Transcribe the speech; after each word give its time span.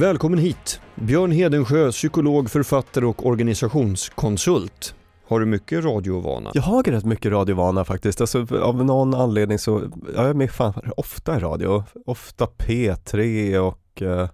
Välkommen 0.00 0.38
hit! 0.38 0.80
Björn 0.94 1.30
Hedensjö, 1.30 1.90
psykolog, 1.90 2.50
författare 2.50 3.04
och 3.04 3.26
organisationskonsult. 3.26 4.94
Har 5.28 5.40
du 5.40 5.46
mycket 5.46 5.84
radiovana? 5.84 6.50
Jag 6.54 6.62
har 6.62 6.82
rätt 6.82 7.04
mycket 7.04 7.32
radiovana 7.32 7.84
faktiskt. 7.84 8.20
Alltså, 8.20 8.46
av 8.62 8.84
någon 8.84 9.14
anledning 9.14 9.58
så, 9.58 9.82
jag 10.14 10.26
är 10.26 10.34
med 10.34 10.50
fan 10.50 10.92
ofta 10.96 11.36
i 11.36 11.40
radio. 11.40 11.84
Ofta 12.06 12.46
P3 12.46 13.58
och 13.58 14.02
uh, 14.02 14.28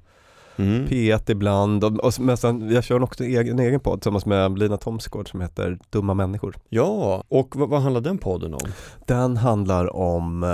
mm. 0.57 0.87
P1 0.87 1.31
ibland. 1.31 1.85
Och, 1.85 2.05
och, 2.05 2.13
men 2.21 2.37
sen, 2.37 2.71
jag 2.71 2.85
kör 2.85 3.03
också 3.03 3.25
en 3.25 3.31
egen, 3.31 3.59
en 3.59 3.67
egen 3.67 3.81
podd 3.81 4.01
tillsammans 4.01 4.27
med 4.27 4.59
Lina 4.59 4.77
Thomsgård 4.77 5.31
som 5.31 5.41
heter 5.41 5.79
Dumma 5.91 6.15
människor. 6.15 6.57
Ja, 6.69 7.25
och 7.29 7.57
vad, 7.57 7.69
vad 7.69 7.83
handlar 7.83 8.01
den 8.01 8.19
podden 8.19 8.55
om? 8.55 8.61
Den 9.07 9.37
handlar 9.37 9.97
om 9.97 10.43
uh, 10.43 10.49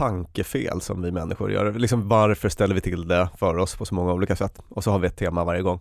tankefel 0.00 0.80
som 0.80 1.02
vi 1.02 1.10
människor 1.10 1.52
gör. 1.52 1.72
Liksom 1.72 2.08
varför 2.08 2.48
ställer 2.48 2.74
vi 2.74 2.80
till 2.80 3.08
det 3.08 3.28
för 3.38 3.56
oss 3.58 3.76
på 3.76 3.84
så 3.84 3.94
många 3.94 4.12
olika 4.12 4.36
sätt? 4.36 4.58
Och 4.68 4.84
så 4.84 4.90
har 4.90 4.98
vi 4.98 5.06
ett 5.06 5.16
tema 5.16 5.44
varje 5.44 5.62
gång. 5.62 5.80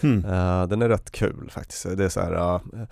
Mm. 0.00 0.24
Uh, 0.24 0.68
den 0.68 0.82
är 0.82 0.88
rätt 0.88 1.10
kul 1.10 1.50
faktiskt. 1.50 1.96
Det 1.96 2.04
är 2.04 2.08
så 2.08 2.20
här 2.20 2.32
uh, 2.34 2.60
eh, 2.80 2.86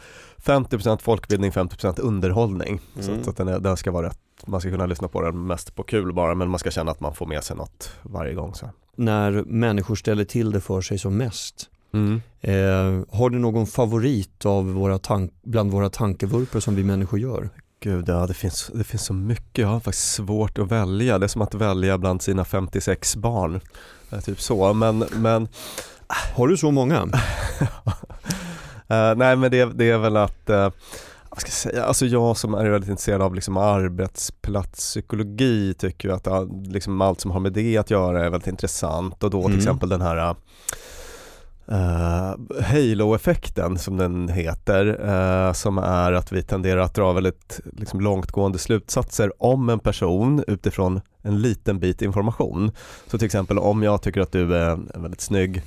50% 0.45 0.99
folkbildning, 0.99 1.51
50% 1.51 2.01
underhållning. 2.01 2.81
Mm. 2.95 3.07
Så, 3.07 3.25
så, 3.25 3.31
att 3.31 3.37
den, 3.37 3.49
är, 3.49 3.59
den 3.59 3.77
ska 3.77 3.91
vara 3.91 4.07
rätt, 4.07 4.19
man 4.47 4.61
ska 4.61 4.71
kunna 4.71 4.87
lyssna 4.87 5.09
på 5.09 5.23
den 5.23 5.47
mest 5.47 5.75
på 5.75 5.83
kul 5.83 6.13
bara 6.13 6.35
men 6.35 6.49
man 6.51 6.59
ska 6.59 6.71
känna 6.71 6.91
att 6.91 7.01
man 7.01 7.15
får 7.15 7.27
med 7.27 7.45
sig 7.45 7.57
något 7.57 7.93
varje 8.03 8.35
gång. 8.35 8.55
Så. 8.55 8.71
När 8.97 9.45
människor 9.47 9.95
ställer 9.95 10.25
till 10.25 10.51
det 10.51 10.61
för 10.61 10.81
sig 10.81 10.99
som 10.99 11.17
mest, 11.17 11.71
Mm. 11.93 12.23
Eh, 12.41 13.17
har 13.17 13.31
du 13.31 13.39
någon 13.39 13.67
favorit 13.67 14.47
av 14.47 14.73
våra 14.73 15.29
bland 15.43 15.71
våra 15.71 15.91
tankevurpor 15.91 16.61
som 16.61 16.75
vi 16.75 16.85
människor 16.85 17.19
gör? 17.19 17.51
Gud, 17.83 18.09
ja, 18.09 18.27
det, 18.27 18.35
finns, 18.35 18.71
det 18.75 18.85
finns 18.85 19.05
så 19.05 19.13
mycket. 19.13 19.59
Jag 19.59 19.69
har 19.69 19.81
faktiskt 19.81 20.13
svårt 20.13 20.59
att 20.59 20.73
välja. 20.73 21.19
Det 21.19 21.27
är 21.27 21.29
som 21.29 21.43
att 21.43 21.55
välja 21.55 21.99
bland 21.99 22.23
sina 22.23 22.45
56 22.45 23.17
barn. 23.17 23.61
Typ 24.25 24.41
så, 24.41 24.73
men, 24.73 24.99
men 24.99 25.49
Har 26.37 26.49
du 26.49 26.57
så 26.57 26.71
många? 26.71 27.03
uh, 27.03 27.11
nej, 29.17 29.37
men 29.37 29.51
det, 29.51 29.65
det, 29.65 29.91
är 29.91 29.99
väl 29.99 30.17
att 30.17 30.51
uh, 30.51 30.69
vad 31.31 31.41
ska 31.41 31.49
jag 31.49 31.53
säga, 31.53 31.85
alltså 31.85 32.07
jag 32.07 32.37
som 32.37 32.55
är 32.55 32.71
väldigt 32.71 32.91
intresserad 32.91 33.23
av 33.23 33.35
liksom 33.35 33.57
arbetsplatspsykologi 33.57 35.75
tycker 35.75 36.09
att 36.09 36.29
liksom 36.67 37.01
allt 37.01 37.21
som 37.21 37.31
har 37.31 37.41
med 37.41 37.53
det 37.53 37.79
att 37.79 37.91
göra 37.91 38.25
är 38.25 38.31
väldigt 38.31 38.49
intressant 38.49 39.25
och 39.25 39.31
då 39.31 39.43
till 39.43 39.47
mm. 39.47 39.59
exempel 39.59 39.89
den 39.89 40.01
här 40.01 40.37
uh, 41.71 42.63
halo-effekten 42.63 43.79
som 43.79 43.97
den 43.97 44.29
heter, 44.29 44.87
uh, 45.09 45.53
som 45.53 45.79
är 45.79 46.13
att 46.13 46.33
vi 46.33 46.43
tenderar 46.43 46.81
att 46.81 46.95
dra 46.95 47.13
väldigt 47.13 47.61
liksom, 47.73 48.01
långtgående 48.01 48.59
slutsatser 48.59 49.43
om 49.43 49.69
en 49.69 49.79
person 49.79 50.45
utifrån 50.47 51.01
en 51.23 51.43
liten 51.43 51.79
bit 51.79 52.03
information. 52.03 52.71
Så 53.07 53.19
till 53.19 53.27
exempel 53.27 53.59
om 53.59 53.83
jag 53.83 54.03
tycker 54.03 54.21
att 54.21 54.33
du 54.33 54.57
är 54.57 54.71
en 54.71 55.03
väldigt 55.03 55.21
snygg 55.21 55.63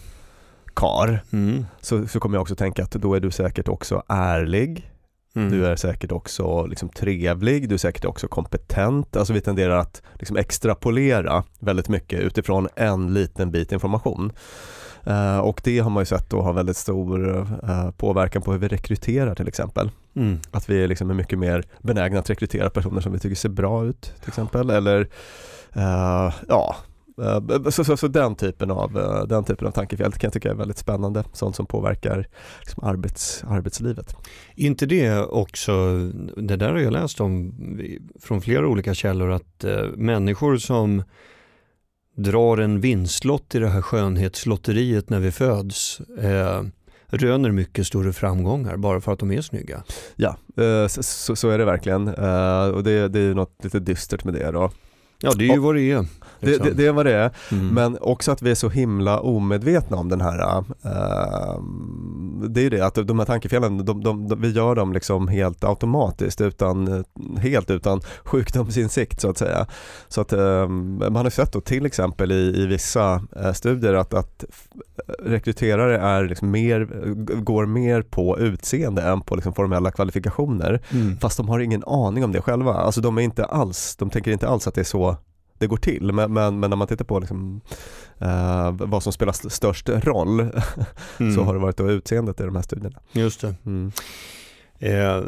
kar 0.73 1.23
mm. 1.33 1.66
så, 1.81 2.07
så 2.07 2.19
kommer 2.19 2.38
jag 2.38 2.41
också 2.41 2.56
tänka 2.56 2.83
att 2.83 2.91
då 2.91 3.13
är 3.13 3.19
du 3.19 3.31
säkert 3.31 3.67
också 3.67 4.03
ärlig, 4.07 4.94
Mm. 5.35 5.51
Du 5.51 5.66
är 5.66 5.75
säkert 5.75 6.11
också 6.11 6.66
liksom 6.66 6.89
trevlig, 6.89 7.69
du 7.69 7.75
är 7.75 7.79
säkert 7.79 8.06
också 8.06 8.27
kompetent. 8.27 9.16
Alltså 9.16 9.33
vi 9.33 9.41
tenderar 9.41 9.77
att 9.77 10.01
liksom 10.13 10.38
extrapolera 10.38 11.44
väldigt 11.59 11.89
mycket 11.89 12.19
utifrån 12.19 12.67
en 12.75 13.13
liten 13.13 13.51
bit 13.51 13.72
information. 13.72 14.31
Uh, 15.07 15.39
och 15.39 15.61
det 15.63 15.79
har 15.79 15.89
man 15.89 16.01
ju 16.01 16.05
sett 16.05 16.29
då 16.29 16.41
har 16.41 16.53
väldigt 16.53 16.77
stor 16.77 17.29
uh, 17.29 17.91
påverkan 17.91 18.41
på 18.41 18.51
hur 18.51 18.59
vi 18.59 18.67
rekryterar 18.67 19.35
till 19.35 19.47
exempel. 19.47 19.91
Mm. 20.15 20.39
Att 20.51 20.69
vi 20.69 20.87
liksom 20.87 21.09
är 21.09 21.13
mycket 21.13 21.39
mer 21.39 21.63
benägna 21.81 22.19
att 22.19 22.29
rekrytera 22.29 22.69
personer 22.69 23.01
som 23.01 23.11
vi 23.11 23.19
tycker 23.19 23.35
ser 23.35 23.49
bra 23.49 23.85
ut 23.85 24.01
till 24.01 24.27
exempel. 24.27 24.69
Eller 24.69 25.01
uh, 25.77 26.33
ja, 26.47 26.75
så, 27.71 27.83
så, 27.83 27.97
så, 27.97 28.07
den, 28.07 28.35
typen 28.35 28.71
av, 28.71 28.93
den 29.29 29.43
typen 29.43 29.67
av 29.67 29.71
tankefel 29.71 30.11
kan 30.11 30.27
jag 30.27 30.33
tycka 30.33 30.51
är 30.51 30.55
väldigt 30.55 30.77
spännande, 30.77 31.23
sånt 31.33 31.55
som 31.55 31.65
påverkar 31.65 32.27
liksom 32.59 32.83
arbets, 32.83 33.43
arbetslivet. 33.47 34.15
inte 34.55 34.85
det 34.85 35.19
också, 35.19 35.97
det 36.37 36.55
där 36.55 36.71
har 36.71 36.79
jag 36.79 36.93
läst 36.93 37.21
om 37.21 37.53
från 38.21 38.41
flera 38.41 38.67
olika 38.67 38.93
källor, 38.93 39.31
att 39.31 39.65
människor 39.95 40.57
som 40.57 41.03
drar 42.16 42.57
en 42.57 42.81
vinstlott 42.81 43.56
i 43.56 43.59
det 43.59 43.69
här 43.69 43.81
skönhetslotteriet 43.81 45.09
när 45.09 45.19
vi 45.19 45.31
föds 45.31 46.00
eh, 46.00 46.63
röner 47.07 47.51
mycket 47.51 47.88
större 47.88 48.13
framgångar 48.13 48.78
bara 48.78 49.01
för 49.01 49.13
att 49.13 49.19
de 49.19 49.31
är 49.31 49.41
snygga. 49.41 49.84
Ja, 50.16 50.38
eh, 50.63 50.88
så, 50.88 51.35
så, 51.35 51.50
är 51.50 51.57
det 51.57 51.66
verkligen 51.66 52.07
eh, 52.07 52.68
och 52.68 52.84
det, 52.84 53.07
det 53.07 53.19
är 53.19 53.34
något 53.34 53.63
lite 53.63 53.79
dystert 53.79 54.24
med 54.24 54.34
det 54.34 54.51
då. 54.51 54.72
Ja 55.23 55.31
det 55.38 55.44
är 55.44 55.53
ju 55.53 55.57
och, 55.57 55.63
vad 55.63 55.75
det 55.75 55.91
är. 55.91 56.06
Liksom. 56.39 56.66
Det, 56.66 56.69
det, 56.69 56.75
det, 56.75 56.88
är 56.88 56.91
vad 56.91 57.06
det 57.06 57.13
är, 57.13 57.31
mm. 57.51 57.67
men 57.67 57.97
också 58.01 58.31
att 58.31 58.41
vi 58.41 58.51
är 58.51 58.56
så 58.56 58.69
himla 58.69 59.19
omedvetna 59.19 59.97
om 59.97 60.09
den 60.09 60.22
här, 60.22 60.57
uh, 60.57 61.63
det 62.50 62.59
är 62.59 62.63
ju 62.63 62.69
det 62.69 62.81
att 62.81 62.95
de 63.07 63.19
här 63.19 63.25
tankefelen, 63.25 63.85
de, 63.85 64.03
de, 64.03 64.28
de, 64.28 64.41
vi 64.41 64.51
gör 64.51 64.75
dem 64.75 64.94
liksom 64.94 65.28
helt 65.28 65.63
automatiskt 65.63 66.41
utan, 66.41 67.03
helt 67.38 67.72
utan 67.72 68.01
sjukdomsinsikt 68.23 69.22
så 69.22 69.29
att 69.29 69.38
säga. 69.38 69.67
Så 70.07 70.22
att 70.22 70.33
uh, 70.33 70.67
man 70.67 71.16
har 71.16 71.29
sett 71.29 71.53
då 71.53 71.62
till 71.62 71.85
exempel 71.85 72.31
i, 72.31 72.63
i 72.63 72.66
vissa 72.66 73.16
uh, 73.16 73.53
studier 73.53 73.94
att, 73.94 74.13
att 74.13 74.45
rekryterare 75.19 75.97
är 75.97 76.23
liksom 76.28 76.51
mer, 76.51 76.85
går 77.41 77.66
mer 77.66 78.01
på 78.01 78.39
utseende 78.39 79.01
än 79.01 79.22
på 79.22 79.35
liksom 79.35 79.53
formella 79.53 79.91
kvalifikationer. 79.91 80.81
Mm. 80.91 81.17
Fast 81.17 81.38
de 81.38 81.50
har 81.50 81.59
ingen 81.59 81.83
aning 81.83 82.23
om 82.23 82.31
det 82.31 82.41
själva. 82.41 82.73
Alltså 82.73 83.01
de 83.01 83.17
är 83.17 83.22
inte 83.22 83.45
alls, 83.45 83.95
de 83.95 84.09
tänker 84.09 84.31
inte 84.31 84.47
alls 84.47 84.67
att 84.67 84.75
det 84.75 84.81
är 84.81 84.85
så 84.85 85.12
det 85.57 85.67
går 85.67 85.77
till. 85.77 86.11
Men, 86.13 86.33
men, 86.33 86.59
men 86.59 86.69
när 86.69 86.77
man 86.77 86.87
tittar 86.87 87.05
på 87.05 87.19
liksom, 87.19 87.61
uh, 88.21 88.71
vad 88.71 89.03
som 89.03 89.13
spelar 89.13 89.49
störst 89.49 89.89
roll 89.89 90.39
mm. 91.19 91.35
så 91.35 91.43
har 91.43 91.53
det 91.53 91.59
varit 91.59 91.77
då 91.77 91.91
utseendet 91.91 92.39
i 92.39 92.43
de 92.43 92.55
här 92.55 92.63
studierna. 92.63 92.99
Just 93.11 93.41
det. 93.41 93.55
Mm. 93.65 93.91
Eh, 94.79 95.23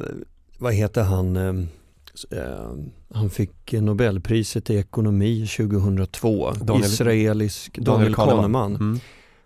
vad 0.57 0.73
heter 0.73 1.03
han? 1.03 1.35
Eh, 1.35 2.71
han 3.13 3.29
fick 3.29 3.71
Nobelpriset 3.71 4.69
i 4.69 4.77
ekonomi 4.77 5.47
2002. 5.57 6.51
Daniel, 6.51 6.85
Israelisk 6.85 7.77
Daniel, 7.77 8.13
Daniel 8.13 8.15
Kahneman. 8.15 8.75
Mm. 8.75 8.99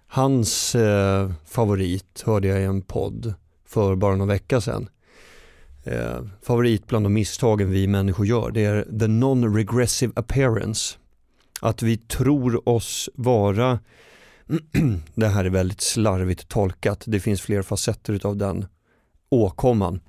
Hans 0.07 0.75
eh, 0.75 1.31
favorit 1.45 2.23
hörde 2.25 2.47
jag 2.47 2.61
i 2.61 2.63
en 2.63 2.81
podd 2.81 3.33
för 3.65 3.95
bara 3.95 4.15
någon 4.15 4.27
vecka 4.27 4.61
sedan 4.61 4.89
eh, 5.83 6.21
favorit 6.41 6.87
bland 6.87 7.05
de 7.05 7.13
misstagen 7.13 7.71
vi 7.71 7.87
människor 7.87 8.25
gör, 8.25 8.51
det 8.51 8.65
är 8.65 8.83
the 8.83 9.07
non-regressive 9.07 10.11
appearance. 10.15 10.97
Att 11.61 11.81
vi 11.81 11.97
tror 11.97 12.69
oss 12.69 13.09
vara, 13.15 13.79
det 15.15 15.27
här 15.27 15.45
är 15.45 15.49
väldigt 15.49 15.81
slarvigt 15.81 16.49
tolkat, 16.49 17.03
det 17.07 17.19
finns 17.19 17.41
fler 17.41 17.61
facetter 17.61 18.25
av 18.25 18.37
den 18.37 18.65
åkomman. 19.29 19.99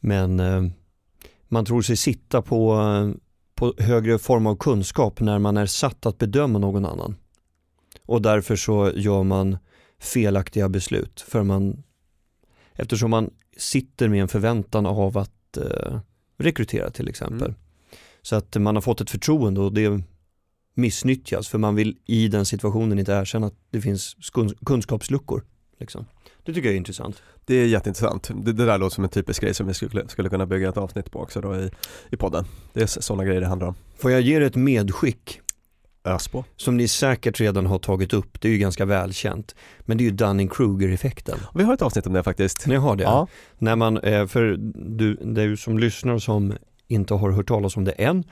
Men 0.00 0.40
eh, 0.40 0.62
man 1.48 1.64
tror 1.64 1.82
sig 1.82 1.96
sitta 1.96 2.42
på, 2.42 2.74
eh, 2.74 3.20
på 3.54 3.74
högre 3.78 4.18
form 4.18 4.46
av 4.46 4.56
kunskap 4.56 5.20
när 5.20 5.38
man 5.38 5.56
är 5.56 5.66
satt 5.66 6.06
att 6.06 6.18
bedöma 6.18 6.58
någon 6.58 6.84
annan. 6.84 7.16
Och 8.06 8.22
därför 8.22 8.56
så 8.56 8.92
gör 8.94 9.22
man 9.22 9.58
felaktiga 10.00 10.68
beslut 10.68 11.20
för 11.20 11.42
man 11.42 11.82
eftersom 12.72 13.10
man 13.10 13.30
sitter 13.56 14.08
med 14.08 14.22
en 14.22 14.28
förväntan 14.28 14.86
av 14.86 15.18
att 15.18 15.56
eh, 15.56 15.98
rekrytera 16.38 16.90
till 16.90 17.08
exempel. 17.08 17.48
Mm. 17.48 17.54
Så 18.22 18.36
att 18.36 18.56
man 18.56 18.74
har 18.74 18.82
fått 18.82 19.00
ett 19.00 19.10
förtroende 19.10 19.60
och 19.60 19.72
det 19.72 20.02
missnyttjas 20.74 21.48
för 21.48 21.58
man 21.58 21.74
vill 21.74 21.96
i 22.06 22.28
den 22.28 22.46
situationen 22.46 22.98
inte 22.98 23.12
erkänna 23.12 23.46
att 23.46 23.54
det 23.70 23.80
finns 23.80 24.16
kunskapsluckor. 24.66 25.44
Liksom. 25.80 26.06
Det 26.44 26.52
tycker 26.52 26.68
jag 26.68 26.74
är 26.74 26.78
intressant. 26.78 27.22
Det 27.44 27.54
är 27.54 27.66
jätteintressant. 27.66 28.30
Det, 28.34 28.52
det 28.52 28.66
där 28.66 28.78
låter 28.78 28.94
som 28.94 29.04
en 29.04 29.10
typisk 29.10 29.42
grej 29.42 29.54
som 29.54 29.66
vi 29.66 29.74
skulle, 29.74 30.08
skulle 30.08 30.28
kunna 30.28 30.46
bygga 30.46 30.68
ett 30.68 30.76
avsnitt 30.76 31.10
på 31.10 31.20
också 31.20 31.40
då 31.40 31.56
i, 31.56 31.70
i 32.10 32.16
podden. 32.16 32.44
Det 32.72 32.82
är 32.82 32.86
sådana 32.86 33.24
grejer 33.24 33.40
det 33.40 33.46
handlar 33.46 33.68
om. 33.68 33.74
Får 33.96 34.10
jag 34.10 34.20
ge 34.20 34.38
dig 34.38 34.46
ett 34.46 34.56
medskick? 34.56 35.40
Ös 36.04 36.28
på. 36.28 36.44
Som 36.56 36.76
ni 36.76 36.88
säkert 36.88 37.40
redan 37.40 37.66
har 37.66 37.78
tagit 37.78 38.12
upp, 38.12 38.40
det 38.40 38.48
är 38.48 38.52
ju 38.52 38.58
ganska 38.58 38.84
välkänt. 38.84 39.54
Men 39.80 39.98
det 39.98 40.04
är 40.04 40.06
ju 40.06 40.16
Dunning-Kruger-effekten. 40.16 41.38
Vi 41.54 41.62
har 41.62 41.74
ett 41.74 41.82
avsnitt 41.82 42.06
om 42.06 42.12
det 42.12 42.22
faktiskt. 42.22 42.66
Ni 42.66 42.74
har 42.74 42.96
det? 42.96 43.04
Ja. 43.04 43.26
När 43.58 43.76
man, 43.76 43.98
eh, 43.98 44.26
för 44.26 44.56
du, 44.74 45.14
du 45.14 45.56
som 45.56 45.78
lyssnar 45.78 46.18
som 46.18 46.54
inte 46.88 47.14
har 47.14 47.30
hört 47.30 47.48
talas 47.48 47.76
om 47.76 47.84
det 47.84 47.92
än, 47.92 48.24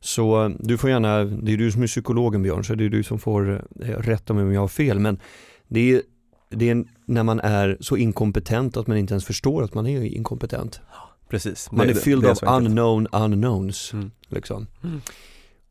så 0.00 0.54
du 0.58 0.78
får 0.78 0.90
gärna, 0.90 1.24
det 1.24 1.52
är 1.52 1.56
du 1.56 1.72
som 1.72 1.82
är 1.82 1.86
psykologen 1.86 2.42
Björn, 2.42 2.64
så 2.64 2.74
det 2.74 2.84
är 2.84 2.88
du 2.88 3.02
som 3.02 3.18
får 3.18 3.64
eh, 3.82 3.88
rätta 3.88 4.34
mig 4.34 4.44
om 4.44 4.52
jag 4.52 4.60
har 4.60 4.68
fel. 4.68 4.98
Men 4.98 5.20
det 5.68 5.92
är, 5.92 6.02
det 6.50 6.70
är 6.70 6.84
när 7.06 7.22
man 7.22 7.40
är 7.40 7.76
så 7.80 7.96
inkompetent 7.96 8.76
att 8.76 8.86
man 8.86 8.96
inte 8.96 9.14
ens 9.14 9.24
förstår 9.24 9.62
att 9.62 9.74
man 9.74 9.86
är 9.86 10.04
inkompetent. 10.04 10.80
Precis. 11.28 11.72
Man 11.72 11.88
är 11.88 11.94
fylld 11.94 12.26
av 12.26 12.38
unknown 12.42 13.06
unknowns. 13.12 13.92
Mm. 13.92 14.10
Liksom. 14.28 14.66
Mm. 14.84 15.00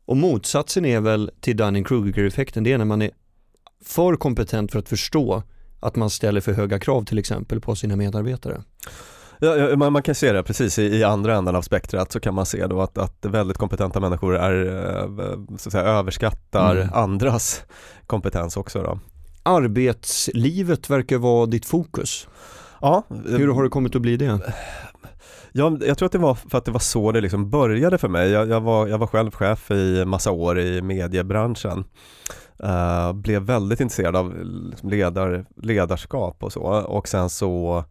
Och 0.08 0.16
motsatsen 0.16 0.84
är 0.84 1.00
väl 1.00 1.30
till 1.40 1.56
Dunning-Kruger-effekten, 1.56 2.64
det 2.64 2.72
är 2.72 2.78
när 2.78 2.84
man 2.84 3.02
är 3.02 3.10
för 3.84 4.16
kompetent 4.16 4.72
för 4.72 4.78
att 4.78 4.88
förstå 4.88 5.42
att 5.80 5.96
man 5.96 6.10
ställer 6.10 6.40
för 6.40 6.52
höga 6.52 6.78
krav 6.78 7.04
till 7.04 7.18
exempel 7.18 7.60
på 7.60 7.74
sina 7.74 7.96
medarbetare. 7.96 8.62
Ja, 9.38 9.76
man, 9.76 9.92
man, 9.92 10.02
kan 10.02 10.14
se 10.14 10.32
det 10.32 10.42
precis 10.42 10.78
i, 10.78 10.82
i, 10.82 11.04
andra 11.04 11.36
änden 11.36 11.56
av 11.56 11.62
spektrat 11.62 12.12
så 12.12 12.20
kan 12.20 12.34
man 12.34 12.46
se 12.46 12.66
då 12.66 12.82
att, 12.82 12.98
att 12.98 13.24
väldigt 13.24 13.58
kompetenta 13.58 14.00
människor 14.00 14.36
är, 14.36 14.66
eh, 14.66 15.56
så 15.56 15.68
att 15.68 15.72
säga, 15.72 15.84
överskattar 15.84 16.76
mm. 16.76 16.88
andras 16.92 17.62
kompetens 18.06 18.56
också 18.56 18.82
då. 18.82 18.98
Arbetslivet 19.42 20.90
verkar 20.90 21.18
vara 21.18 21.46
ditt 21.46 21.66
fokus. 21.66 22.28
Ja. 22.80 23.02
Hur 23.26 23.48
har 23.48 23.62
det 23.62 23.68
kommit 23.68 23.96
att 23.96 24.02
bli 24.02 24.16
det? 24.16 24.40
Ja, 25.52 25.78
jag 25.80 25.98
tror 25.98 26.06
att 26.06 26.12
det 26.12 26.18
var 26.18 26.34
för 26.34 26.58
att 26.58 26.64
det 26.64 26.70
var 26.70 26.80
så 26.80 27.12
det 27.12 27.20
liksom 27.20 27.50
började 27.50 27.98
för 27.98 28.08
mig. 28.08 28.30
Jag, 28.30 28.48
jag, 28.48 28.60
var, 28.60 28.86
jag 28.86 28.98
var 28.98 29.06
själv 29.06 29.30
chef 29.30 29.70
i 29.70 30.04
massa 30.04 30.30
år 30.30 30.58
i 30.58 30.82
mediebranschen. 30.82 31.84
Uh, 32.64 33.12
blev 33.12 33.42
väldigt 33.42 33.80
intresserad 33.80 34.16
av 34.16 34.44
liksom 34.44 34.90
ledar, 34.90 35.44
ledarskap 35.56 36.42
och 36.42 36.52
så 36.52 36.62
och 36.62 37.08
sen 37.08 37.30
så 37.30 37.84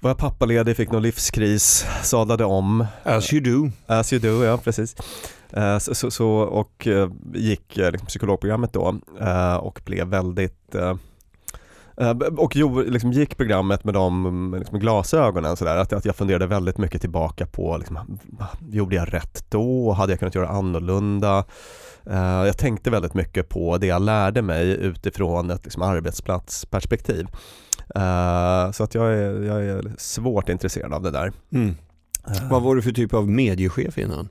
var 0.00 0.10
jag 0.10 0.18
pappaledig, 0.18 0.76
fick 0.76 0.90
någon 0.90 1.02
livskris, 1.02 1.86
sadlade 2.02 2.44
om. 2.44 2.86
As 3.02 3.32
you 3.32 3.42
do. 3.42 3.70
As 3.86 4.12
you 4.12 4.22
do, 4.22 4.44
ja 4.44 4.56
precis. 4.56 4.96
Uh, 5.56 5.78
så, 5.78 5.94
så, 5.94 6.10
så, 6.10 6.30
och 6.30 6.86
uh, 6.86 7.10
gick 7.34 7.76
liksom, 7.76 8.06
psykologprogrammet 8.06 8.72
då 8.72 9.00
och 9.60 9.80
blev 9.84 10.06
väldigt 10.06 10.60
Eh, 10.74 10.94
och 12.36 12.56
jo, 12.56 12.80
liksom 12.80 13.12
gick 13.12 13.36
programmet 13.36 13.84
med 13.84 13.94
de 13.94 14.54
liksom 14.58 14.78
glasögonen 14.78 15.56
sådär, 15.56 15.76
att, 15.76 15.92
att 15.92 16.04
jag 16.04 16.16
funderade 16.16 16.46
väldigt 16.46 16.78
mycket 16.78 17.00
tillbaka 17.00 17.46
på, 17.46 17.76
liksom, 17.78 18.18
gjorde 18.68 18.96
jag 18.96 19.14
rätt 19.14 19.44
då? 19.48 19.92
Hade 19.92 20.12
jag 20.12 20.18
kunnat 20.18 20.34
göra 20.34 20.48
annorlunda? 20.48 21.44
Uh, 22.10 22.46
jag 22.46 22.58
tänkte 22.58 22.90
väldigt 22.90 23.14
mycket 23.14 23.48
på 23.48 23.78
det 23.78 23.86
jag 23.86 24.02
lärde 24.02 24.42
mig 24.42 24.70
utifrån 24.70 25.50
ett 25.50 25.64
liksom, 25.64 25.82
arbetsplatsperspektiv. 25.82 27.26
Uh, 27.96 28.72
så 28.72 28.84
att 28.84 28.94
jag 28.94 29.12
är, 29.12 29.42
jag 29.42 29.64
är 29.64 29.92
svårt 29.98 30.48
intresserad 30.48 30.94
av 30.94 31.02
det 31.02 31.10
där. 31.10 31.32
Mm. 31.52 31.68
Uh. 31.68 32.50
Vad 32.50 32.62
var 32.62 32.76
du 32.76 32.82
för 32.82 32.92
typ 32.92 33.14
av 33.14 33.28
mediechef 33.28 33.98
innan? 33.98 34.28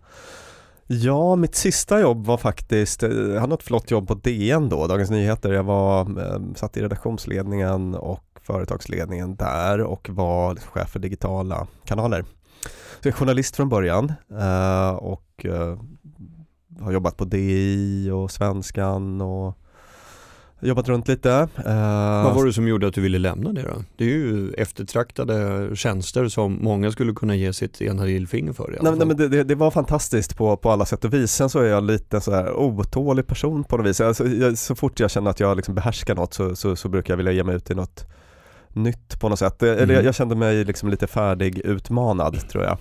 Ja, 0.91 1.35
mitt 1.35 1.55
sista 1.55 1.99
jobb 1.99 2.25
var 2.25 2.37
faktiskt, 2.37 3.03
eh, 3.03 3.09
jag 3.11 3.41
hade 3.41 3.53
ett 3.53 3.63
flott 3.63 3.91
jobb 3.91 4.07
på 4.07 4.13
DN 4.13 4.69
då, 4.69 4.87
Dagens 4.87 5.09
Nyheter. 5.09 5.53
Jag 5.53 5.63
var, 5.63 6.01
ehm, 6.01 6.55
satt 6.55 6.77
i 6.77 6.81
redaktionsledningen 6.81 7.95
och 7.95 8.23
företagsledningen 8.41 9.35
där 9.35 9.81
och 9.81 10.09
var 10.09 10.55
chef 10.55 10.89
för 10.89 10.99
digitala 10.99 11.67
kanaler. 11.85 12.21
Så 13.01 13.07
jag 13.07 13.13
är 13.13 13.17
journalist 13.17 13.55
från 13.55 13.69
början 13.69 14.13
eh, 14.39 14.89
och 14.89 15.45
eh, 15.45 15.79
har 16.79 16.91
jobbat 16.91 17.17
på 17.17 17.25
DI 17.25 18.09
och 18.11 18.31
Svenskan 18.31 19.21
och 19.21 19.57
jobbat 20.61 20.89
runt 20.89 21.07
lite. 21.07 21.29
Uh, 21.29 22.23
Vad 22.23 22.35
var 22.35 22.45
det 22.45 22.53
som 22.53 22.67
gjorde 22.67 22.87
att 22.87 22.93
du 22.93 23.01
ville 23.01 23.19
lämna 23.19 23.53
det 23.53 23.61
då? 23.61 23.83
Det 23.97 24.03
är 24.03 24.07
ju 24.07 24.51
eftertraktade 24.51 25.69
tjänster 25.75 26.27
som 26.27 26.59
många 26.61 26.91
skulle 26.91 27.13
kunna 27.13 27.35
ge 27.35 27.53
sitt 27.53 27.81
ena 27.81 28.03
lillfinger 28.03 28.53
för. 28.53 28.77
Nej, 28.81 28.93
nej, 28.97 29.07
men 29.07 29.17
det, 29.17 29.27
det, 29.27 29.43
det, 29.43 29.55
var 29.55 29.71
fantastiskt 29.71 30.37
på, 30.37 30.57
på 30.57 30.71
alla 30.71 30.85
sätt 30.85 31.05
och 31.05 31.13
vis. 31.13 31.31
Sen 31.31 31.49
så 31.49 31.59
är 31.59 31.67
jag 31.67 31.83
lite 31.83 32.21
så 32.21 32.31
här 32.31 32.53
otålig 32.53 33.27
person 33.27 33.63
på 33.63 33.77
något 33.77 33.85
vis. 33.85 34.01
Alltså, 34.01 34.27
jag, 34.27 34.57
så 34.57 34.75
fort 34.75 34.99
jag 34.99 35.11
känner 35.11 35.31
att 35.31 35.39
jag 35.39 35.55
liksom 35.57 35.75
behärskar 35.75 36.15
något 36.15 36.33
så, 36.33 36.55
så, 36.55 36.75
så, 36.75 36.89
brukar 36.89 37.13
jag 37.13 37.17
vilja 37.17 37.31
ge 37.31 37.43
mig 37.43 37.55
ut 37.55 37.71
i 37.71 37.75
något 37.75 38.05
nytt 38.73 39.19
på 39.19 39.29
något 39.29 39.39
sätt. 39.39 39.61
Mm. 39.63 39.79
Eller 39.79 39.93
jag, 39.93 40.03
jag 40.03 40.15
kände 40.15 40.35
mig 40.35 40.65
liksom 40.65 40.89
lite 40.89 41.07
färdig 41.07 41.57
utmanad 41.57 42.49
tror 42.49 42.63
jag. 42.63 42.77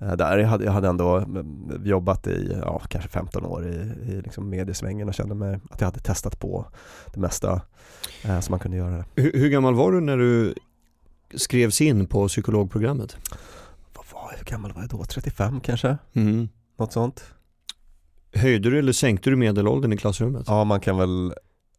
Eh, 0.00 0.16
där. 0.16 0.38
Jag 0.38 0.48
hade, 0.48 0.64
jag 0.64 0.72
hade 0.72 0.88
ändå 0.88 1.16
mm, 1.16 1.82
jobbat 1.84 2.26
i 2.26 2.58
ja, 2.62 2.82
kanske 2.88 3.10
15 3.10 3.44
år 3.44 3.66
i, 3.66 3.74
i 4.12 4.20
liksom 4.22 4.50
mediesvängen 4.50 5.08
och 5.08 5.14
kände 5.14 5.34
mig 5.34 5.60
att 5.70 5.80
jag 5.80 5.86
hade 5.86 6.00
testat 6.00 6.38
på 6.38 6.66
det 7.14 7.20
mesta 7.20 7.60
eh, 8.24 8.40
som 8.40 8.52
man 8.52 8.60
kunde 8.60 8.76
göra. 8.76 9.04
Hur, 9.14 9.32
hur, 9.32 9.48
gammal 9.48 9.74
var 9.74 9.92
du 9.92 10.00
när 10.00 10.16
du 10.16 10.54
skrevs 11.34 11.80
in 11.80 12.06
på 12.06 12.28
psykologprogrammet? 12.28 13.16
Vad 13.96 14.04
var, 14.12 14.34
hur 14.38 14.44
gammal 14.44 14.72
var 14.72 14.80
jag 14.80 14.90
då? 14.90 15.04
35 15.04 15.60
kanske? 15.60 15.98
Mm. 16.12 16.48
Något 16.78 16.92
sånt. 16.92 17.24
Höjde 18.34 18.70
du 18.70 18.78
eller 18.78 18.92
sänkte 18.92 19.30
du 19.30 19.36
medelåldern 19.36 19.92
i 19.92 19.96
klassrummet? 19.96 20.44
Ja, 20.46 20.64
man 20.64 20.80
kan 20.80 20.98
väl 20.98 21.34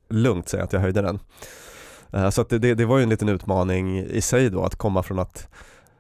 lugnt 0.10 0.50
säga 0.50 0.64
att 0.64 0.74
jag 0.74 0.80
höjde 0.80 1.02
den. 1.02 1.20
Eh, 2.14 2.30
så 2.30 2.42
att 2.42 2.50
det, 2.50 2.60
det 2.60 2.86
var 2.86 2.98
ju 2.98 3.04
en 3.04 3.10
liten 3.10 3.30
utmaning 3.30 4.00
i 4.00 4.22
sig 4.22 4.50
då 4.50 4.64
att 4.64 4.76
komma 4.76 5.04
från 5.04 5.20
att 5.20 5.48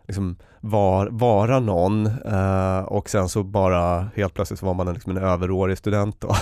liksom 0.09 0.35
var, 0.61 1.07
vara 1.07 1.59
någon 1.59 2.05
eh, 2.05 2.79
och 2.79 3.09
sen 3.09 3.29
så 3.29 3.43
bara 3.43 4.09
helt 4.15 4.33
plötsligt 4.33 4.61
var 4.61 4.73
man 4.73 4.93
liksom 4.93 5.17
en 5.17 5.23
överårig 5.23 5.77
student 5.77 6.21
då. 6.21 6.35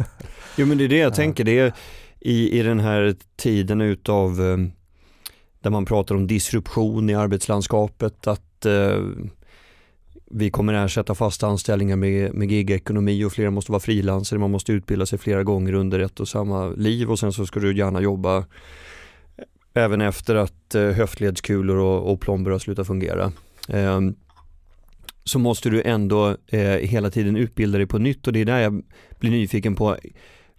jo 0.56 0.66
men 0.66 0.78
det 0.78 0.84
är 0.84 0.88
det 0.88 0.98
jag 0.98 1.14
tänker, 1.14 1.44
det 1.44 1.58
är 1.58 1.72
i, 2.20 2.58
i 2.58 2.62
den 2.62 2.80
här 2.80 3.16
tiden 3.36 3.80
utav 3.80 4.30
eh, 4.30 4.56
där 5.60 5.70
man 5.70 5.84
pratar 5.84 6.14
om 6.14 6.26
disruption 6.26 7.10
i 7.10 7.14
arbetslandskapet, 7.14 8.26
att 8.26 8.66
eh, 8.66 8.98
vi 10.30 10.50
kommer 10.50 10.74
ersätta 10.74 11.14
fasta 11.14 11.46
anställningar 11.46 11.96
med, 11.96 12.34
med 12.34 12.50
gigekonomi 12.50 13.24
och 13.24 13.32
flera 13.32 13.50
måste 13.50 13.72
vara 13.72 13.80
frilansare, 13.80 14.38
man 14.38 14.50
måste 14.50 14.72
utbilda 14.72 15.06
sig 15.06 15.18
flera 15.18 15.42
gånger 15.42 15.72
under 15.72 16.00
ett 16.00 16.20
och 16.20 16.28
samma 16.28 16.68
liv 16.68 17.10
och 17.10 17.18
sen 17.18 17.32
så 17.32 17.46
ska 17.46 17.60
du 17.60 17.76
gärna 17.76 18.00
jobba 18.00 18.44
även 19.78 20.00
efter 20.00 20.34
att 20.34 20.74
eh, 20.74 20.82
höftledskulor 20.82 21.76
och, 21.76 22.12
och 22.12 22.20
plomber 22.20 22.50
har 22.50 22.58
slutat 22.58 22.86
fungera. 22.86 23.32
Eh, 23.68 24.00
så 25.24 25.38
måste 25.38 25.70
du 25.70 25.82
ändå 25.82 26.36
eh, 26.46 26.60
hela 26.60 27.10
tiden 27.10 27.36
utbilda 27.36 27.78
dig 27.78 27.86
på 27.86 27.98
nytt 27.98 28.26
och 28.26 28.32
det 28.32 28.40
är 28.40 28.44
där 28.44 28.58
jag 28.58 28.82
blir 29.18 29.30
nyfiken 29.30 29.74
på 29.74 29.96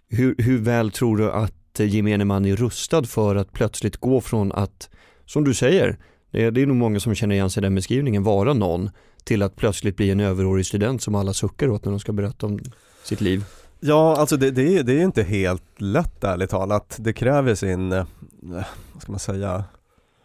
hur, 0.08 0.34
hur 0.38 0.58
väl 0.58 0.90
tror 0.90 1.16
du 1.16 1.30
att 1.30 1.80
eh, 1.80 1.94
gemene 1.94 2.24
man 2.24 2.44
är 2.44 2.56
rustad 2.56 3.04
för 3.04 3.36
att 3.36 3.52
plötsligt 3.52 3.96
gå 3.96 4.20
från 4.20 4.52
att, 4.52 4.90
som 5.26 5.44
du 5.44 5.54
säger, 5.54 5.98
det 6.30 6.44
är, 6.44 6.50
det 6.50 6.62
är 6.62 6.66
nog 6.66 6.76
många 6.76 7.00
som 7.00 7.14
känner 7.14 7.34
igen 7.34 7.50
sig 7.50 7.60
i 7.60 7.64
den 7.64 7.74
beskrivningen, 7.74 8.22
vara 8.22 8.52
någon 8.52 8.90
till 9.24 9.42
att 9.42 9.56
plötsligt 9.56 9.96
bli 9.96 10.10
en 10.10 10.20
överårig 10.20 10.66
student 10.66 11.02
som 11.02 11.14
alla 11.14 11.32
suckar 11.32 11.68
åt 11.68 11.84
när 11.84 11.92
de 11.92 12.00
ska 12.00 12.12
berätta 12.12 12.46
om 12.46 12.60
sitt 13.04 13.20
liv. 13.20 13.44
Ja, 13.80 14.16
alltså 14.16 14.36
det, 14.36 14.50
det, 14.50 14.78
är, 14.78 14.82
det 14.82 14.92
är 14.92 15.04
inte 15.04 15.22
helt 15.22 15.62
lätt 15.80 16.24
ärligt 16.24 16.50
talat. 16.50 16.96
Det 17.00 17.12
kräver 17.12 17.54
sin, 17.54 17.92
eh, 17.92 18.04
vad 18.92 19.02
ska 19.02 19.12
man 19.12 19.18
säga, 19.18 19.64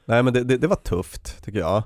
nej 0.06 0.24
men 0.24 0.34
det, 0.34 0.44
det, 0.44 0.58
det 0.58 0.68
var 0.68 0.76
tufft 0.76 1.44
tycker 1.46 1.60
jag. 1.60 1.84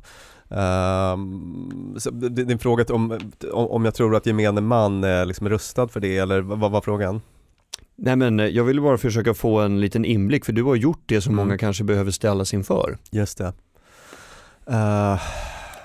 Um, 0.51 1.97
din 2.31 2.59
fråga 2.59 2.93
om, 2.93 3.19
om 3.51 3.85
jag 3.85 3.93
tror 3.93 4.15
att 4.15 4.25
gemene 4.25 4.61
man 4.61 5.03
är 5.03 5.25
liksom 5.25 5.49
rustad 5.49 5.87
för 5.87 5.99
det 5.99 6.17
eller 6.17 6.41
vad 6.41 6.71
var 6.71 6.81
frågan? 6.81 7.21
Nej 7.95 8.15
men 8.15 8.39
eh, 8.39 8.45
jag 8.45 8.63
ville 8.63 8.81
bara 8.81 8.97
försöka 8.97 9.33
få 9.33 9.59
en 9.59 9.81
liten 9.81 10.05
inblick 10.05 10.45
för 10.45 10.53
du 10.53 10.63
har 10.63 10.75
gjort 10.75 11.03
det 11.05 11.21
som 11.21 11.33
mm. 11.33 11.45
många 11.45 11.57
kanske 11.57 11.83
behöver 11.83 12.11
ställas 12.11 12.53
inför. 12.53 12.97
Just 13.11 13.37
det. 13.37 13.53
Uh... 14.69 15.21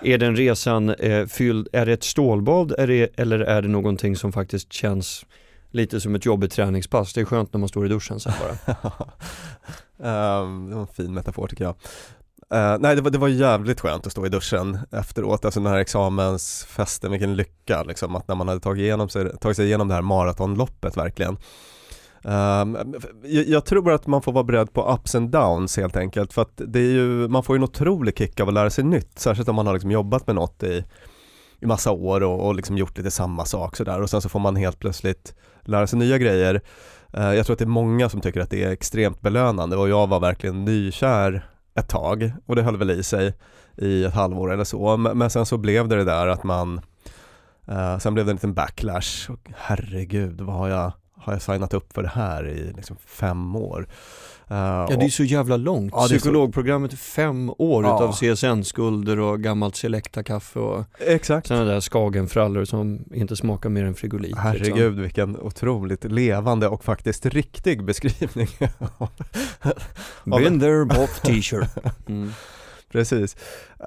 Är 0.06 0.18
den 0.18 0.36
resan 0.36 0.90
eh, 0.90 1.26
fylld, 1.26 1.68
är 1.72 1.86
det 1.86 1.92
ett 1.92 2.04
stålbad 2.04 2.74
är 2.78 2.86
det, 2.86 3.10
eller 3.16 3.38
är 3.38 3.62
det 3.62 3.68
någonting 3.68 4.16
som 4.16 4.32
faktiskt 4.32 4.72
känns 4.72 5.26
lite 5.74 6.00
som 6.00 6.14
ett 6.14 6.26
jobbigt 6.26 6.52
träningspass. 6.52 7.12
Det 7.12 7.20
är 7.20 7.24
skönt 7.24 7.52
när 7.52 7.60
man 7.60 7.68
står 7.68 7.86
i 7.86 7.88
duschen 7.88 8.20
sen 8.20 8.32
bara. 8.40 8.76
um, 10.42 10.66
det 10.70 10.74
var 10.74 10.82
en 10.82 10.86
fin 10.86 11.14
metafor 11.14 11.46
tycker 11.46 11.64
jag. 11.64 11.74
Uh, 12.54 12.78
nej 12.80 12.96
det 12.96 13.02
var, 13.02 13.10
det 13.10 13.18
var 13.18 13.28
jävligt 13.28 13.80
skönt 13.80 14.06
att 14.06 14.12
stå 14.12 14.26
i 14.26 14.28
duschen 14.28 14.78
efteråt, 14.90 15.44
alltså 15.44 15.60
den 15.60 15.72
här 15.72 15.78
examensfesten, 15.78 17.10
vilken 17.10 17.36
lycka 17.36 17.82
liksom 17.82 18.16
att 18.16 18.28
när 18.28 18.34
man 18.34 18.48
hade 18.48 18.60
tagit, 18.60 18.82
igenom 18.82 19.08
sig, 19.08 19.38
tagit 19.38 19.56
sig 19.56 19.66
igenom 19.66 19.88
det 19.88 19.94
här 19.94 20.02
maratonloppet 20.02 20.96
verkligen. 20.96 21.36
Um, 22.22 22.94
jag, 23.24 23.48
jag, 23.48 23.64
tror 23.64 23.92
att 23.92 24.06
man 24.06 24.22
får 24.22 24.32
vara 24.32 24.44
beredd 24.44 24.72
på 24.72 24.94
ups 24.94 25.14
and 25.14 25.30
downs 25.30 25.76
helt 25.76 25.96
enkelt 25.96 26.32
för 26.32 26.42
att 26.42 26.60
det 26.66 26.78
är 26.78 26.92
ju, 26.92 27.28
man 27.28 27.42
får 27.42 27.56
ju 27.56 27.58
en 27.58 27.64
otrolig 27.64 28.18
kick 28.18 28.40
av 28.40 28.48
att 28.48 28.54
lära 28.54 28.70
sig 28.70 28.84
nytt, 28.84 29.18
särskilt 29.18 29.48
om 29.48 29.56
man 29.56 29.66
har 29.66 29.72
liksom 29.74 29.90
jobbat 29.90 30.26
med 30.26 30.36
något 30.36 30.62
i, 30.62 30.84
i 31.60 31.66
massa 31.66 31.90
år 31.90 32.22
och, 32.22 32.46
och 32.46 32.54
liksom 32.54 32.78
gjort 32.78 32.98
lite 32.98 33.10
samma 33.10 33.44
sak 33.44 33.76
sådär 33.76 34.02
och 34.02 34.10
sen 34.10 34.22
så 34.22 34.28
får 34.28 34.40
man 34.40 34.56
helt 34.56 34.78
plötsligt 34.78 35.34
lära 35.62 35.86
sig 35.86 35.98
nya 35.98 36.18
grejer. 36.18 36.60
Uh, 37.18 37.34
jag 37.34 37.46
tror 37.46 37.54
att 37.54 37.58
det 37.58 37.64
är 37.64 37.66
många 37.66 38.08
som 38.08 38.20
tycker 38.20 38.40
att 38.40 38.50
det 38.50 38.64
är 38.64 38.70
extremt 38.70 39.20
belönande 39.20 39.76
och 39.76 39.88
jag 39.88 40.06
var 40.06 40.20
verkligen 40.20 40.64
nykär 40.64 41.46
ett 41.74 41.88
tag 41.88 42.32
och 42.46 42.56
det 42.56 42.62
höll 42.62 42.76
väl 42.76 42.90
i 42.90 43.02
sig 43.02 43.34
i 43.76 44.04
ett 44.04 44.14
halvår 44.14 44.52
eller 44.52 44.64
så. 44.64 44.96
Men 44.96 45.30
sen 45.30 45.46
så 45.46 45.58
blev 45.58 45.88
det 45.88 45.96
det 45.96 46.04
där 46.04 46.26
att 46.26 46.44
man, 46.44 46.80
uh, 47.68 47.98
sen 47.98 48.14
blev 48.14 48.26
det 48.26 48.32
en 48.32 48.36
liten 48.36 48.54
backlash. 48.54 49.30
Och 49.30 49.50
herregud, 49.56 50.40
vad 50.40 50.56
har 50.56 50.68
jag 50.68 50.92
har 51.24 51.32
jag 51.32 51.42
signat 51.42 51.74
upp 51.74 51.92
för 51.92 52.02
det 52.02 52.08
här 52.08 52.48
i 52.48 52.72
liksom 52.72 52.96
fem 52.96 53.56
år. 53.56 53.88
Uh, 54.54 54.86
ja 54.90 54.96
det 54.98 55.04
är 55.04 55.08
så 55.08 55.24
jävla 55.24 55.56
långt. 55.56 55.92
Ja, 55.96 56.06
Psykologprogrammet 56.08 56.92
är 56.92 56.96
fem 56.96 57.50
år 57.58 57.84
ja. 57.84 57.96
utav 57.96 58.12
CSN-skulder 58.12 59.18
och 59.18 59.40
gammalt 59.40 59.76
Selecta-kaffe 59.76 60.58
och 60.58 60.84
Exakt. 60.98 61.46
sådana 61.46 61.64
där 61.64 61.80
Skagenfrallor 61.80 62.64
som 62.64 63.04
inte 63.14 63.36
smakar 63.36 63.68
mer 63.68 63.84
än 63.84 63.94
frigolit. 63.94 64.36
Herregud 64.36 64.76
liksom. 64.76 65.02
vilken 65.02 65.40
otroligt 65.40 66.04
levande 66.04 66.68
och 66.68 66.84
faktiskt 66.84 67.26
riktig 67.26 67.84
beskrivning. 67.84 68.48
Been 70.24 70.60
there, 70.60 70.84
bought 70.84 71.22
t-shirt. 71.22 71.68
Mm. 72.06 72.32
Precis. 72.92 73.36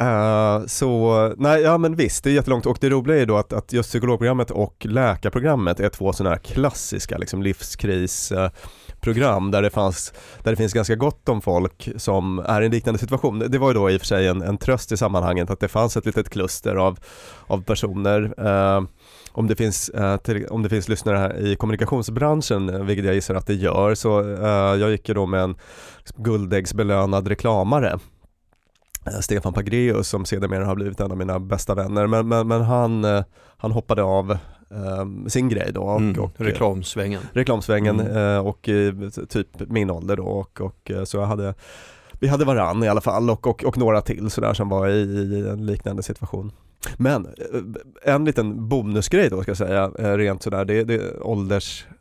Uh, 0.01 0.65
så, 0.65 1.33
nej, 1.38 1.62
ja 1.62 1.77
men 1.77 1.95
visst, 1.95 2.24
det 2.24 2.29
är 2.29 2.33
jättelångt 2.33 2.65
och 2.65 2.77
det 2.81 2.89
roliga 2.89 3.21
är 3.21 3.25
då 3.25 3.38
att, 3.38 3.53
att 3.53 3.74
just 3.74 3.89
psykologprogrammet 3.89 4.51
och 4.51 4.86
läkarprogrammet 4.86 5.79
är 5.79 5.89
två 5.89 6.13
sådana 6.13 6.36
här 6.36 6.41
klassiska 6.41 7.17
liksom, 7.17 7.43
program 9.07 9.51
där 9.51 9.61
det, 9.61 9.69
fanns, 9.69 10.13
där 10.43 10.51
det 10.51 10.57
finns 10.57 10.73
ganska 10.73 10.95
gott 10.95 11.29
om 11.29 11.41
folk 11.41 11.89
som 11.97 12.39
är 12.39 12.61
i 12.61 12.65
en 12.65 12.71
liknande 12.71 12.99
situation. 12.99 13.39
Det 13.39 13.57
var 13.57 13.67
ju 13.67 13.73
då 13.73 13.89
i 13.89 13.97
och 13.97 14.01
för 14.01 14.07
sig 14.07 14.27
en, 14.27 14.41
en 14.41 14.57
tröst 14.57 14.91
i 14.91 14.97
sammanhanget 14.97 15.49
att 15.49 15.59
det 15.59 15.67
fanns 15.67 15.97
ett 15.97 16.05
litet 16.05 16.29
kluster 16.29 16.75
av, 16.75 16.99
av 17.47 17.63
personer 17.63 18.33
eh, 18.37 18.81
om 19.31 19.47
det, 19.47 19.55
finns, 19.55 19.89
eh, 19.89 20.17
till, 20.17 20.47
om 20.47 20.63
det 20.63 20.69
finns 20.69 20.89
lyssnare 20.89 21.17
här 21.17 21.47
i 21.47 21.55
kommunikationsbranschen, 21.55 22.85
vilket 22.85 23.05
jag 23.05 23.15
gissar 23.15 23.35
att 23.35 23.47
det 23.47 23.53
gör, 23.53 23.95
så 23.95 24.19
eh, 24.19 24.79
jag 24.79 24.91
gick 24.91 25.07
ju 25.07 25.13
då 25.13 25.25
med 25.25 25.41
en 25.41 25.55
guldäggsbelönad 26.17 27.27
reklamare 27.27 27.99
eh, 29.05 29.19
Stefan 29.21 29.53
Pagreus 29.53 30.09
som 30.09 30.25
sedermera 30.25 30.65
har 30.65 30.75
blivit 30.75 30.99
en 30.99 31.11
av 31.11 31.17
mina 31.17 31.39
bästa 31.39 31.75
vänner 31.75 32.07
men, 32.07 32.27
men, 32.27 32.47
men 32.47 32.61
han, 32.61 33.23
han 33.57 33.71
hoppade 33.71 34.03
av 34.03 34.37
um, 34.69 35.29
sin 35.29 35.50
grej 35.50 35.71
då. 35.74 35.81
Och, 35.81 36.00
mm, 36.00 36.24
och, 36.24 36.31
reklamsvängen. 36.38 37.21
Reklamsvängen 37.33 38.00
mm. 38.00 38.45
och 38.45 38.69
typ 39.29 39.47
min 39.59 39.89
ålder 39.89 40.15
då 40.15 40.24
och, 40.24 40.62
och 40.62 40.91
så 41.03 41.17
jag 41.17 41.25
hade 41.25 41.53
vi 42.19 42.27
hade 42.27 42.45
varann 42.45 42.83
i 42.83 42.88
alla 42.88 43.01
fall 43.01 43.29
och, 43.29 43.47
och, 43.47 43.63
och 43.63 43.77
några 43.77 44.01
till 44.01 44.29
sådär 44.29 44.53
som 44.53 44.69
var 44.69 44.88
i, 44.88 45.01
i 45.01 45.50
en 45.50 45.65
liknande 45.65 46.03
situation. 46.03 46.51
Men 46.97 47.27
en 48.03 48.25
liten 48.25 48.67
bonusgrej 48.67 49.29
då 49.29 49.41
ska 49.41 49.50
jag 49.50 49.57
säga, 49.57 49.88
rent 50.17 50.43
sådär, 50.43 50.65
det, 50.65 50.83
det 50.83 51.19
ålders 51.19 51.86
Eh, 51.89 51.97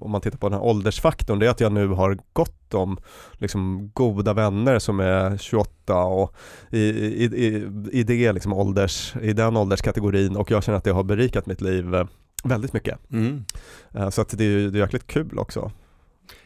om 0.00 0.10
man 0.10 0.20
tittar 0.20 0.38
på 0.38 0.48
den 0.48 0.58
här 0.58 0.66
åldersfaktorn, 0.66 1.38
det 1.38 1.46
är 1.46 1.50
att 1.50 1.60
jag 1.60 1.72
nu 1.72 1.88
har 1.88 2.18
gott 2.32 2.74
om 2.74 2.98
liksom, 3.32 3.90
goda 3.94 4.32
vänner 4.32 4.78
som 4.78 5.00
är 5.00 5.36
28 5.36 6.04
och 6.04 6.34
i, 6.70 6.80
i, 6.80 7.24
i, 7.24 7.68
i, 7.92 8.02
det 8.02 8.32
liksom 8.32 8.52
ålders, 8.52 9.14
i 9.22 9.32
den 9.32 9.56
ålderskategorin 9.56 10.36
och 10.36 10.50
jag 10.50 10.64
känner 10.64 10.78
att 10.78 10.84
det 10.84 10.90
har 10.90 11.02
berikat 11.02 11.46
mitt 11.46 11.60
liv 11.60 11.94
eh, 11.94 12.06
väldigt 12.44 12.72
mycket. 12.72 12.98
Mm. 13.12 13.44
Eh, 13.94 14.10
så 14.10 14.20
att 14.20 14.38
det 14.38 14.44
är, 14.44 14.70
det 14.70 14.78
är 14.78 14.82
jäkligt 14.82 15.06
kul 15.06 15.38
också. 15.38 15.70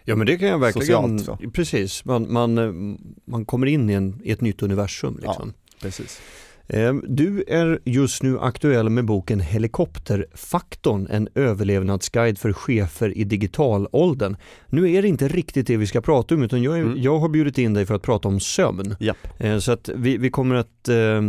Ja 0.04 0.16
men 0.16 0.26
det 0.26 0.36
kan 0.36 0.48
jag 0.48 0.58
verkligen, 0.58 1.20
precis, 1.52 2.04
man, 2.04 2.32
man, 2.32 2.98
man 3.24 3.44
kommer 3.44 3.66
in 3.66 3.90
i, 3.90 3.92
en, 3.92 4.20
i 4.24 4.30
ett 4.30 4.40
nytt 4.40 4.62
universum 4.62 5.18
liksom. 5.22 5.52
Ja, 5.68 5.76
precis. 5.82 6.20
Ehm, 6.68 7.04
du 7.08 7.44
är 7.48 7.80
just 7.84 8.22
nu 8.22 8.40
aktuell 8.40 8.88
med 8.88 9.04
boken 9.04 9.40
Helikopterfaktorn, 9.40 11.06
en 11.10 11.28
överlevnadsguide 11.34 12.38
för 12.38 12.52
chefer 12.52 13.18
i 13.18 13.24
digitalåldern. 13.24 14.36
Nu 14.66 14.92
är 14.92 15.02
det 15.02 15.08
inte 15.08 15.28
riktigt 15.28 15.66
det 15.66 15.76
vi 15.76 15.86
ska 15.86 16.00
prata 16.00 16.34
om 16.34 16.42
utan 16.42 16.62
jag, 16.62 16.78
är, 16.78 16.82
mm. 16.82 17.02
jag 17.02 17.18
har 17.18 17.28
bjudit 17.28 17.58
in 17.58 17.74
dig 17.74 17.86
för 17.86 17.94
att 17.94 18.02
prata 18.02 18.28
om 18.28 18.40
sömn. 18.40 18.96
Yep. 19.00 19.16
Ehm, 19.38 19.60
så 19.60 19.72
att 19.72 19.88
vi, 19.94 20.16
vi 20.16 20.30
kommer 20.30 20.54
att 20.54 20.88
eh, 20.88 21.22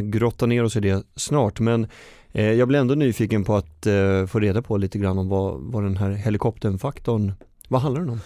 grotta 0.00 0.46
ner 0.46 0.64
oss 0.64 0.76
i 0.76 0.80
det 0.80 1.02
snart 1.16 1.60
men 1.60 1.86
eh, 2.32 2.52
jag 2.52 2.68
blir 2.68 2.78
ändå 2.78 2.94
nyfiken 2.94 3.44
på 3.44 3.56
att 3.56 3.86
eh, 3.86 4.26
få 4.26 4.38
reda 4.38 4.62
på 4.62 4.76
lite 4.76 4.98
grann 4.98 5.18
om 5.18 5.28
vad, 5.28 5.60
vad 5.60 5.82
den 5.82 5.96
här 5.96 6.10
helikopterfaktorn, 6.10 7.32
vad 7.68 7.80
handlar 7.80 8.00
den 8.00 8.10
om? 8.10 8.20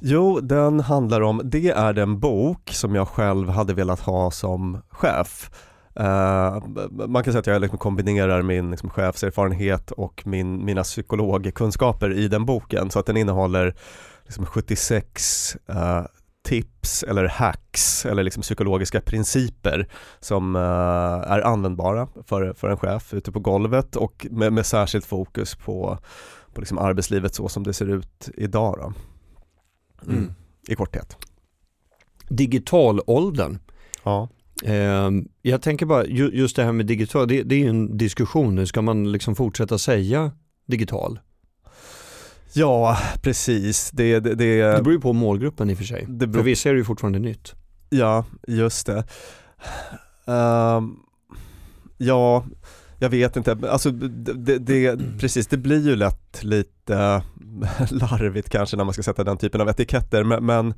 Jo, 0.00 0.40
den 0.40 0.80
handlar 0.80 1.20
om, 1.20 1.40
det 1.44 1.70
är 1.70 1.92
den 1.92 2.18
bok 2.20 2.70
som 2.72 2.94
jag 2.94 3.08
själv 3.08 3.48
hade 3.48 3.74
velat 3.74 4.00
ha 4.00 4.30
som 4.30 4.78
chef. 4.88 5.50
Uh, 6.00 6.86
man 7.08 7.24
kan 7.24 7.32
säga 7.32 7.40
att 7.40 7.46
jag 7.46 7.60
liksom 7.60 7.78
kombinerar 7.78 8.42
min 8.42 8.70
liksom, 8.70 8.90
chefserfarenhet 8.90 9.90
och 9.90 10.22
min, 10.26 10.64
mina 10.64 10.82
psykologkunskaper 10.82 12.12
i 12.12 12.28
den 12.28 12.44
boken 12.44 12.90
så 12.90 12.98
att 12.98 13.06
den 13.06 13.16
innehåller 13.16 13.74
liksom, 14.24 14.46
76 14.46 15.56
uh, 15.70 15.76
eh, 15.76 16.04
tips 16.44 17.02
eller 17.02 17.28
hacks 17.28 18.06
eller 18.06 18.22
liksom 18.22 18.42
psykologiska 18.42 19.00
principer 19.00 19.88
som 20.20 20.56
uh, 20.56 20.62
är 21.32 21.40
användbara 21.40 22.08
för, 22.26 22.52
för 22.52 22.68
en 22.68 22.76
chef 22.76 23.14
ute 23.14 23.32
på 23.32 23.40
golvet 23.40 23.96
och 23.96 24.26
med, 24.30 24.52
med 24.52 24.66
särskilt 24.66 25.06
fokus 25.06 25.54
på, 25.54 25.98
på 26.54 26.60
liksom 26.60 26.78
arbetslivet 26.78 27.34
så 27.34 27.48
som 27.48 27.62
det 27.62 27.72
ser 27.72 27.90
ut 27.90 28.28
idag. 28.34 28.94
Mm. 30.02 30.16
Mm. 30.16 30.34
I 30.68 30.74
korthet. 30.74 31.16
Digitalåldern. 32.28 33.58
Ja. 34.02 34.28
Ehm, 34.62 35.28
jag 35.42 35.62
tänker 35.62 35.86
bara, 35.86 36.04
just 36.06 36.56
det 36.56 36.64
här 36.64 36.72
med 36.72 36.86
digital, 36.86 37.28
det, 37.28 37.42
det 37.42 37.54
är 37.54 37.58
ju 37.58 37.68
en 37.68 37.96
diskussion 37.96 38.54
nu. 38.54 38.66
Ska 38.66 38.82
man 38.82 39.12
liksom 39.12 39.36
fortsätta 39.36 39.78
säga 39.78 40.32
digital? 40.66 41.18
Ja, 42.52 42.98
precis. 43.22 43.90
Det, 43.90 44.20
det, 44.20 44.34
det, 44.34 44.62
det 44.62 44.82
beror 44.82 44.92
ju 44.92 45.00
på 45.00 45.12
målgruppen 45.12 45.70
i 45.70 45.74
och 45.74 45.78
för 45.78 45.84
sig. 45.84 46.04
Det 46.08 46.26
beror... 46.26 46.42
För 46.42 46.44
vissa 46.44 46.68
är 46.68 46.72
det 46.72 46.78
ju 46.78 46.84
fortfarande 46.84 47.18
nytt. 47.18 47.52
Ja, 47.90 48.24
just 48.48 48.86
det. 48.86 49.04
Um, 50.24 51.00
ja, 51.98 52.44
jag 52.98 53.08
vet 53.08 53.36
inte. 53.36 53.58
Alltså, 53.70 53.90
det, 53.90 54.58
det, 54.58 55.00
precis, 55.20 55.46
det 55.46 55.56
blir 55.56 55.86
ju 55.88 55.96
lätt 55.96 56.44
lite 56.44 56.94
larvigt 57.90 58.50
kanske 58.50 58.76
när 58.76 58.84
man 58.84 58.94
ska 58.94 59.02
sätta 59.02 59.24
den 59.24 59.36
typen 59.36 59.60
av 59.60 59.68
etiketter. 59.68 60.24
Men, 60.24 60.46
men 60.46 60.74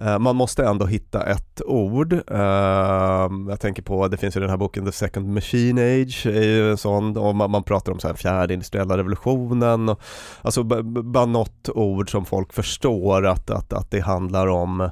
Eh, 0.00 0.18
man 0.18 0.36
måste 0.36 0.64
ändå 0.64 0.86
hitta 0.86 1.22
ett 1.22 1.62
ord. 1.66 2.12
Eh, 2.12 3.28
jag 3.48 3.60
tänker 3.60 3.82
på, 3.82 4.08
det 4.08 4.16
finns 4.16 4.36
ju 4.36 4.40
den 4.40 4.50
här 4.50 4.56
boken 4.56 4.84
The 4.84 4.92
Second 4.92 5.34
Machine 5.34 5.78
Age, 5.78 6.26
är 6.26 6.42
ju 6.42 6.70
en 6.70 6.76
sån, 6.76 7.16
och 7.16 7.36
man, 7.36 7.62
pratar 7.62 7.92
om 7.92 8.00
så 8.00 8.08
här 8.08 8.14
fjärde 8.14 8.54
industriella 8.54 8.98
revolutionen. 8.98 9.88
Och, 9.88 10.00
alltså 10.42 10.64
bara 10.64 11.26
något 11.26 11.68
ord 11.68 12.10
som 12.10 12.24
folk 12.24 12.52
förstår 12.52 13.26
att, 13.26 13.50
att, 13.50 13.72
att 13.72 13.90
det 13.90 14.00
handlar 14.00 14.46
om 14.46 14.90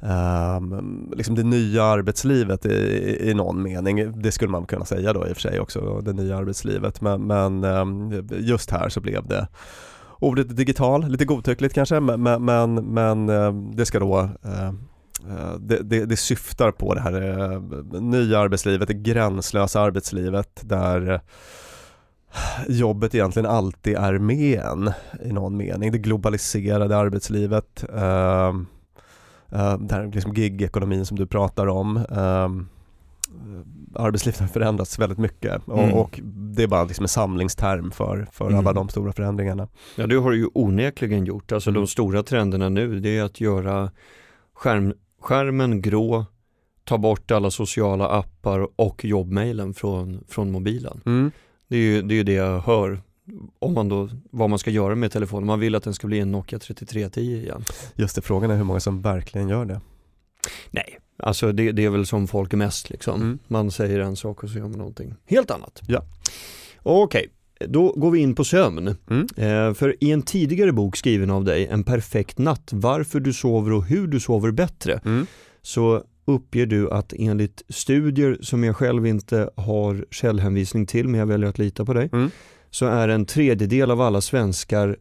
Um, 0.00 1.12
liksom 1.16 1.34
det 1.34 1.42
nya 1.42 1.84
arbetslivet 1.84 2.66
i, 2.66 3.18
i, 3.20 3.34
någon 3.34 3.62
mening. 3.62 4.22
Det 4.22 4.32
skulle 4.32 4.50
man 4.50 4.66
kunna 4.66 4.84
säga 4.84 5.12
då 5.12 5.26
i 5.26 5.32
och 5.32 5.36
för 5.36 5.40
sig 5.40 5.60
också, 5.60 6.00
det 6.00 6.12
nya 6.12 6.36
arbetslivet. 6.36 7.00
Men, 7.00 7.26
men 7.26 7.64
um, 7.64 8.28
just 8.30 8.70
här 8.70 8.88
så 8.88 9.00
blev 9.00 9.26
det 9.26 9.48
ordet 10.24 10.56
digital, 10.56 11.08
lite 11.08 11.24
godtyckligt 11.24 11.74
kanske 11.74 12.00
men, 12.00 12.44
men, 12.44 12.74
men 12.74 13.28
eh, 13.28 13.52
det 13.52 13.86
ska 13.86 13.98
då 13.98 14.18
eh, 14.44 14.68
eh, 15.28 15.54
det, 15.58 15.78
det, 15.82 16.04
det, 16.04 16.16
syftar 16.16 16.70
på 16.70 16.94
det 16.94 17.00
här 17.00 18.00
nya 18.00 18.38
arbetslivet, 18.38 18.88
det 18.88 18.94
gränslösa 18.94 19.80
arbetslivet 19.80 20.60
där 20.62 21.20
jobbet 22.68 23.14
egentligen 23.14 23.46
alltid 23.46 23.96
är 23.96 24.18
med 24.18 24.60
en 24.60 24.90
i 25.24 25.32
någon 25.32 25.56
mening. 25.56 25.92
Det 25.92 25.98
globaliserade 25.98 26.96
arbetslivet, 26.96 27.84
uh, 27.92 28.54
där 29.78 30.12
liksom 30.14 30.34
gig-ekonomin 30.34 31.06
som 31.06 31.18
du 31.18 31.26
pratar 31.26 31.66
om 31.66 32.04
arbetslivet 33.96 34.40
har 34.40 34.46
förändrats 34.46 34.98
väldigt 34.98 35.18
mycket 35.18 35.62
och, 35.64 35.82
mm. 35.82 35.94
och 35.94 36.20
det 36.24 36.62
är 36.62 36.66
bara 36.66 36.84
liksom 36.84 37.04
en 37.04 37.08
samlingsterm 37.08 37.90
för, 37.90 38.28
för 38.32 38.46
mm. 38.46 38.58
alla 38.58 38.72
de 38.72 38.88
stora 38.88 39.12
förändringarna. 39.12 39.68
Ja 39.96 40.06
det 40.06 40.16
har 40.16 40.30
det 40.30 40.36
ju 40.36 40.48
onekligen 40.54 41.24
gjort, 41.24 41.52
alltså 41.52 41.70
mm. 41.70 41.82
de 41.82 41.86
stora 41.86 42.22
trenderna 42.22 42.68
nu 42.68 43.00
det 43.00 43.18
är 43.18 43.22
att 43.22 43.40
göra 43.40 43.90
skärm, 44.54 44.94
skärmen 45.20 45.82
grå, 45.82 46.26
ta 46.84 46.98
bort 46.98 47.30
alla 47.30 47.50
sociala 47.50 48.08
appar 48.08 48.68
och 48.76 49.04
jobbmailen 49.04 49.74
från, 49.74 50.24
från 50.28 50.50
mobilen. 50.50 51.00
Mm. 51.06 51.30
Det 51.68 51.76
är 51.76 51.80
ju 51.80 52.02
det, 52.02 52.14
är 52.14 52.24
det 52.24 52.32
jag 52.32 52.60
hör 52.60 53.02
om 53.58 53.74
man 53.74 53.88
då, 53.88 54.08
vad 54.30 54.50
man 54.50 54.58
ska 54.58 54.70
göra 54.70 54.94
med 54.94 55.12
telefonen. 55.12 55.46
Man 55.46 55.60
vill 55.60 55.74
att 55.74 55.82
den 55.82 55.94
ska 55.94 56.06
bli 56.06 56.20
en 56.20 56.32
Nokia 56.32 56.58
3310 56.58 57.20
igen. 57.20 57.64
Just 57.94 58.16
det, 58.16 58.22
frågan 58.22 58.50
är 58.50 58.56
hur 58.56 58.64
många 58.64 58.80
som 58.80 59.02
verkligen 59.02 59.48
gör 59.48 59.64
det. 59.64 59.80
Nej, 60.70 60.98
Alltså 61.16 61.52
det, 61.52 61.72
det, 61.72 61.84
är 61.84 61.90
väl 61.90 62.06
som 62.06 62.26
folk 62.26 62.52
är 62.52 62.56
mest 62.56 62.90
liksom. 62.90 63.22
Mm. 63.22 63.38
Man 63.48 63.70
säger 63.70 64.00
en 64.00 64.16
sak 64.16 64.42
och 64.42 64.50
så 64.50 64.58
gör 64.58 64.68
man 64.68 64.78
någonting 64.78 65.14
helt 65.26 65.50
annat. 65.50 65.82
Ja. 65.86 66.04
Okej, 66.82 67.28
okay. 67.54 67.68
då 67.68 67.92
går 67.92 68.10
vi 68.10 68.18
in 68.18 68.34
på 68.34 68.44
sömn. 68.44 68.96
Mm. 69.10 69.26
Eh, 69.36 69.74
för 69.74 70.04
i 70.04 70.12
en 70.12 70.22
tidigare 70.22 70.72
bok 70.72 70.96
skriven 70.96 71.30
av 71.30 71.44
dig, 71.44 71.66
En 71.66 71.84
perfekt 71.84 72.38
natt, 72.38 72.70
varför 72.72 73.20
du 73.20 73.32
sover 73.32 73.72
och 73.72 73.84
hur 73.84 74.06
du 74.06 74.20
sover 74.20 74.50
bättre, 74.50 75.00
mm. 75.04 75.26
så 75.62 76.04
uppger 76.24 76.66
du 76.66 76.90
att 76.90 77.12
enligt 77.18 77.62
studier 77.68 78.38
som 78.40 78.64
jag 78.64 78.76
själv 78.76 79.06
inte 79.06 79.50
har 79.56 80.06
källhänvisning 80.10 80.86
till, 80.86 81.08
men 81.08 81.20
jag 81.20 81.26
väljer 81.26 81.48
att 81.48 81.58
lita 81.58 81.84
på 81.84 81.94
dig, 81.94 82.08
mm. 82.12 82.30
så 82.70 82.86
är 82.86 83.08
en 83.08 83.26
tredjedel 83.26 83.90
av 83.90 84.00
alla 84.00 84.20
svenskar 84.20 84.96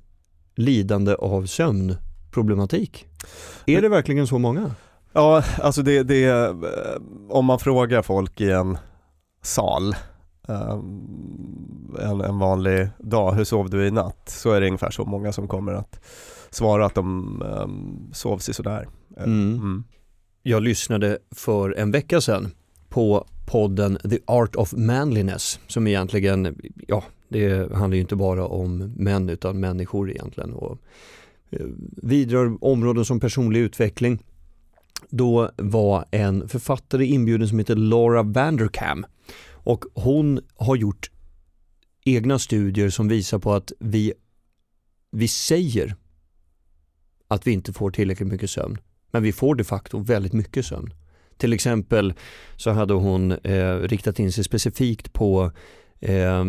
lidande 0.55 1.13
av 1.13 1.45
sömnproblematik. 1.45 3.07
Är 3.65 3.81
det 3.81 3.89
verkligen 3.89 4.27
så 4.27 4.39
många? 4.39 4.71
Ja, 5.13 5.43
alltså 5.61 5.81
det, 5.81 6.03
det, 6.03 6.23
eh, 6.25 6.55
om 7.29 7.45
man 7.45 7.59
frågar 7.59 8.01
folk 8.01 8.41
i 8.41 8.51
en 8.51 8.77
sal 9.41 9.95
um, 10.47 11.95
en, 11.99 12.21
en 12.21 12.39
vanlig 12.39 12.89
dag, 12.99 13.33
hur 13.33 13.43
sov 13.43 13.69
du 13.69 13.87
i 13.87 13.91
natt? 13.91 14.29
Så 14.29 14.51
är 14.51 14.61
det 14.61 14.67
ungefär 14.67 14.91
så 14.91 15.05
många 15.05 15.31
som 15.31 15.47
kommer 15.47 15.73
att 15.73 15.99
svara 16.49 16.85
att 16.85 16.95
de 16.95 17.41
um, 17.41 18.09
sov 18.13 18.37
sig 18.37 18.53
sådär. 18.53 18.87
Mm. 19.17 19.53
Mm. 19.53 19.83
Jag 20.43 20.63
lyssnade 20.63 21.17
för 21.35 21.75
en 21.77 21.91
vecka 21.91 22.21
sedan 22.21 22.51
på 22.89 23.25
podden 23.45 23.97
The 24.09 24.19
Art 24.27 24.55
of 24.55 24.73
Manliness 24.73 25.59
som 25.67 25.87
egentligen, 25.87 26.61
ja 26.87 27.03
det 27.27 27.73
handlar 27.73 27.95
ju 27.95 28.01
inte 28.01 28.15
bara 28.15 28.47
om 28.47 28.93
män 28.97 29.29
utan 29.29 29.59
människor 29.59 30.11
egentligen 30.11 30.53
och 30.53 30.77
eh, 31.49 31.65
vidrör 32.01 32.57
områden 32.61 33.05
som 33.05 33.19
personlig 33.19 33.59
utveckling. 33.59 34.23
Då 35.09 35.51
var 35.57 36.05
en 36.11 36.49
författare 36.49 37.05
inbjuden 37.05 37.47
som 37.47 37.59
heter 37.59 37.75
Laura 37.75 38.23
Vanderkam 38.23 39.05
och 39.51 39.85
hon 39.93 40.39
har 40.55 40.75
gjort 40.75 41.11
egna 42.05 42.39
studier 42.39 42.89
som 42.89 43.07
visar 43.07 43.39
på 43.39 43.53
att 43.53 43.71
vi, 43.79 44.13
vi 45.11 45.27
säger 45.27 45.95
att 47.27 47.47
vi 47.47 47.51
inte 47.51 47.73
får 47.73 47.91
tillräckligt 47.91 48.29
mycket 48.29 48.49
sömn 48.49 48.77
men 49.11 49.23
vi 49.23 49.31
får 49.31 49.55
de 49.55 49.63
facto 49.63 49.99
väldigt 49.99 50.33
mycket 50.33 50.65
sömn. 50.65 50.93
Till 51.37 51.53
exempel 51.53 52.13
så 52.55 52.71
hade 52.71 52.93
hon 52.93 53.31
eh, 53.31 53.75
riktat 53.75 54.19
in 54.19 54.31
sig 54.31 54.43
specifikt 54.43 55.13
på 55.13 55.51
eh, 55.99 56.43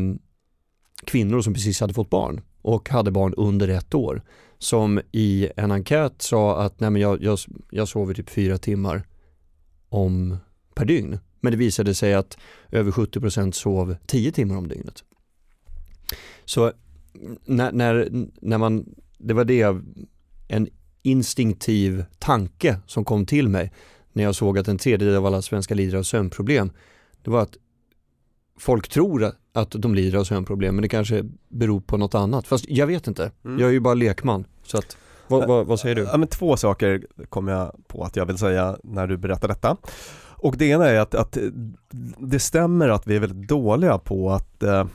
kvinnor 1.05 1.41
som 1.41 1.55
precis 1.55 1.81
hade 1.81 1.95
fått 1.95 2.11
barn 2.11 2.41
och 2.63 2.89
hade 2.89 3.11
barn 3.11 3.35
under 3.37 3.69
ett 3.69 3.95
år 3.95 4.23
som 4.65 5.01
i 5.13 5.49
en 5.57 5.71
enkät 5.71 6.23
sa 6.23 6.63
att 6.63 6.81
Nej, 6.81 6.91
men 6.91 7.03
jag, 7.03 7.23
jag, 7.23 7.39
jag 7.71 7.89
sover 7.89 8.15
typ 8.15 8.31
fyra 8.31 8.59
timmar 8.59 9.03
om 9.89 10.37
per 10.75 10.85
dygn. 10.85 11.19
Men 11.41 11.53
det 11.53 11.57
visade 11.57 11.95
sig 11.95 12.15
att 12.15 12.39
över 12.71 12.91
70% 12.91 13.53
sov 13.53 13.97
10 14.07 14.33
timmar 14.33 14.57
om 14.57 14.69
dygnet. 14.69 15.05
Så 16.45 16.73
när, 17.45 17.73
när, 17.73 18.09
när 18.41 18.59
man, 18.59 18.95
det 19.19 19.35
var 19.35 19.45
det, 19.45 19.77
en 20.49 20.69
instinktiv 21.03 22.05
tanke 22.19 22.79
som 22.87 23.05
kom 23.05 23.27
till 23.27 23.49
mig 23.49 23.73
när 24.13 24.25
jag 24.25 24.35
såg 24.35 24.59
att 24.59 24.69
en 24.69 24.79
tredjedel 24.79 25.17
av 25.17 25.27
alla 25.27 25.43
svenskar 25.43 25.75
lider 25.75 25.99
av 25.99 26.03
sömnproblem. 26.03 26.71
Det 27.23 27.31
var 27.31 27.43
att 27.43 27.57
folk 28.59 28.89
tror 28.89 29.33
att 29.53 29.71
de 29.71 29.95
lider 29.95 30.19
av 30.19 30.25
sömnproblem 30.25 30.75
men 30.75 30.83
det 30.83 30.89
kanske 30.89 31.25
beror 31.49 31.81
på 31.81 31.97
något 31.97 32.15
annat. 32.15 32.47
Fast 32.47 32.65
jag 32.69 32.87
vet 32.87 33.07
inte, 33.07 33.31
mm. 33.45 33.59
jag 33.59 33.69
är 33.69 33.73
ju 33.73 33.81
bara 33.81 33.95
lekman. 33.95 34.45
Så 34.63 34.79
att, 34.79 34.97
vad, 35.29 35.49
vad, 35.49 35.67
vad, 35.67 35.81
säger 35.81 35.95
du? 35.95 36.03
Ja, 36.03 36.17
men 36.17 36.29
två 36.29 36.57
saker 36.57 37.07
kom 37.29 37.49
jag 37.49 37.73
på 37.87 38.03
att 38.03 38.17
jag 38.17 38.27
vill 38.27 38.39
säga 38.39 38.77
när 38.83 39.07
du 39.07 39.17
berättar 39.17 39.49
detta. 39.49 39.77
Och 40.37 40.57
det 40.57 40.67
ena 40.67 40.87
är 40.87 41.01
att, 41.01 41.15
att 41.15 41.39
det 42.19 42.39
stämmer 42.39 42.89
att 42.89 43.07
vi 43.07 43.17
är 43.17 43.21
väldigt 43.21 43.49
dåliga 43.49 43.99
på 43.99 44.31
att 44.31 44.63
eh, 44.63 44.87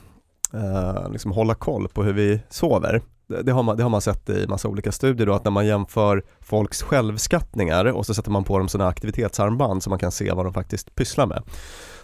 eh 0.54 1.10
liksom 1.12 1.32
hålla 1.32 1.54
koll 1.54 1.88
på 1.88 2.02
hur 2.02 2.12
vi 2.12 2.40
sover 2.48 3.02
det 3.42 3.52
har, 3.52 3.62
man, 3.62 3.76
det 3.76 3.82
har 3.82 3.90
man 3.90 4.00
sett 4.00 4.30
i 4.30 4.46
massa 4.46 4.68
olika 4.68 4.92
studier 4.92 5.26
då, 5.26 5.34
att 5.34 5.44
när 5.44 5.50
man 5.50 5.66
jämför 5.66 6.22
folks 6.40 6.82
självskattningar 6.82 7.84
och 7.84 8.06
så 8.06 8.14
sätter 8.14 8.30
man 8.30 8.44
på 8.44 8.58
dem 8.58 8.68
sådana 8.68 8.90
aktivitetsarmband 8.90 9.82
så 9.82 9.90
man 9.90 9.98
kan 9.98 10.12
se 10.12 10.32
vad 10.32 10.46
de 10.46 10.54
faktiskt 10.54 10.94
pysslar 10.94 11.26
med. 11.26 11.42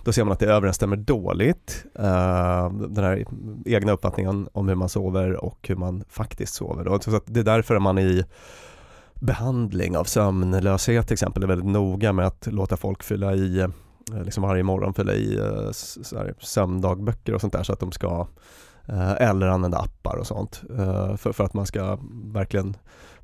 Då 0.06 0.12
ser 0.12 0.24
man 0.24 0.32
att 0.32 0.38
det 0.38 0.46
överensstämmer 0.46 0.96
dåligt, 0.96 1.84
uh, 1.98 2.72
den 2.88 3.04
här 3.04 3.24
egna 3.64 3.92
uppfattningen 3.92 4.48
om 4.52 4.68
hur 4.68 4.74
man 4.74 4.88
sover 4.88 5.44
och 5.44 5.68
hur 5.68 5.76
man 5.76 6.04
faktiskt 6.08 6.54
sover. 6.54 6.84
Då. 6.84 7.00
Så 7.00 7.20
det 7.26 7.40
är 7.40 7.44
därför 7.44 7.78
man 7.78 7.98
i 7.98 8.24
behandling 9.14 9.96
av 9.96 10.04
sömnlöshet 10.04 11.06
till 11.06 11.14
exempel 11.14 11.42
är 11.42 11.46
väldigt 11.46 11.70
noga 11.70 12.12
med 12.12 12.26
att 12.26 12.46
låta 12.46 12.76
folk 12.76 13.02
fylla 13.02 13.34
i 13.34 13.60
eh, 13.60 13.68
liksom 14.24 14.42
varje 14.42 14.62
morgon 14.62 14.94
fylla 14.94 15.14
i 15.14 15.38
uh, 15.38 15.70
sömndagböcker 16.38 17.34
och 17.34 17.40
sånt 17.40 17.52
där 17.52 17.62
så 17.62 17.72
att 17.72 17.80
de 17.80 17.92
ska 17.92 18.26
Eh, 18.88 19.28
eller 19.28 19.46
använda 19.46 19.78
appar 19.78 20.16
och 20.16 20.26
sånt 20.26 20.62
eh, 20.78 21.16
för, 21.16 21.32
för 21.32 21.44
att 21.44 21.54
man 21.54 21.66
ska 21.66 21.98
verkligen 22.24 22.76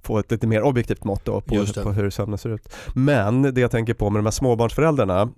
få 0.03 0.19
ett 0.19 0.31
lite 0.31 0.47
mer 0.47 0.63
objektivt 0.63 1.05
mått 1.05 1.25
på, 1.25 1.41
på 1.83 1.93
hur 1.93 2.11
sömnen 2.11 2.39
ser 2.39 2.51
ut. 2.51 2.69
Men 2.95 3.43
det 3.43 3.61
jag 3.61 3.71
tänker 3.71 3.95
på 3.95 4.11
med 4.11 4.19
de 4.19 4.27
här 4.27 4.31
småbarnsföräldrarna 4.31 5.29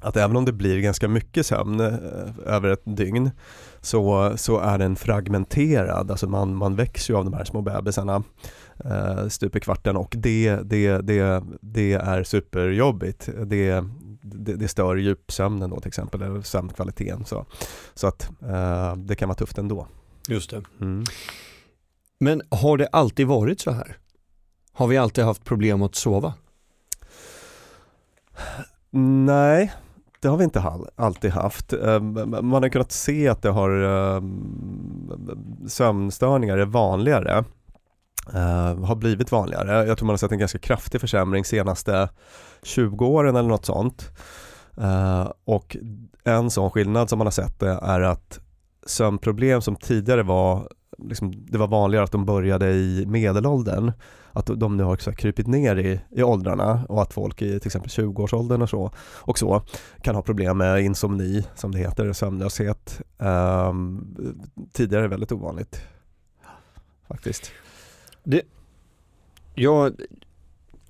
att 0.00 0.16
även 0.16 0.36
om 0.36 0.44
det 0.44 0.52
blir 0.52 0.80
ganska 0.80 1.08
mycket 1.08 1.46
sömn 1.46 1.80
eh, 1.80 2.54
över 2.54 2.68
ett 2.68 2.82
dygn 2.84 3.30
så, 3.80 4.32
så 4.36 4.58
är 4.58 4.78
den 4.78 4.96
fragmenterad, 4.96 6.10
alltså 6.10 6.28
man, 6.28 6.54
man 6.54 6.76
växer 6.76 7.14
ju 7.14 7.18
av 7.18 7.24
de 7.24 7.34
här 7.34 7.44
små 7.44 7.62
bebisarna 7.62 8.22
eh, 8.84 9.28
stup 9.28 9.56
i 9.56 9.60
kvarten 9.60 9.96
och 9.96 10.14
det, 10.18 10.56
det, 10.64 10.98
det, 10.98 11.42
det 11.60 11.92
är 11.92 12.24
superjobbigt. 12.24 13.28
Det, 13.46 13.84
det, 14.22 14.54
det 14.54 14.68
stör 14.68 14.96
djupsömnen 14.96 15.70
då 15.70 15.80
till 15.80 15.88
exempel, 15.88 16.22
eller 16.22 16.42
sömnkvaliteten. 16.42 17.24
Så, 17.24 17.46
så 17.94 18.06
att 18.06 18.30
eh, 18.42 18.96
det 18.96 19.16
kan 19.16 19.28
vara 19.28 19.36
tufft 19.36 19.58
ändå. 19.58 19.86
Just 20.28 20.50
det. 20.50 20.62
Mm. 20.80 21.04
Men 22.20 22.42
har 22.50 22.76
det 22.76 22.86
alltid 22.86 23.26
varit 23.26 23.60
så 23.60 23.70
här? 23.70 23.96
Har 24.72 24.86
vi 24.86 24.96
alltid 24.96 25.24
haft 25.24 25.44
problem 25.44 25.82
att 25.82 25.94
sova? 25.94 26.34
Nej, 28.90 29.72
det 30.20 30.28
har 30.28 30.36
vi 30.36 30.44
inte 30.44 30.64
alltid 30.96 31.30
haft. 31.30 31.72
Ehm, 31.72 32.12
man 32.30 32.62
har 32.62 32.68
kunnat 32.68 32.92
se 32.92 33.28
att 33.28 33.42
det 33.42 33.50
har 33.50 33.70
ehm, 33.70 35.68
sömnstörningar 35.68 36.58
är 36.58 36.66
vanligare. 36.66 37.44
Ehm, 38.34 38.84
har 38.84 38.94
blivit 38.94 39.32
vanligare. 39.32 39.86
Jag 39.86 39.98
tror 39.98 40.06
man 40.06 40.12
har 40.12 40.18
sett 40.18 40.32
en 40.32 40.38
ganska 40.38 40.58
kraftig 40.58 41.00
försämring 41.00 41.44
senaste 41.44 42.08
20 42.62 43.06
åren 43.06 43.36
eller 43.36 43.48
något 43.48 43.66
sånt. 43.66 44.10
Och 45.44 45.76
en 46.24 46.50
sån 46.50 46.70
skillnad 46.70 47.08
som 47.08 47.18
man 47.18 47.26
har 47.26 47.32
sett 47.32 47.62
är 47.62 48.00
att 48.00 48.40
sömnproblem 48.86 49.60
som 49.60 49.76
tidigare 49.76 50.22
var 50.22 50.68
liksom, 50.98 51.46
det 51.46 51.58
var 51.58 51.66
vanligare 51.66 52.04
att 52.04 52.12
de 52.12 52.24
började 52.24 52.70
i 52.72 53.04
medelåldern. 53.06 53.92
Att 54.32 54.46
de 54.56 54.76
nu 54.76 54.82
har 54.82 54.96
så 54.96 55.12
krypit 55.12 55.46
ner 55.46 55.76
i, 55.76 56.00
i 56.10 56.22
åldrarna 56.22 56.84
och 56.88 57.02
att 57.02 57.12
folk 57.12 57.42
i 57.42 57.60
till 57.60 57.68
exempel 57.68 57.90
20-årsåldern 57.90 58.62
och 58.62 58.70
så, 58.70 58.90
och 58.98 59.38
så 59.38 59.62
kan 60.02 60.14
ha 60.14 60.22
problem 60.22 60.58
med 60.58 60.84
insomni 60.84 61.46
som 61.54 61.72
det 61.72 61.78
heter, 61.78 62.12
sömnlöshet. 62.12 63.00
Um, 63.18 64.06
tidigare 64.72 65.08
väldigt 65.08 65.32
ovanligt 65.32 65.80
faktiskt. 67.08 67.52
Det, 68.24 68.42
jag 69.54 69.92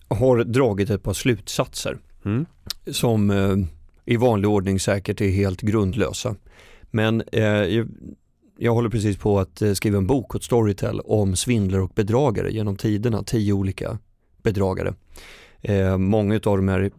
har 0.09 0.45
dragit 0.45 0.91
ett 0.91 1.03
par 1.03 1.13
slutsatser 1.13 1.99
mm. 2.25 2.47
som 2.87 3.31
eh, 3.31 3.57
i 4.05 4.17
vanlig 4.17 4.51
ordning 4.51 4.81
säkert 4.81 5.21
är 5.21 5.31
helt 5.31 5.61
grundlösa. 5.61 6.37
Men 6.91 7.23
eh, 7.33 7.85
jag 8.61 8.75
håller 8.75 8.89
precis 8.89 9.17
på 9.17 9.39
att 9.39 9.63
eh, 9.63 9.73
skriva 9.73 9.99
en 9.99 10.07
bok 10.07 10.35
åt 10.35 10.45
Storytel 10.45 11.01
om 11.01 11.37
svindlare 11.37 11.83
och 11.83 11.93
bedragare 11.95 12.53
genom 12.53 12.77
tiderna, 12.77 13.23
tio 13.23 13.53
olika 13.53 13.99
bedragare. 14.43 14.95
Eh, 15.61 15.99
många 15.99 16.35
av 16.35 16.41
dem 16.41 16.69
är 16.69 16.91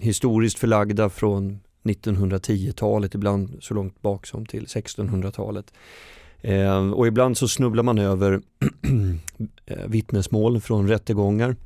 historiskt 0.00 0.58
förlagda 0.58 1.10
från 1.10 1.60
1910-talet, 1.82 3.14
ibland 3.14 3.56
så 3.60 3.74
långt 3.74 4.02
bak 4.02 4.26
som 4.26 4.46
till 4.46 4.64
1600-talet. 4.64 5.72
Eh, 6.40 6.90
och 6.90 7.06
ibland 7.06 7.38
så 7.38 7.48
snubblar 7.48 7.82
man 7.82 7.98
över 7.98 8.32
eh, 9.66 9.86
vittnesmål 9.86 10.60
från 10.60 10.88
rättegångar. 10.88 11.56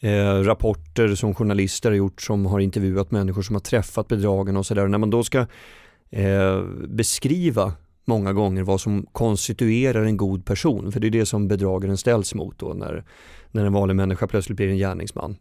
Eh, 0.00 0.42
rapporter 0.42 1.14
som 1.14 1.34
journalister 1.34 1.90
har 1.90 1.96
gjort 1.96 2.22
som 2.22 2.46
har 2.46 2.60
intervjuat 2.60 3.10
människor 3.10 3.42
som 3.42 3.54
har 3.54 3.60
träffat 3.60 4.08
bedragarna 4.08 4.58
och 4.58 4.66
sådär. 4.66 4.88
När 4.88 4.98
man 4.98 5.10
då 5.10 5.24
ska 5.24 5.46
eh, 6.10 6.62
beskriva 6.88 7.72
många 8.04 8.32
gånger 8.32 8.62
vad 8.62 8.80
som 8.80 9.06
konstituerar 9.12 10.04
en 10.04 10.16
god 10.16 10.44
person. 10.44 10.92
För 10.92 11.00
det 11.00 11.06
är 11.06 11.10
det 11.10 11.26
som 11.26 11.48
bedragaren 11.48 11.96
ställs 11.96 12.34
mot 12.34 12.58
då 12.58 12.74
när, 12.74 13.04
när 13.50 13.64
en 13.64 13.72
vanlig 13.72 13.96
människa 13.96 14.26
plötsligt 14.26 14.56
blir 14.56 14.68
en 14.68 14.76
gärningsman. 14.76 15.36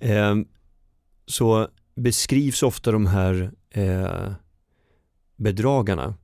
Eh, 0.00 0.34
så 1.26 1.68
beskrivs 1.94 2.62
ofta 2.62 2.92
de 2.92 3.06
här 3.06 3.50
eh, 3.70 4.32
bedragarna 5.36 6.14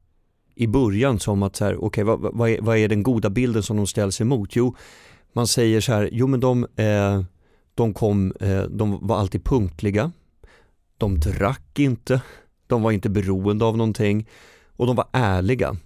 i 0.54 0.66
början 0.66 1.18
som 1.18 1.42
att 1.42 1.56
så 1.56 1.64
här, 1.64 1.84
okay, 1.84 2.04
vad, 2.04 2.20
vad, 2.20 2.50
är, 2.50 2.60
vad 2.60 2.76
är 2.76 2.88
den 2.88 3.02
goda 3.02 3.30
bilden 3.30 3.62
som 3.62 3.76
de 3.76 3.86
ställs 3.86 4.20
emot? 4.20 4.56
Jo, 4.56 4.76
man 5.32 5.46
säger 5.46 5.80
så 5.80 5.92
här, 5.92 6.08
jo 6.12 6.26
men 6.26 6.40
de, 6.40 6.66
eh, 6.76 7.22
de, 7.74 7.94
kom, 7.94 8.32
eh, 8.40 8.62
de 8.62 9.06
var 9.06 9.16
alltid 9.18 9.44
punktliga, 9.44 10.12
de 10.96 11.20
drack 11.20 11.78
inte, 11.78 12.20
de 12.66 12.82
var 12.82 12.92
inte 12.92 13.10
beroende 13.10 13.64
av 13.64 13.76
någonting 13.76 14.28
och 14.78 14.86
de 14.86 14.96
var 14.96 15.08
ärliga 15.12 15.76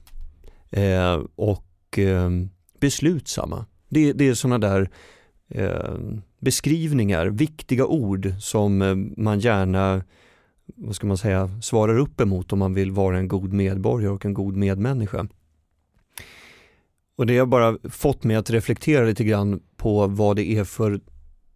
eh, 0.70 1.20
och 1.34 1.98
eh, 1.98 2.30
beslutsamma. 2.80 3.66
Det, 3.88 4.12
det 4.12 4.28
är 4.28 4.34
sådana 4.34 4.58
där 4.58 4.90
eh, 5.48 5.94
beskrivningar, 6.38 7.26
viktiga 7.26 7.86
ord 7.86 8.34
som 8.40 8.82
eh, 8.82 8.94
man 9.16 9.40
gärna 9.40 10.02
vad 10.76 10.96
ska 10.96 11.06
man 11.06 11.18
säga, 11.18 11.60
svarar 11.62 11.98
upp 11.98 12.20
emot 12.20 12.52
om 12.52 12.58
man 12.58 12.74
vill 12.74 12.90
vara 12.90 13.18
en 13.18 13.28
god 13.28 13.52
medborgare 13.52 14.12
och 14.12 14.24
en 14.24 14.34
god 14.34 14.56
medmänniska. 14.56 15.26
Och 17.16 17.26
det 17.26 17.38
har 17.38 17.46
bara 17.46 17.78
fått 17.90 18.24
mig 18.24 18.36
att 18.36 18.50
reflektera 18.50 19.04
lite 19.04 19.24
grann 19.24 19.62
på 19.76 20.06
vad 20.06 20.36
det 20.36 20.44
är 20.44 20.64
för 20.64 21.00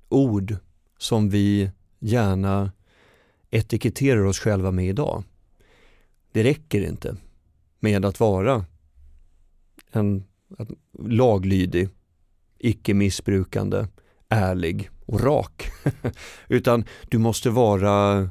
ord 0.09 0.57
som 0.99 1.31
vi 1.31 1.71
gärna 1.99 2.73
etiketterar 3.51 4.25
oss 4.25 4.39
själva 4.39 4.71
med 4.71 4.89
idag. 4.89 5.25
Det 6.33 6.45
räcker 6.45 6.81
inte 6.81 7.17
med 7.81 8.05
att 8.05 8.21
vara 8.21 8.65
en, 9.93 10.25
laglydig, 10.99 11.89
icke 12.59 12.95
missbrukande, 12.95 13.87
ärlig 14.29 14.91
och 15.07 15.21
rak. 15.21 15.69
Utan 16.49 16.85
du 17.09 17.19
måste 17.19 17.51
vara 17.51 18.29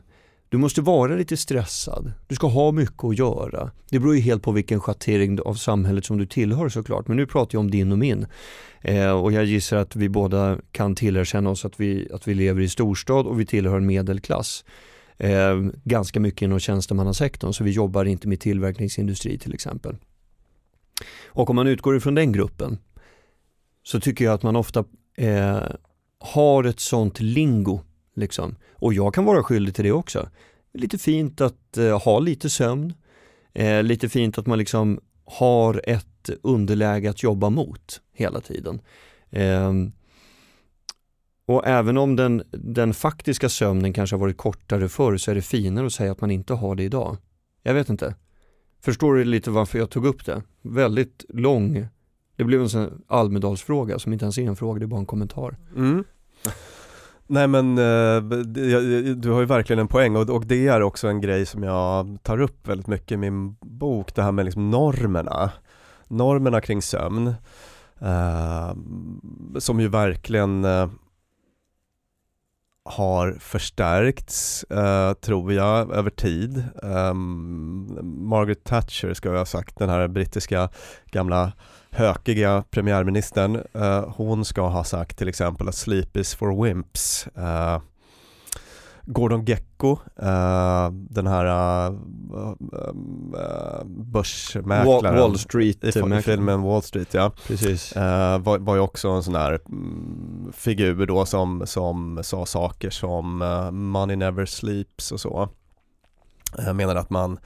du 0.49 0.57
måste 0.57 0.81
vara 0.81 1.15
lite 1.15 1.37
stressad. 1.37 2.13
Du 2.27 2.35
ska 2.35 2.47
ha 2.47 2.71
mycket 2.71 3.03
att 3.03 3.17
göra. 3.17 3.71
Det 3.89 3.99
beror 3.99 4.15
ju 4.15 4.21
helt 4.21 4.43
på 4.43 4.51
vilken 4.51 4.79
schattering 4.79 5.41
av 5.41 5.53
samhället 5.53 6.05
som 6.05 6.17
du 6.17 6.25
tillhör 6.25 6.69
såklart. 6.69 7.07
Men 7.07 7.17
nu 7.17 7.25
pratar 7.25 7.55
jag 7.55 7.59
om 7.59 7.71
din 7.71 7.91
och 7.91 7.97
min. 7.97 8.25
Eh, 8.81 9.11
och 9.11 9.31
jag 9.31 9.45
gissar 9.45 9.77
att 9.77 9.95
vi 9.95 10.09
båda 10.09 10.57
kan 10.71 10.95
tillerkänna 10.95 11.49
oss 11.49 11.65
att 11.65 11.79
vi, 11.79 12.09
att 12.13 12.27
vi 12.27 12.33
lever 12.33 12.61
i 12.61 12.69
storstad 12.69 13.25
och 13.25 13.39
vi 13.39 13.45
tillhör 13.45 13.77
en 13.77 13.85
medelklass. 13.85 14.65
Eh, 15.17 15.61
ganska 15.83 16.19
mycket 16.19 16.41
inom 16.41 16.59
tjänstemannasektorn 16.59 17.53
så 17.53 17.63
vi 17.63 17.71
jobbar 17.71 18.05
inte 18.05 18.27
med 18.27 18.39
tillverkningsindustri 18.39 19.37
till 19.37 19.53
exempel. 19.53 19.95
Och 21.25 21.49
om 21.49 21.55
man 21.55 21.67
utgår 21.67 21.97
ifrån 21.97 22.15
den 22.15 22.31
gruppen 22.31 22.77
så 23.83 23.99
tycker 23.99 24.25
jag 24.25 24.33
att 24.33 24.43
man 24.43 24.55
ofta 24.55 24.85
eh, 25.17 25.63
har 26.19 26.63
ett 26.63 26.79
sånt 26.79 27.19
lingo 27.19 27.81
Liksom. 28.15 28.55
Och 28.73 28.93
jag 28.93 29.13
kan 29.13 29.25
vara 29.25 29.43
skyldig 29.43 29.75
till 29.75 29.83
det 29.83 29.91
också. 29.91 30.29
Lite 30.73 30.97
fint 30.97 31.41
att 31.41 31.77
eh, 31.77 32.03
ha 32.03 32.19
lite 32.19 32.49
sömn, 32.49 32.93
eh, 33.53 33.83
lite 33.83 34.09
fint 34.09 34.37
att 34.37 34.45
man 34.45 34.57
liksom 34.57 34.99
har 35.25 35.81
ett 35.87 36.29
underläge 36.41 37.09
att 37.09 37.23
jobba 37.23 37.49
mot 37.49 38.01
hela 38.13 38.41
tiden. 38.41 38.81
Ehm, 39.29 39.91
och 41.45 41.67
även 41.67 41.97
om 41.97 42.15
den, 42.15 42.43
den 42.51 42.93
faktiska 42.93 43.49
sömnen 43.49 43.93
kanske 43.93 44.15
har 44.15 44.21
varit 44.21 44.37
kortare 44.37 44.89
förr 44.89 45.17
så 45.17 45.31
är 45.31 45.35
det 45.35 45.41
finare 45.41 45.85
att 45.85 45.93
säga 45.93 46.11
att 46.11 46.21
man 46.21 46.31
inte 46.31 46.53
har 46.53 46.75
det 46.75 46.83
idag. 46.83 47.17
Jag 47.63 47.73
vet 47.73 47.89
inte. 47.89 48.15
Förstår 48.81 49.15
du 49.15 49.23
lite 49.23 49.51
varför 49.51 49.79
jag 49.79 49.89
tog 49.89 50.05
upp 50.05 50.25
det? 50.25 50.41
Väldigt 50.61 51.25
lång, 51.29 51.87
det 52.35 52.43
blev 52.43 52.61
en 52.61 52.69
sån 52.69 53.03
Almedalsfråga 53.07 53.99
som 53.99 54.13
inte 54.13 54.25
ens 54.25 54.37
är 54.37 54.43
en 54.43 54.55
fråga, 54.55 54.79
det 54.79 54.85
är 54.85 54.87
bara 54.87 54.99
en 54.99 55.05
kommentar. 55.05 55.57
Mm. 55.75 56.03
Nej 57.27 57.47
men 57.47 57.77
eh, 57.77 58.21
du 59.15 59.29
har 59.31 59.39
ju 59.39 59.45
verkligen 59.45 59.79
en 59.79 59.87
poäng 59.87 60.15
och, 60.15 60.45
det 60.45 60.67
är 60.67 60.81
också 60.81 61.07
en 61.07 61.21
grej 61.21 61.45
som 61.45 61.63
jag 61.63 62.17
tar 62.23 62.41
upp 62.41 62.67
väldigt 62.67 62.87
mycket 62.87 63.11
i 63.11 63.17
min 63.17 63.55
bok, 63.61 64.15
det 64.15 64.23
här 64.23 64.31
med 64.31 64.45
liksom 64.45 64.71
normerna. 64.71 65.51
Normerna 66.07 66.61
kring 66.61 66.81
sömn. 66.81 67.27
Eh, 67.99 68.75
som 69.59 69.79
ju 69.79 69.87
verkligen 69.87 70.65
eh, 70.65 70.89
har 72.85 73.37
förstärkts, 73.39 74.65
uh, 74.71 75.13
tror 75.13 75.53
jag, 75.53 75.91
över 75.91 76.09
tid. 76.09 76.63
Um, 76.83 77.99
Margaret 78.29 78.63
Thatcher 78.63 79.13
ska 79.13 79.29
jag 79.29 79.37
ha 79.37 79.45
sagt, 79.45 79.77
den 79.77 79.89
här 79.89 80.07
brittiska 80.07 80.69
gamla 81.11 81.51
hökiga 81.91 82.63
premiärministern, 82.69 83.55
uh, 83.75 84.13
hon 84.15 84.45
ska 84.45 84.67
ha 84.67 84.83
sagt 84.83 85.17
till 85.17 85.27
exempel 85.27 85.67
att 85.67 85.75
sleep 85.75 86.17
is 86.17 86.35
for 86.35 86.63
wimps. 86.63 87.27
Uh, 87.37 87.79
Gordon 89.05 89.45
Gecko, 89.45 89.91
uh, 89.91 90.91
den 90.91 91.27
här 91.27 91.91
börsmäklaren 93.85 95.19
Wall 95.19 95.37
Street 95.37 95.83
i 95.83 95.91
filmen 96.21 96.61
Wall 96.61 96.81
Street 96.81 97.13
ja. 97.13 97.31
Precis. 97.47 97.95
var, 97.95 98.57
var 98.57 98.75
ju 98.75 98.81
också 98.81 99.09
en 99.09 99.23
sån 99.23 99.35
här 99.35 99.59
mm, 99.69 100.51
figur 100.53 101.05
då 101.05 101.25
som, 101.25 101.63
som 101.65 102.19
sa 102.23 102.45
saker 102.45 102.89
som 102.89 103.37
money 103.71 104.15
never 104.15 104.45
sleeps 104.45 105.11
och 105.11 105.19
så. 105.19 105.49
Jag 106.57 106.75
menar 106.75 106.95
att 106.95 107.09
man, 107.09 107.39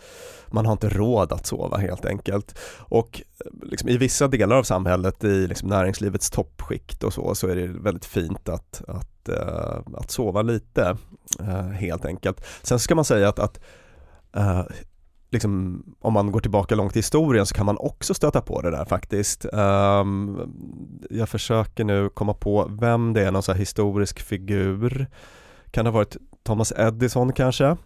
man 0.48 0.66
har 0.66 0.74
inte 0.74 0.90
råd 0.90 1.34
att 1.34 1.46
sova 1.46 1.78
helt 1.78 2.06
enkelt. 2.06 2.60
Och 2.78 3.22
eh, 3.46 3.70
liksom 3.70 3.90
i 3.90 3.98
vissa 3.98 4.28
delar 4.28 4.56
av 4.56 4.64
samhället, 4.64 5.24
i 5.24 5.48
liksom 5.48 5.70
näringslivets 5.70 6.30
toppskikt 6.30 7.04
och 7.04 7.14
så, 7.14 7.36
så 7.36 7.48
är 7.48 7.56
det 7.56 7.68
väldigt 7.68 8.06
fint 8.06 8.50
att, 8.50 8.82
att, 8.88 9.30
eh, 9.30 9.80
att 9.94 10.12
sova 10.12 10.42
lite 10.42 10.98
helt 11.74 12.06
enkelt. 12.06 12.46
Sen 12.62 12.80
ska 12.80 12.96
man 12.96 13.06
säga 13.06 13.30
att, 13.30 13.40
att 13.40 13.60
liksom, 15.32 15.84
om 16.00 16.14
man 16.14 16.32
går 16.32 16.40
tillbaka 16.40 16.76
långt 16.76 16.96
i 16.96 17.00
historien 17.00 17.46
så 17.46 17.56
kan 17.56 17.66
man 17.66 17.78
också 17.78 18.14
stöta 18.14 18.42
på 18.42 18.62
det 18.62 18.72
där 18.72 18.86
faktiskt. 18.86 19.46
Um, 19.54 20.54
jag 21.10 21.30
försöker 21.30 21.84
nu 21.84 22.10
komma 22.10 22.34
på 22.34 22.72
vem 22.80 23.14
det 23.14 23.22
är, 23.22 23.32
någon 23.32 23.44
så 23.44 23.54
historisk 23.54 24.20
figur. 24.20 25.08
Kan 25.72 25.86
det 25.86 25.92
ha 25.92 25.96
varit 25.96 26.18
Thomas 26.44 26.74
Edison 26.78 27.34
kanske? 27.34 27.78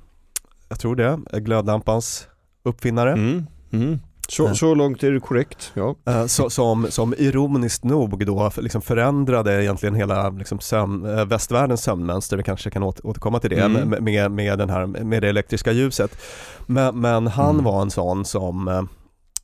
Jag 0.73 0.79
tror 0.79 0.95
det, 0.95 1.39
glödlampans 1.39 2.27
uppfinnare. 2.63 3.11
Mm, 3.11 3.45
mm. 3.73 3.99
Så, 4.27 4.55
så 4.55 4.75
långt 4.75 5.03
är 5.03 5.11
det 5.11 5.19
korrekt, 5.19 5.71
ja. 5.73 5.95
Eh, 6.07 6.25
så, 6.25 6.49
som, 6.49 6.87
som 6.89 7.13
ironiskt 7.17 7.83
nog 7.83 8.25
då 8.25 8.51
liksom 8.57 8.81
förändrade 8.81 9.63
egentligen 9.63 9.95
hela 9.95 10.29
liksom 10.29 10.59
sömn, 10.59 11.05
eh, 11.05 11.25
västvärldens 11.25 11.83
sömnmönster, 11.83 12.37
vi 12.37 12.43
kanske 12.43 12.69
kan 12.69 12.83
återkomma 12.83 13.39
till 13.39 13.49
det, 13.49 13.59
mm. 13.59 13.89
med, 13.89 14.03
med, 14.03 14.31
med, 14.31 14.57
den 14.57 14.69
här, 14.69 14.85
med 14.85 15.21
det 15.21 15.29
elektriska 15.29 15.71
ljuset. 15.71 16.17
Men, 16.65 16.99
men 16.99 17.27
han 17.27 17.49
mm. 17.49 17.63
var 17.63 17.81
en 17.81 17.91
sån 17.91 18.25
som 18.25 18.87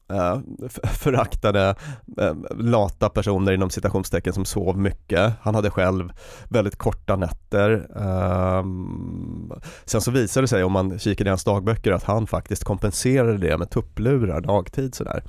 eh, 0.09 0.39
föraktade 0.83 1.75
eh, 2.17 2.33
lata 2.57 3.09
personer 3.09 3.51
inom 3.51 3.69
citationstecken 3.69 4.33
som 4.33 4.45
sov 4.45 4.77
mycket. 4.77 5.33
Han 5.41 5.55
hade 5.55 5.69
själv 5.69 6.11
väldigt 6.49 6.75
korta 6.75 7.15
nätter. 7.15 7.87
Eh, 7.95 8.63
sen 9.85 10.01
så 10.01 10.11
visade 10.11 10.43
det 10.43 10.47
sig 10.47 10.63
om 10.63 10.71
man 10.71 10.99
kikar 10.99 11.25
i 11.25 11.29
hans 11.29 11.43
dagböcker 11.43 11.91
att 11.91 12.03
han 12.03 12.27
faktiskt 12.27 12.63
kompenserade 12.63 13.37
det 13.37 13.57
med 13.57 13.69
tupplurar 13.69 14.41
dagtid 14.41 14.95
sådär. 14.95 15.23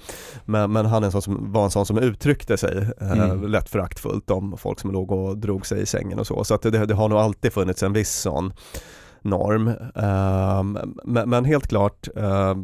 Men, 0.45 0.73
men 0.73 0.87
han 0.87 1.03
är 1.03 1.07
en 1.07 1.13
sån 1.13 1.23
som, 1.23 1.53
var 1.53 1.65
en 1.65 1.71
sån 1.71 1.87
som 1.87 1.99
uttryckte 1.99 2.57
sig 2.57 2.89
eh, 3.01 3.13
mm. 3.13 3.47
lätt 3.47 3.69
föraktfullt 3.69 4.31
om 4.31 4.57
folk 4.59 4.81
som 4.81 4.93
låg 4.93 5.13
och 5.13 5.39
drog 5.39 5.67
sig 5.67 5.83
i 5.83 5.87
sängen 5.87 6.19
och 6.19 6.27
så. 6.27 6.45
Så 6.45 6.55
att 6.55 6.63
det, 6.63 6.71
det 6.87 6.95
har 6.95 7.09
nog 7.09 7.19
alltid 7.19 7.53
funnits 7.53 7.83
en 7.83 7.93
viss 7.93 8.15
sån 8.15 8.53
norm. 9.23 9.69
Uh, 9.69 10.83
men, 11.05 11.31
men, 11.31 11.45
helt 11.45 11.67
klart, 11.67 12.09
uh, 12.17 12.55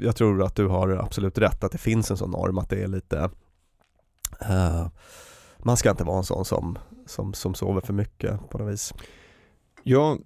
jag 0.00 0.16
tror 0.16 0.42
att 0.42 0.56
du 0.56 0.66
har 0.66 0.88
absolut 0.88 1.38
rätt 1.38 1.64
att 1.64 1.72
det 1.72 1.78
finns 1.78 2.10
en 2.10 2.16
sån 2.16 2.30
norm, 2.30 2.58
att 2.58 2.70
det 2.70 2.82
är 2.82 2.88
lite 2.88 3.30
uh, 4.50 4.86
man 5.58 5.76
ska 5.76 5.90
inte 5.90 6.04
vara 6.04 6.18
en 6.18 6.24
sån 6.24 6.44
som, 6.44 6.78
som, 7.06 7.34
som 7.34 7.54
sover 7.54 7.80
för 7.80 7.92
mycket 7.92 8.50
på 8.50 8.58
något 8.58 8.72
vis. 8.72 8.94
Ja, 9.82 10.18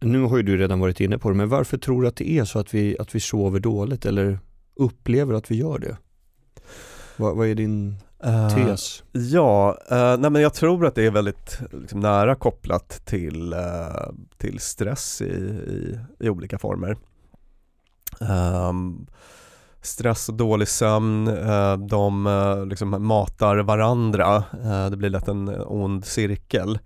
nu 0.00 0.22
har 0.22 0.36
ju 0.36 0.42
du 0.42 0.56
redan 0.56 0.80
varit 0.80 1.00
inne 1.00 1.18
på 1.18 1.30
det, 1.30 1.36
men 1.36 1.48
varför 1.48 1.78
tror 1.78 2.02
du 2.02 2.08
att 2.08 2.16
det 2.16 2.30
är 2.30 2.44
så 2.44 2.58
att 2.58 2.74
vi, 2.74 2.96
att 2.98 3.14
vi 3.14 3.20
sover 3.20 3.60
dåligt 3.60 4.06
eller 4.06 4.38
upplever 4.74 5.34
att 5.34 5.50
vi 5.50 5.56
gör 5.56 5.78
det? 5.78 5.96
Vad, 7.16 7.36
vad 7.36 7.48
är 7.48 7.54
din 7.54 7.96
tes? 8.22 9.02
Uh, 9.16 9.22
ja, 9.22 9.78
uh, 9.92 10.16
nej 10.18 10.30
men 10.30 10.42
jag 10.42 10.54
tror 10.54 10.86
att 10.86 10.94
det 10.94 11.06
är 11.06 11.10
väldigt 11.10 11.58
liksom, 11.72 12.00
nära 12.00 12.34
kopplat 12.34 13.00
till, 13.04 13.54
uh, 13.54 14.12
till 14.36 14.58
stress 14.58 15.22
i, 15.22 15.24
i, 15.24 15.98
i 16.20 16.28
olika 16.28 16.58
former. 16.58 16.96
Um, 18.20 19.06
stress 19.80 20.28
och 20.28 20.34
dålig 20.34 20.68
sömn, 20.68 21.28
eh, 21.28 21.76
de 21.76 22.66
liksom 22.68 23.06
matar 23.06 23.56
varandra. 23.56 24.44
Det 24.90 24.96
blir 24.96 25.10
lätt 25.10 25.28
en 25.28 25.48
ond 25.66 26.04
cirkel. 26.04 26.78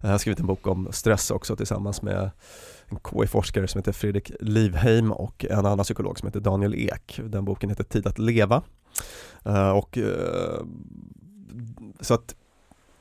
Jag 0.00 0.08
har 0.08 0.18
skrivit 0.18 0.40
en 0.40 0.46
bok 0.46 0.66
om 0.66 0.88
stress 0.90 1.30
också 1.30 1.56
tillsammans 1.56 2.02
med 2.02 2.30
en 2.88 2.98
KI-forskare 3.10 3.68
som 3.68 3.78
heter 3.78 3.92
Fredrik 3.92 4.32
Livheim 4.40 5.12
och 5.12 5.44
en 5.50 5.66
annan 5.66 5.84
psykolog 5.84 6.18
som 6.18 6.26
heter 6.26 6.40
Daniel 6.40 6.74
Ek. 6.74 7.20
Den 7.24 7.44
boken 7.44 7.70
heter 7.70 7.84
Tid 7.84 8.06
att 8.06 8.18
leva. 8.18 8.62
Eh, 9.44 9.70
och 9.70 9.98
eh, 9.98 10.60
så 12.00 12.14
att 12.14 12.34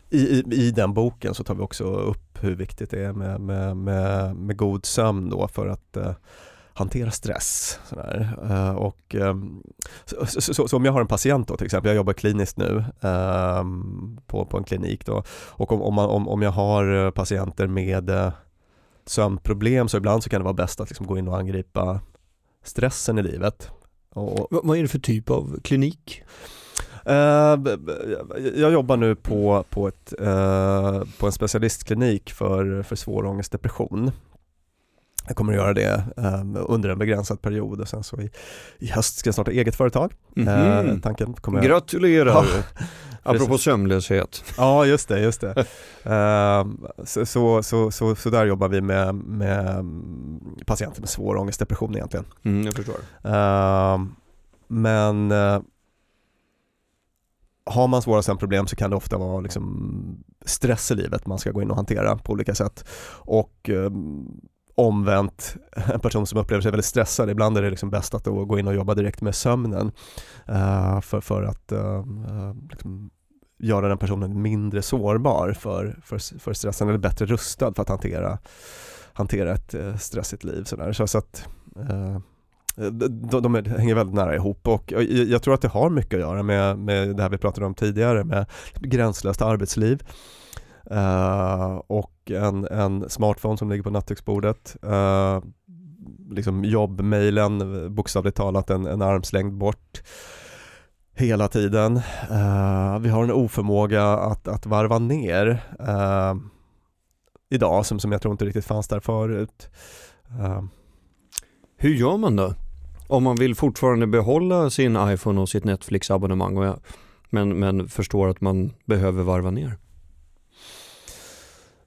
i, 0.10 0.20
i, 0.20 0.44
i, 0.52 0.72
den 0.72 0.94
boken 0.94 1.34
så 1.34 1.44
tar 1.44 1.56
vi 1.56 1.62
också 1.62 1.84
upp 1.84 2.38
hur 2.44 2.56
viktigt 2.56 2.92
det 2.92 3.06
är 3.06 3.14
med, 3.14 3.42
med, 3.42 3.78
med, 3.78 4.36
med 4.36 4.58
god 4.58 4.86
sömn 4.86 5.30
då 5.30 5.48
för 5.48 5.68
att 5.68 5.98
eh, 5.98 6.14
hantera 6.78 7.12
stress. 7.12 7.80
Uh, 8.44 8.72
och, 8.72 9.16
um, 9.16 9.64
så, 10.06 10.26
så, 10.26 10.54
så, 10.54 10.68
så, 10.68 10.78
om 10.78 10.86
jag 10.86 10.92
har 10.92 11.02
en 11.02 11.08
patient 11.08 11.48
då 11.48 11.58
till 11.58 11.66
exempel, 11.66 11.90
jag 11.90 11.96
jobbar 11.96 12.14
kliniskt 12.14 12.58
nu 12.58 12.86
um, 13.02 14.20
på, 14.28 14.46
på 14.46 14.58
en 14.58 14.64
klinik 14.64 15.06
då 15.06 15.24
och 15.50 15.72
om, 15.72 15.82
om, 15.82 15.94
man, 15.94 16.10
om, 16.10 16.28
om 16.28 16.42
jag 16.42 16.52
har 16.52 17.12
patienter 17.12 17.68
med 17.68 18.10
uh, 18.10 18.30
sömnproblem 19.06 19.88
så 19.88 19.98
ibland 19.98 20.24
så 20.24 20.30
kan 20.30 20.40
det 20.40 20.44
vara 20.44 20.54
bäst 20.54 20.82
att 20.82 20.90
liksom 20.90 21.08
gå 21.08 21.18
in 21.18 21.28
och 21.28 21.38
angripa 21.38 22.00
stressen 22.64 23.18
i 23.18 23.24
livet 23.24 23.72
och, 24.18 24.48
vad 24.66 24.78
är 24.78 24.82
det 24.82 24.88
för 24.88 25.00
typ 25.00 25.30
av 25.30 25.60
klinik? 25.64 26.24
Uh, 27.10 27.78
jag 28.56 28.72
jobbar 28.72 28.98
nu 28.98 29.16
på, 29.16 29.66
på, 29.70 29.88
ett, 29.88 30.14
uh, 30.22 31.04
på 31.18 31.26
en 31.26 31.32
specialistklinik 31.32 32.32
för, 32.32 32.84
för 32.84 32.96
svår 32.96 33.26
ångestdepression. 33.26 34.12
Jag 35.28 35.36
kommer 35.36 35.54
att 35.54 35.60
göra 35.60 35.74
det 35.74 36.04
um, 36.16 36.58
under 36.68 36.90
en 36.90 37.00
begränsad 37.00 37.42
period 37.42 37.82
och 37.82 37.88
sen 37.88 38.04
så 38.04 38.22
i, 38.22 38.30
i 38.80 38.88
höst 38.88 39.18
ska 39.18 39.28
jag 39.28 39.36
starta 39.36 39.52
eget 39.52 39.76
företag. 39.76 40.14
Mm 40.36 40.50
-hmm. 40.50 41.02
tanken 41.02 41.34
kommer 41.34 41.62
Gratulerar! 41.62 42.28
Ja, 42.28 42.46
Apropå 43.28 43.58
sömnlöshet. 43.58 44.44
Ja, 44.58 44.86
just 44.86 45.08
det, 45.08 45.20
just 45.20 45.42
det. 45.42 45.56
uh, 46.06 46.68
så, 47.04 47.26
så, 47.26 47.64
så, 47.64 47.92
så, 47.92 48.16
så, 48.16 48.30
där 48.30 48.46
jobbar 48.46 48.68
vi 48.68 48.82
med, 48.82 49.16
med 49.16 49.86
patienter 50.66 51.02
med 51.02 51.10
svår 51.10 51.38
ångestdepression 51.38 51.96
egentligen. 51.96 52.26
Mm, 52.44 52.66
jag 52.66 52.74
förstår. 52.76 52.96
Uh, 53.26 54.06
men 54.68 55.32
uh, 55.32 55.62
har 57.66 57.88
man 57.88 58.02
svåra 58.02 58.22
sömnproblem 58.22 58.68
så 58.68 58.76
kan 58.76 58.90
det 58.90 58.96
ofta 58.96 59.18
vara 59.18 59.40
liksom 59.40 60.24
stress 60.46 60.92
i 60.92 60.96
livet 60.96 61.28
man 61.28 61.40
ska 61.40 61.52
gå 61.52 61.62
in 61.62 61.72
och 61.72 61.76
hantera 61.76 62.18
på 62.18 62.34
olika 62.34 62.56
sätt. 62.56 62.88
Och 63.12 63.70
um, 63.70 64.42
omvänt, 64.76 65.56
en 65.94 66.00
person 66.00 66.28
som 66.28 66.40
upplever 66.40 66.62
sig 66.62 66.72
väldigt 66.72 66.86
stressad, 66.86 67.30
ibland 67.30 67.58
är 67.58 67.62
det 67.62 67.70
liksom 67.70 67.90
bäst 67.90 68.14
att 68.14 68.24
gå 68.24 68.60
in 68.60 68.68
och 68.68 68.76
jobba 68.76 68.96
direkt 68.96 69.22
med 69.22 69.36
sömnen 69.36 69.92
uh, 70.50 71.02
för, 71.02 71.22
för 71.22 71.44
att 71.44 71.72
uh, 71.72 72.06
liksom 72.70 73.10
göra 73.58 73.88
den 73.88 73.98
personen 73.98 74.42
mindre 74.42 74.82
sårbar 74.82 75.54
för, 75.54 76.00
för, 76.04 76.40
för 76.40 76.54
stressen 76.54 76.90
eller 76.90 76.98
bättre 76.98 77.26
rustad 77.26 77.74
för 77.74 77.82
att 77.82 77.90
hantera, 77.90 78.38
hantera 79.14 79.54
ett 79.54 79.74
eh, 79.74 79.96
stressigt 79.96 80.44
liv. 80.44 80.64
Sådär. 80.64 80.94
Så, 80.94 81.08
så 81.08 81.18
att, 81.18 81.48
eh, 81.90 82.20
de, 82.92 83.42
de 83.42 83.56
hänger 83.56 83.96
väldigt 83.96 84.16
nära 84.16 84.36
ihop 84.36 84.68
och 84.68 84.94
jag 85.08 85.42
tror 85.42 85.54
att 85.54 85.62
det 85.62 85.68
har 85.68 85.90
mycket 85.90 86.14
att 86.14 86.20
göra 86.20 86.44
med, 86.44 86.80
med 86.80 87.16
det 87.16 87.24
här 87.24 87.30
vi 87.30 87.38
pratade 87.38 87.66
om 87.66 87.74
tidigare 87.74 88.24
med 88.24 88.46
gränslöst 88.74 89.42
arbetsliv 89.42 90.04
uh, 90.92 91.82
och 91.88 92.32
en, 92.32 92.68
en 92.68 93.10
smartphone 93.10 93.58
som 93.58 93.70
ligger 93.70 93.84
på 93.84 93.90
nattduksbordet. 93.90 94.78
Uh, 94.86 95.42
liksom 96.30 96.66
jobbmailen, 96.66 97.96
bokstavligt 97.96 98.38
talat 98.38 98.70
en, 98.70 98.86
en 98.86 99.02
armslängd 99.02 99.54
bort 99.54 100.02
hela 101.18 101.48
tiden. 101.48 101.96
Uh, 102.32 103.00
vi 103.00 103.10
har 103.10 103.24
en 103.24 103.32
oförmåga 103.32 104.04
att, 104.04 104.48
att 104.48 104.66
varva 104.66 105.00
ner 105.00 105.48
uh, 105.80 106.36
idag 107.50 107.86
som, 107.86 108.00
som 108.00 108.12
jag 108.12 108.22
tror 108.22 108.32
inte 108.32 108.46
riktigt 108.46 108.66
fanns 108.66 108.88
där 108.88 109.00
förut. 109.00 109.70
Uh. 110.40 110.64
Hur 111.78 111.94
gör 111.96 112.18
man 112.18 112.36
då? 112.36 112.54
Om 113.08 113.24
man 113.24 113.36
vill 113.36 113.56
fortfarande 113.56 114.08
behålla 114.08 114.70
sin 114.70 114.98
iPhone 115.00 115.42
och 115.42 115.50
sitt 115.50 115.64
Netflix-abonnemang 115.64 116.76
men, 117.30 117.60
men 117.60 117.88
förstår 117.88 118.28
att 118.28 118.42
man 118.42 118.74
behöver 118.86 119.24
varva 119.24 119.52
ner? 119.52 119.78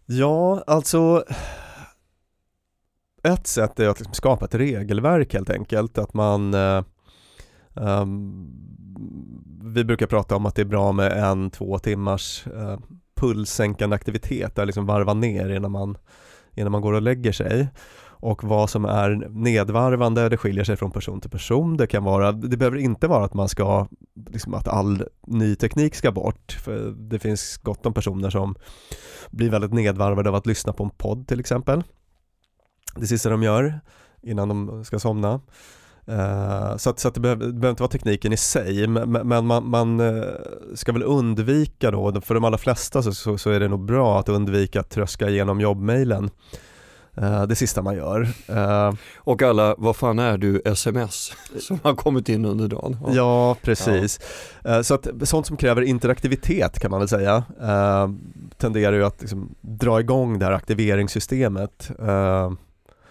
Ja, 0.06 0.64
alltså 0.66 1.24
ett 3.22 3.46
sätt 3.46 3.80
är 3.80 3.88
att 3.88 3.98
liksom 3.98 4.14
skapa 4.14 4.44
ett 4.44 4.54
regelverk 4.54 5.34
helt 5.34 5.50
enkelt. 5.50 5.98
Att 5.98 6.14
man 6.14 6.54
eh, 6.54 6.82
um, 7.80 8.46
Vi 9.74 9.84
brukar 9.84 10.06
prata 10.06 10.36
om 10.36 10.46
att 10.46 10.54
det 10.54 10.62
är 10.62 10.66
bra 10.66 10.92
med 10.92 11.12
en, 11.12 11.50
två 11.50 11.78
timmars 11.78 12.46
uh, 12.46 12.78
pulssänkande 13.16 13.96
aktivitet, 13.96 14.54
där 14.54 14.66
liksom 14.66 14.86
varva 14.86 15.14
ner 15.14 15.48
innan 15.48 15.70
man, 15.70 15.98
innan 16.54 16.72
man 16.72 16.80
går 16.82 16.92
och 16.92 17.02
lägger 17.02 17.32
sig 17.32 17.68
och 18.22 18.44
vad 18.44 18.70
som 18.70 18.84
är 18.84 19.28
nedvarvande, 19.28 20.28
det 20.28 20.36
skiljer 20.36 20.64
sig 20.64 20.76
från 20.76 20.90
person 20.90 21.20
till 21.20 21.30
person. 21.30 21.76
Det 21.76 21.86
kan 21.86 22.04
vara, 22.04 22.32
det 22.32 22.56
behöver 22.56 22.78
inte 22.78 23.08
vara 23.08 23.24
att 23.24 23.34
man 23.34 23.48
ska, 23.48 23.86
liksom 24.30 24.54
att 24.54 24.68
all 24.68 25.04
ny 25.26 25.56
teknik 25.56 25.94
ska 25.94 26.12
bort, 26.12 26.52
för 26.52 26.90
det 26.90 27.18
finns 27.18 27.56
gott 27.56 27.86
om 27.86 27.94
personer 27.94 28.30
som 28.30 28.54
blir 29.30 29.50
väldigt 29.50 29.72
nedvarvade 29.72 30.28
av 30.28 30.34
att 30.34 30.46
lyssna 30.46 30.72
på 30.72 30.84
en 30.84 30.90
podd 30.90 31.28
till 31.28 31.40
exempel. 31.40 31.82
Det 32.96 33.06
sista 33.06 33.30
de 33.30 33.42
gör 33.42 33.80
innan 34.22 34.48
de 34.48 34.84
ska 34.84 34.98
somna. 34.98 35.40
Uh, 36.08 36.76
så 36.76 36.90
att, 36.90 36.98
så 36.98 37.08
att 37.08 37.14
det, 37.14 37.20
behöver, 37.20 37.46
det, 37.46 37.52
behöver, 37.52 37.70
inte 37.70 37.82
vara 37.82 37.90
tekniken 37.90 38.32
i 38.32 38.36
sig, 38.36 38.86
men, 38.86 39.10
men 39.10 39.46
man, 39.46 39.68
man, 39.68 40.00
uh, 40.00 40.24
ska 40.74 40.92
väl 40.92 41.02
undvika 41.02 41.90
då, 41.90 42.20
för 42.20 42.34
de 42.34 42.44
allra 42.44 42.58
flesta 42.58 43.02
så, 43.02 43.12
så, 43.14 43.38
så, 43.38 43.50
är 43.50 43.60
det 43.60 43.68
nog 43.68 43.84
bra 43.84 44.20
att 44.20 44.28
undvika 44.28 44.80
att 44.80 44.90
tröska 44.90 45.28
igenom 45.28 45.60
jobbmailen 45.60 46.30
Eh, 47.16 47.42
det 47.42 47.54
sista 47.54 47.82
man 47.82 47.96
gör. 47.96 48.28
Eh, 48.48 48.92
och 49.16 49.42
alla, 49.42 49.74
vad 49.78 49.96
fan 49.96 50.18
är 50.18 50.38
du, 50.38 50.62
sms 50.64 51.32
som 51.60 51.78
har 51.82 51.94
kommit 51.94 52.28
in 52.28 52.44
under 52.44 52.68
dagen. 52.68 52.96
Ja, 53.06 53.12
ja 53.14 53.56
precis. 53.62 54.20
Ja. 54.64 54.76
Eh, 54.76 54.82
så 54.82 54.94
att 54.94 55.08
sånt 55.22 55.46
som 55.46 55.56
kräver 55.56 55.82
interaktivitet 55.82 56.78
kan 56.78 56.90
man 56.90 57.00
väl 57.00 57.08
säga 57.08 57.44
tenderar 58.56 58.92
ju 58.92 59.04
att 59.04 59.20
liksom 59.20 59.54
dra 59.60 60.00
igång 60.00 60.38
det 60.38 60.44
här 60.44 60.52
aktiveringssystemet. 60.52 61.90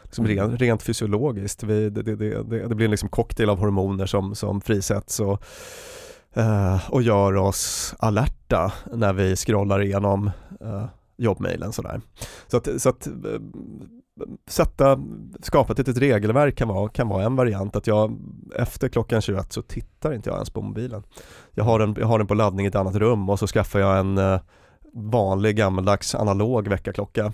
Liksom 0.09 0.25
mm. 0.25 0.37
rent, 0.37 0.61
rent 0.61 0.83
fysiologiskt. 0.83 1.63
Vi, 1.63 1.89
det, 1.89 2.03
det, 2.03 2.15
det, 2.15 2.67
det, 2.67 2.75
blir 2.75 2.85
en 2.85 2.91
liksom 2.91 3.09
cocktail 3.09 3.49
av 3.49 3.59
hormoner 3.59 4.05
som, 4.05 4.35
som 4.35 4.61
frisätts 4.61 5.19
och, 5.19 5.43
och 6.89 7.01
gör 7.01 7.35
oss 7.35 7.95
alerta 7.99 8.73
när 8.93 9.13
vi 9.13 9.35
scrollar 9.35 9.81
igenom 9.81 10.31
jobbmailen 11.19 11.73
sådär. 11.73 12.01
Så 12.47 12.57
att, 12.57 12.81
så 12.81 12.89
att 12.89 13.07
eh, 13.07 13.13
sätta, 14.47 14.99
skapa 15.41 15.73
ett 15.73 15.77
litet 15.79 15.97
regelverk 15.97 16.55
kan 16.55 16.67
vara, 16.67 16.89
kan 16.89 17.07
vara 17.07 17.23
en 17.23 17.35
variant 17.35 17.75
att 17.75 17.87
jag 17.87 18.19
efter 18.55 18.89
klockan 18.89 19.21
21 19.21 19.53
så 19.53 19.61
tittar 19.61 20.13
inte 20.13 20.29
jag 20.29 20.35
ens 20.35 20.49
på 20.49 20.61
mobilen. 20.61 21.03
Jag 21.53 21.63
har 21.63 21.79
den, 21.79 21.95
jag 21.99 22.07
har 22.07 22.17
den 22.17 22.27
på 22.27 22.33
laddning 22.33 22.65
i 22.65 22.69
ett 22.69 22.75
annat 22.75 22.95
rum 22.95 23.29
och 23.29 23.39
så 23.39 23.47
skaffar 23.47 23.79
jag 23.79 23.99
en 23.99 24.17
eh, 24.17 24.39
vanlig 24.93 25.55
gammaldags 25.55 26.15
analog 26.15 26.67
väckarklocka. 26.67 27.33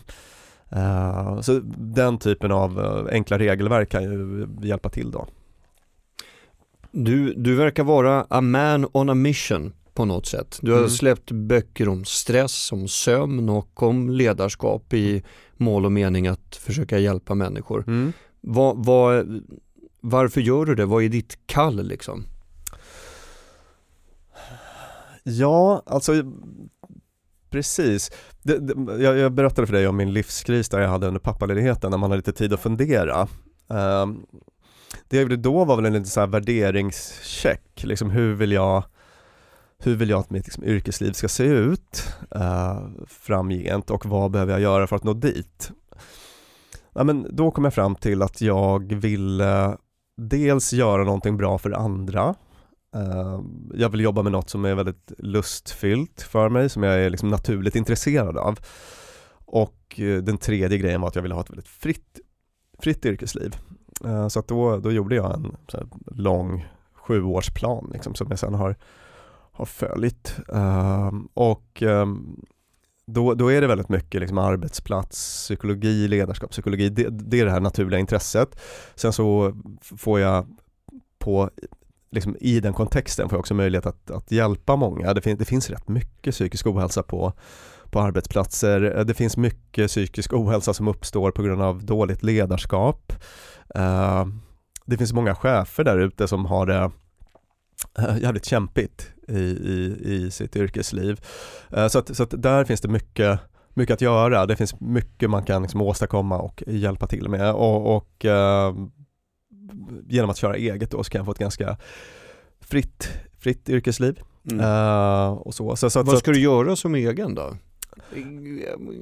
Uh, 0.74 1.42
så 1.42 1.60
den 1.78 2.18
typen 2.18 2.52
av 2.52 2.80
uh, 2.80 3.08
enkla 3.12 3.40
regelverk 3.40 3.90
kan 3.90 4.04
ju 4.04 4.48
hjälpa 4.62 4.90
till 4.90 5.12
då. 5.12 5.28
Du, 6.92 7.34
du 7.34 7.56
verkar 7.56 7.84
vara 7.84 8.26
a 8.30 8.42
man 8.42 8.88
on 8.92 9.10
a 9.10 9.14
mission 9.14 9.74
på 9.94 10.06
något 10.06 10.26
sätt. 10.26 10.60
Du 10.62 10.72
har 10.72 10.78
mm. 10.78 10.90
släppt 10.90 11.32
böcker 11.32 11.90
om 11.90 12.06
stress, 12.06 12.72
om 12.72 12.88
sömn 12.88 13.50
och 13.50 13.84
om 13.84 14.10
ledarskap 14.10 14.94
i 14.94 15.24
mål 15.58 15.86
och 15.86 15.92
mening 15.92 16.28
att 16.28 16.56
försöka 16.56 17.00
hjälpa 17.00 17.36
människor. 17.36 17.84
Mm. 17.88 18.14
Vad, 18.42 18.86
vad, 18.86 19.42
varför 20.02 20.42
gör 20.42 20.66
du 20.66 20.76
det? 20.76 20.86
Vad 20.86 21.04
är 21.04 21.10
ditt 21.10 21.38
kall 21.46 21.88
liksom? 21.88 22.24
Ja, 25.24 25.84
alltså 25.86 26.14
precis. 27.56 28.12
Det, 28.44 28.60
det, 28.60 29.04
jag, 29.04 29.18
jag, 29.18 29.32
berättade 29.32 29.68
för 29.68 29.74
dig 29.74 29.88
om 29.88 29.98
min 29.98 30.14
livskris 30.14 30.70
där 30.70 30.80
jag 30.80 30.90
hade 30.90 31.08
under 31.08 31.20
pappaledigheten 31.20 31.92
när 31.92 31.98
man 31.98 32.12
har 32.12 32.18
lite 32.18 32.34
tid 32.34 32.54
att 32.54 32.60
fundera. 32.60 33.28
Um, 33.68 34.26
det 35.08 35.18
jag 35.18 35.22
gjorde 35.22 35.38
då 35.38 35.66
var 35.66 35.76
väl 35.76 35.86
en 35.86 35.94
liten 35.94 36.06
så 36.06 36.20
här 36.20 36.28
värderingscheck, 36.28 37.84
liksom 37.84 38.10
hur 38.10 38.34
vill 38.34 38.52
jag 38.52 38.84
hur 39.78 39.96
vill 39.96 40.10
jag 40.10 40.20
att 40.20 40.30
mitt 40.30 40.46
liksom, 40.46 40.64
yrkesliv 40.64 41.12
ska 41.12 41.28
se 41.28 41.44
ut 41.44 42.16
uh, 42.36 42.88
framgent 43.08 43.90
och 43.90 44.06
vad 44.06 44.32
behöver 44.32 44.52
jag 44.52 44.62
göra 44.62 44.88
för 44.88 44.96
att 44.96 45.04
nå 45.04 45.14
dit? 45.14 45.72
Ja, 46.94 47.04
men 47.04 47.28
då 47.36 47.52
kom 47.52 47.64
jag 47.64 47.74
fram 47.74 47.96
till 47.96 48.22
att 48.22 48.42
jag 48.42 48.94
ville 48.94 49.78
dels 50.18 50.74
göra 50.74 51.04
någonting 51.04 51.38
bra 51.38 51.58
för 51.58 51.72
andra. 51.72 52.36
Uh, 52.96 53.42
jag 53.74 53.90
vill 53.90 54.00
jobba 54.00 54.22
med 54.22 54.32
något 54.32 54.50
som 54.50 54.66
är 54.66 54.76
väldigt 54.76 55.12
lustfyllt 55.18 56.22
för 56.22 56.50
mig, 56.50 56.70
som 56.70 56.84
jag 56.84 56.96
är 56.96 57.10
liksom 57.10 57.30
naturligt 57.30 57.76
intresserad 57.76 58.38
av. 58.38 58.60
Och 59.46 60.00
uh, 60.00 60.24
den 60.24 60.38
tredje 60.38 60.78
grejen 60.78 61.02
var 61.02 61.08
att 61.08 61.16
jag 61.16 61.22
ville 61.22 61.36
ha 61.36 61.42
ett 61.42 61.50
väldigt 61.50 61.68
fritt, 61.68 62.20
fritt 62.80 63.06
yrkesliv. 63.06 63.56
Eh, 64.06 64.28
så 64.28 64.40
att 64.40 64.48
då, 64.48 64.78
då 64.78 64.92
gjorde 64.92 65.16
jag 65.16 65.34
en 65.34 65.58
lång 66.08 66.68
sjuårsplan 66.94 67.90
liksom, 67.94 68.16
som 68.16 68.28
jag 68.30 68.40
sen 68.40 68.54
har 68.54 68.76
har 69.52 69.66
följt. 69.66 70.36
Och 71.34 71.84
ehm, 71.84 72.42
då, 73.06 73.34
då 73.34 73.52
är 73.52 73.62
det 73.62 73.68
väldigt 73.68 73.90
mycket 73.90 74.22
liksom 74.22 74.38
arbetsplats, 74.38 75.44
psykologi, 75.44 76.08
ledarskapspsykologi, 76.08 76.90
det, 76.90 77.10
det 77.10 77.40
är 77.40 77.46
det 77.46 77.52
här 77.52 77.60
naturliga 77.60 78.00
intresset. 78.00 78.60
Sen 78.96 79.14
så 79.14 79.54
får 79.82 80.20
jag 80.20 80.48
på 81.20 81.50
Liksom 82.16 82.36
i 82.40 82.60
den 82.60 82.74
kontexten 82.74 83.30
får 83.30 83.36
jag 83.36 83.40
också 83.40 83.54
möjlighet 83.54 83.86
att, 83.86 84.12
att 84.12 84.32
hjälpa 84.32 84.76
många. 84.76 85.14
Det, 85.14 85.22
fin 85.22 85.38
det 85.38 85.46
finns 85.46 85.70
rätt 85.70 85.88
mycket 85.88 86.34
psykisk 86.34 86.68
ohälsa 86.68 87.04
på, 87.04 87.34
på 87.92 88.00
arbetsplatser. 88.00 88.98
Eh, 88.98 89.06
det 89.06 89.14
finns 89.14 89.38
mycket 89.38 89.88
psykisk 89.88 90.34
ohälsa 90.34 90.74
som 90.74 90.88
uppstår 90.88 91.32
på 91.32 91.44
grund 91.44 91.62
av 91.62 91.86
dåligt 91.86 92.24
ledarskap. 92.24 93.14
Uh, 93.78 94.26
det 94.86 94.98
finns 94.98 95.14
många 95.14 95.36
chefer 95.36 95.84
där 95.84 95.98
ute 95.98 96.28
som 96.28 96.46
har 96.46 96.66
det 96.66 96.92
uh, 98.00 98.22
jävligt 98.22 98.46
kämpigt 98.46 99.12
i, 99.28 99.40
i, 99.42 99.98
i 100.04 100.32
sitt 100.32 100.56
yrkesliv. 100.56 101.22
Uh, 101.78 101.88
så 101.88 102.00
att, 102.00 102.16
så 102.16 102.24
att 102.24 102.42
där 102.42 102.64
finns 102.64 102.82
det 102.82 102.88
mycket, 102.88 103.40
mycket 103.74 103.94
att 103.94 104.02
göra. 104.02 104.46
Det 104.46 104.56
finns 104.56 104.80
mycket 104.80 105.30
man 105.30 105.44
kan 105.44 105.62
liksom 105.62 105.82
åstadkomma 105.82 106.38
och 106.38 106.64
hjälpa 106.68 107.08
till 107.08 107.30
med 107.30 107.54
och, 107.54 107.96
och 107.96 108.26
genom 110.08 110.30
att 110.30 110.38
köra 110.38 110.56
eget 110.56 110.92
då 110.92 111.04
så 111.04 111.10
kan 111.10 111.20
jag 111.20 111.26
få 111.26 111.32
ett 111.32 111.38
ganska 111.38 111.78
fritt, 112.60 113.10
fritt 113.40 113.70
yrkesliv. 113.70 114.20
Mm. 114.52 114.66
Uh, 114.66 115.34
och 115.34 115.54
så. 115.54 115.76
Så, 115.76 115.90
så, 115.90 116.04
Vad 116.04 116.18
ska 116.18 116.32
du 116.32 116.40
göra 116.40 116.76
som 116.76 116.96
egen 116.96 117.36
då? 117.36 117.54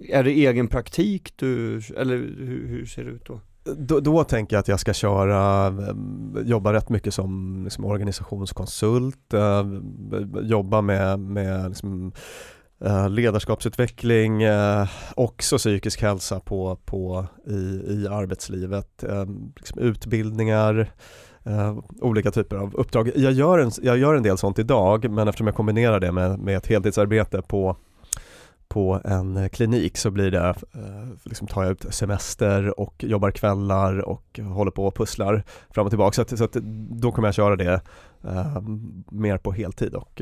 Är 0.09 0.23
det 0.23 0.31
egen 0.31 0.67
praktik 0.67 1.33
du, 1.35 1.81
eller 1.97 2.17
hur, 2.17 2.67
hur 2.67 2.85
ser 2.85 3.03
det 3.03 3.09
ut 3.09 3.25
då? 3.25 3.39
Då, 3.63 3.99
då, 3.99 4.23
tänker 4.23 4.55
jag 4.55 4.59
att 4.59 4.67
jag 4.67 4.79
ska 4.79 4.93
köra, 4.93 5.67
eh, 5.67 5.95
jobba 6.45 6.73
rätt 6.73 6.89
mycket 6.89 7.13
som 7.13 7.61
liksom 7.63 7.85
organisationskonsult, 7.85 9.33
äh, 9.33 9.65
jobba 10.41 10.81
med, 10.81 11.19
med 11.19 11.69
liksom, 11.69 12.11
eh, 12.83 13.09
ledarskapsutveckling, 13.09 14.43
eh, 14.43 14.87
också 15.15 15.57
psykisk 15.57 16.01
hälsa 16.01 16.39
på, 16.39 16.77
på, 16.85 17.25
i, 17.47 17.81
i 17.87 18.07
arbetslivet, 18.07 19.03
eh, 19.03 19.25
liksom 19.55 19.79
utbildningar, 19.79 20.91
Uh, 21.47 21.79
olika 22.01 22.31
typer 22.31 22.55
av 22.55 22.75
uppdrag. 22.75 23.11
Jag 23.15 23.31
gör, 23.31 23.59
en, 23.59 23.71
jag 23.81 23.97
gör 23.97 24.15
en 24.15 24.23
del 24.23 24.37
sånt 24.37 24.59
idag 24.59 25.09
men 25.09 25.27
eftersom 25.27 25.47
jag 25.47 25.55
kombinerar 25.55 25.99
det 25.99 26.11
med, 26.11 26.39
med 26.39 26.57
ett 26.57 26.67
heltidsarbete 26.67 27.41
på, 27.41 27.77
på 28.67 29.01
en 29.05 29.49
klinik 29.49 29.97
så 29.97 30.11
blir 30.11 30.31
det, 30.31 30.55
uh, 30.75 31.13
liksom 31.23 31.47
tar 31.47 31.63
jag 31.63 31.71
ut 31.71 31.85
semester 31.89 32.79
och 32.79 33.03
jobbar 33.03 33.31
kvällar 33.31 33.99
och 33.99 34.39
håller 34.39 34.71
på 34.71 34.85
och 34.85 34.95
pusslar 34.95 35.43
fram 35.69 35.85
och 35.85 35.91
tillbaka. 35.91 36.13
Så, 36.13 36.21
att, 36.21 36.37
så 36.37 36.43
att 36.43 36.53
då 36.89 37.11
kommer 37.11 37.27
jag 37.27 37.35
köra 37.35 37.55
det 37.55 37.81
uh, 38.25 38.61
mer 39.11 39.37
på 39.37 39.51
heltid 39.51 39.93
och 39.93 40.21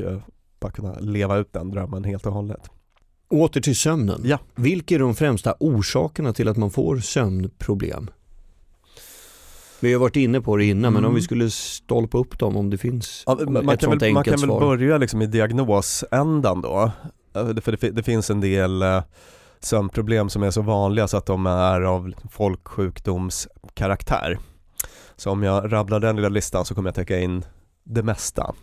bara 0.62 0.72
kunna 0.72 0.94
leva 1.00 1.36
ut 1.36 1.52
den 1.52 1.70
drömmen 1.70 2.04
helt 2.04 2.26
och 2.26 2.32
hållet. 2.32 2.70
Åter 3.28 3.60
till 3.60 3.76
sömnen. 3.76 4.20
Ja. 4.24 4.38
Vilka 4.54 4.94
är 4.94 4.98
de 4.98 5.14
främsta 5.14 5.54
orsakerna 5.60 6.32
till 6.32 6.48
att 6.48 6.56
man 6.56 6.70
får 6.70 6.98
sömnproblem? 6.98 8.10
Vi 9.80 9.92
har 9.92 10.00
varit 10.00 10.16
inne 10.16 10.40
på 10.40 10.56
det 10.56 10.64
innan, 10.64 10.84
mm. 10.84 10.94
men 10.94 11.04
om 11.04 11.14
vi 11.14 11.18
mm. 11.18 11.22
skulle 11.22 11.50
stolpa 11.50 12.18
upp 12.18 12.38
dem 12.38 12.56
om 12.56 12.70
det 12.70 12.78
finns 12.78 13.22
ja, 13.26 13.38
man, 13.48 13.56
ett 13.56 13.80
kan 13.80 13.90
sånt 13.90 14.02
väl, 14.02 14.12
Man 14.12 14.24
kan 14.24 14.40
väl 14.40 14.48
börja 14.48 14.98
liksom 14.98 15.22
i 15.22 15.26
diagnosändan 15.26 16.60
då. 16.60 16.90
För 17.32 17.76
det, 17.76 17.90
det 17.90 18.02
finns 18.02 18.30
en 18.30 18.40
del 18.40 18.82
eh, 18.82 19.02
sömnproblem 19.60 20.28
som 20.28 20.42
är 20.42 20.50
så 20.50 20.62
vanliga 20.62 21.08
så 21.08 21.16
att 21.16 21.26
de 21.26 21.46
är 21.46 21.80
av 21.80 22.12
folksjukdomskaraktär. 22.30 24.38
Så 25.16 25.30
om 25.30 25.42
jag 25.42 25.72
rabblar 25.72 26.00
den 26.00 26.16
lilla 26.16 26.28
listan 26.28 26.64
så 26.64 26.74
kommer 26.74 26.88
jag 26.88 26.94
täcka 26.94 27.18
in 27.18 27.44
det 27.84 28.02
mesta. 28.02 28.54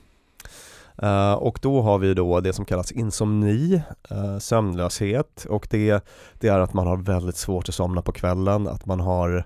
Uh, 1.04 1.34
och 1.34 1.60
då 1.62 1.82
har 1.82 1.98
vi 1.98 2.14
då 2.14 2.40
det 2.40 2.54
som 2.54 2.66
kallas 2.66 2.92
insomni, 2.92 3.82
uh, 4.12 4.38
sömnlöshet 4.40 5.46
och 5.50 5.68
det, 5.70 6.06
det 6.40 6.48
är 6.48 6.60
att 6.60 6.74
man 6.74 6.88
har 6.88 6.98
väldigt 6.98 7.38
svårt 7.38 7.70
att 7.70 7.76
somna 7.76 8.02
på 8.02 8.12
kvällen, 8.12 8.68
att 8.68 8.86
man 8.86 9.00
har 9.00 9.46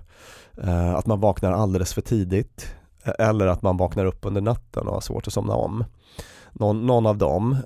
uh, 0.64 0.94
att 0.94 1.06
man 1.06 1.20
vaknar 1.20 1.52
alldeles 1.52 1.94
för 1.94 2.00
tidigt 2.00 2.74
eller 3.18 3.46
att 3.46 3.62
man 3.62 3.76
vaknar 3.76 4.04
upp 4.04 4.26
under 4.26 4.40
natten 4.40 4.86
och 4.86 4.94
har 4.94 5.00
svårt 5.00 5.26
att 5.26 5.32
somna 5.32 5.54
om. 5.54 5.84
Någon, 6.52 6.86
någon 6.86 7.06
av 7.06 7.18
dem 7.18 7.56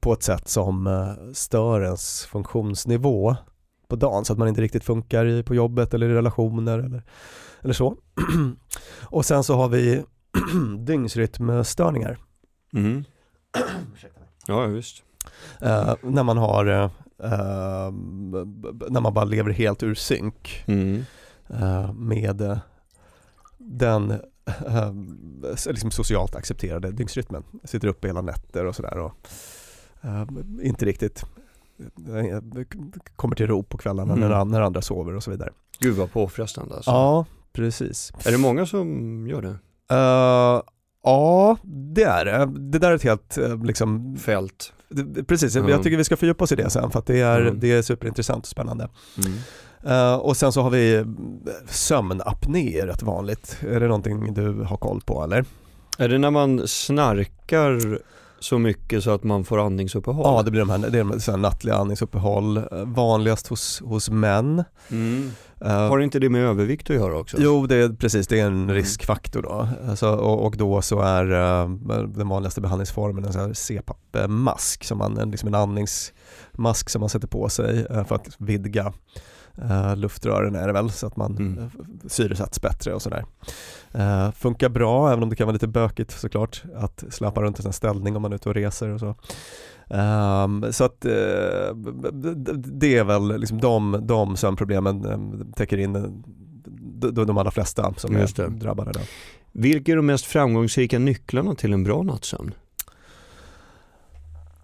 på 0.00 0.12
ett 0.12 0.22
sätt 0.22 0.48
som 0.48 1.06
stör 1.34 1.84
ens 1.84 2.24
funktionsnivå 2.24 3.36
på 3.88 3.96
dagen 3.96 4.24
så 4.24 4.32
att 4.32 4.38
man 4.38 4.48
inte 4.48 4.60
riktigt 4.60 4.84
funkar 4.84 5.26
i, 5.26 5.42
på 5.42 5.54
jobbet 5.54 5.94
eller 5.94 6.08
i 6.08 6.14
relationer 6.14 6.78
eller, 6.78 7.02
eller 7.60 7.74
så. 7.74 7.96
och 9.02 9.24
sen 9.24 9.44
så 9.44 9.54
har 9.54 9.68
vi 9.68 10.02
dygnsrytmstörningar. 10.78 12.18
Mm. 12.72 13.04
ja, 14.46 14.66
visst. 14.66 15.02
Uh, 15.62 15.94
när 16.02 16.22
man 16.22 16.38
har, 16.38 16.68
uh, 16.68 16.90
när 18.88 19.00
man 19.00 19.14
bara 19.14 19.24
lever 19.24 19.50
helt 19.50 19.82
ur 19.82 19.94
synk 19.94 20.64
mm. 20.66 21.04
uh, 21.50 21.92
med 21.92 22.58
den 23.58 24.14
liksom 25.66 25.90
socialt 25.90 26.34
accepterade 26.34 26.90
dygnsrytmen. 26.92 27.42
Sitter 27.64 27.88
uppe 27.88 28.06
hela 28.06 28.20
nätter 28.20 28.66
och 28.66 28.76
sådär 28.76 28.98
och 28.98 29.12
inte 30.62 30.84
riktigt 30.84 31.24
kommer 33.16 33.36
till 33.36 33.46
ro 33.46 33.62
på 33.62 33.78
kvällarna 33.78 34.12
mm. 34.12 34.28
när, 34.28 34.44
när 34.44 34.60
andra 34.60 34.82
sover 34.82 35.16
och 35.16 35.22
så 35.22 35.30
vidare. 35.30 35.50
Gud 35.78 35.96
vad 35.96 36.12
påfrestande 36.12 36.74
alltså. 36.74 36.90
Ja, 36.90 37.26
precis. 37.52 38.12
Är 38.24 38.32
det 38.32 38.38
många 38.38 38.66
som 38.66 39.26
gör 39.26 39.42
det? 39.42 39.56
Ja, 41.02 41.56
det 41.94 42.02
är 42.02 42.24
det. 42.24 42.50
Det 42.70 42.78
där 42.78 42.90
är 42.90 42.94
ett 42.94 43.02
helt 43.02 43.38
eh, 43.38 43.64
liksom, 43.64 44.16
fält. 44.16 44.72
Precis, 45.26 45.56
mm. 45.56 45.68
jag 45.70 45.82
tycker 45.82 45.96
vi 45.96 46.04
ska 46.04 46.16
fördjupa 46.16 46.44
oss 46.44 46.52
i 46.52 46.56
det 46.56 46.70
sen 46.70 46.90
för 46.90 46.98
att 46.98 47.06
det 47.06 47.20
är, 47.20 47.40
mm. 47.40 47.60
det 47.60 47.72
är 47.72 47.82
superintressant 47.82 48.44
och 48.44 48.48
spännande. 48.48 48.88
Mm. 49.18 49.38
Uh, 49.86 50.14
och 50.14 50.36
sen 50.36 50.52
så 50.52 50.62
har 50.62 50.70
vi 50.70 50.94
eh, 50.94 51.04
sömnapné 51.68 52.86
rätt 52.86 53.02
vanligt. 53.02 53.56
Är 53.70 53.80
det 53.80 53.86
någonting 53.86 54.34
du 54.34 54.62
har 54.62 54.76
koll 54.76 55.00
på 55.00 55.24
eller? 55.24 55.44
Är 55.98 56.08
det 56.08 56.18
när 56.18 56.30
man 56.30 56.68
snarkar 56.68 57.98
så 58.40 58.58
mycket 58.58 59.04
så 59.04 59.10
att 59.10 59.24
man 59.24 59.44
får 59.44 59.66
andningsuppehåll? 59.66 60.24
Ja, 60.24 60.42
det 60.42 60.50
blir 60.50 60.60
de 60.60 60.70
här, 60.70 60.78
det 60.78 60.98
är 60.98 61.04
de 61.04 61.20
här 61.26 61.36
nattliga 61.36 61.74
andningsuppehåll. 61.74 62.62
Vanligast 62.84 63.46
hos, 63.46 63.80
hos 63.80 64.10
män. 64.10 64.64
Mm. 64.90 65.30
Uh, 65.64 65.70
Har 65.70 66.00
inte 66.00 66.18
det 66.18 66.28
med 66.28 66.44
övervikt 66.44 66.90
att 66.90 66.96
göra 66.96 67.18
också? 67.18 67.36
Jo, 67.40 67.66
det 67.66 67.76
är, 67.76 67.88
precis, 67.88 68.26
det 68.26 68.40
är 68.40 68.46
en 68.46 68.70
riskfaktor 68.74 69.42
då. 69.42 69.68
Alltså, 69.88 70.08
och, 70.08 70.46
och, 70.46 70.56
då 70.56 70.82
så 70.82 71.00
är 71.00 71.32
uh, 71.32 71.70
den 72.06 72.28
vanligaste 72.28 72.60
behandlingsformen 72.60 73.24
en 73.24 73.54
CPAP-mask, 73.54 74.84
som 74.84 74.98
man, 74.98 75.30
liksom 75.30 75.46
en 75.48 75.54
andningsmask 75.54 76.90
som 76.90 77.00
man 77.00 77.08
sätter 77.08 77.28
på 77.28 77.48
sig 77.48 77.86
uh, 77.90 78.04
för 78.04 78.14
att 78.14 78.28
vidga 78.38 78.92
Uh, 79.64 79.96
luftrören 79.96 80.54
är 80.54 80.66
det 80.66 80.72
väl 80.72 80.90
så 80.90 81.06
att 81.06 81.16
man 81.16 81.36
mm. 81.36 81.70
syresätts 82.08 82.60
bättre 82.60 82.94
och 82.94 83.02
sådär. 83.02 83.24
Uh, 83.94 84.30
funkar 84.30 84.68
bra 84.68 85.12
även 85.12 85.22
om 85.22 85.30
det 85.30 85.36
kan 85.36 85.46
vara 85.46 85.52
lite 85.52 85.68
bökigt 85.68 86.10
såklart 86.10 86.62
att 86.76 87.04
släppa 87.08 87.42
runt 87.42 87.60
i 87.60 87.66
en 87.66 87.72
ställning 87.72 88.16
om 88.16 88.22
man 88.22 88.32
är 88.32 88.36
ute 88.36 88.48
och 88.48 88.54
reser 88.54 88.88
och 88.88 89.00
så. 89.00 89.14
Um, 89.94 90.72
så 90.72 90.84
att 90.84 91.06
uh, 91.06 91.76
det 92.56 92.96
är 92.96 93.04
väl 93.04 93.40
liksom 93.40 93.60
de, 93.60 94.00
de 94.02 94.36
sömnproblemen 94.36 95.06
um, 95.06 95.52
täcker 95.56 95.78
in 95.78 96.22
de, 97.00 97.26
de 97.26 97.38
allra 97.38 97.50
flesta 97.50 97.94
som 97.96 98.16
är 98.16 98.48
drabbade. 98.48 98.92
Då. 98.92 99.00
Vilka 99.52 99.92
är 99.92 99.96
de 99.96 100.06
mest 100.06 100.24
framgångsrika 100.24 100.98
nycklarna 100.98 101.54
till 101.54 101.72
en 101.72 101.84
bra 101.84 102.02
nattsömn? 102.02 102.54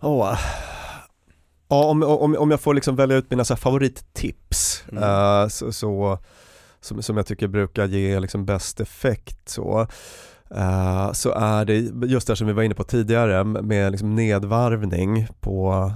Oh. 0.00 0.38
Ja, 1.68 1.85
om, 1.85 2.02
om, 2.02 2.37
om 2.37 2.50
jag 2.50 2.61
får 2.61 2.74
liksom 2.74 2.96
välja 2.96 3.16
ut 3.16 3.31
mina 3.31 3.44
så 3.44 3.57
favorittips 3.57 4.85
mm. 4.92 5.02
uh, 5.02 5.48
så, 5.48 5.72
så 5.72 6.18
som, 6.81 7.02
som 7.02 7.16
jag 7.16 7.26
tycker 7.26 7.48
brukar 7.48 7.87
ge 7.87 8.20
liksom 8.20 8.44
bäst 8.44 8.81
effekt 8.81 9.48
så 9.48 9.87
Uh, 10.50 11.12
så 11.12 11.31
är 11.31 11.64
det 11.64 11.74
just 12.07 12.26
det 12.26 12.37
som 12.37 12.46
vi 12.46 12.52
var 12.52 12.62
inne 12.62 12.74
på 12.74 12.85
tidigare 12.85 13.44
med 13.44 13.92
liksom 13.92 14.14
nedvarvning 14.14 15.26
på, 15.40 15.92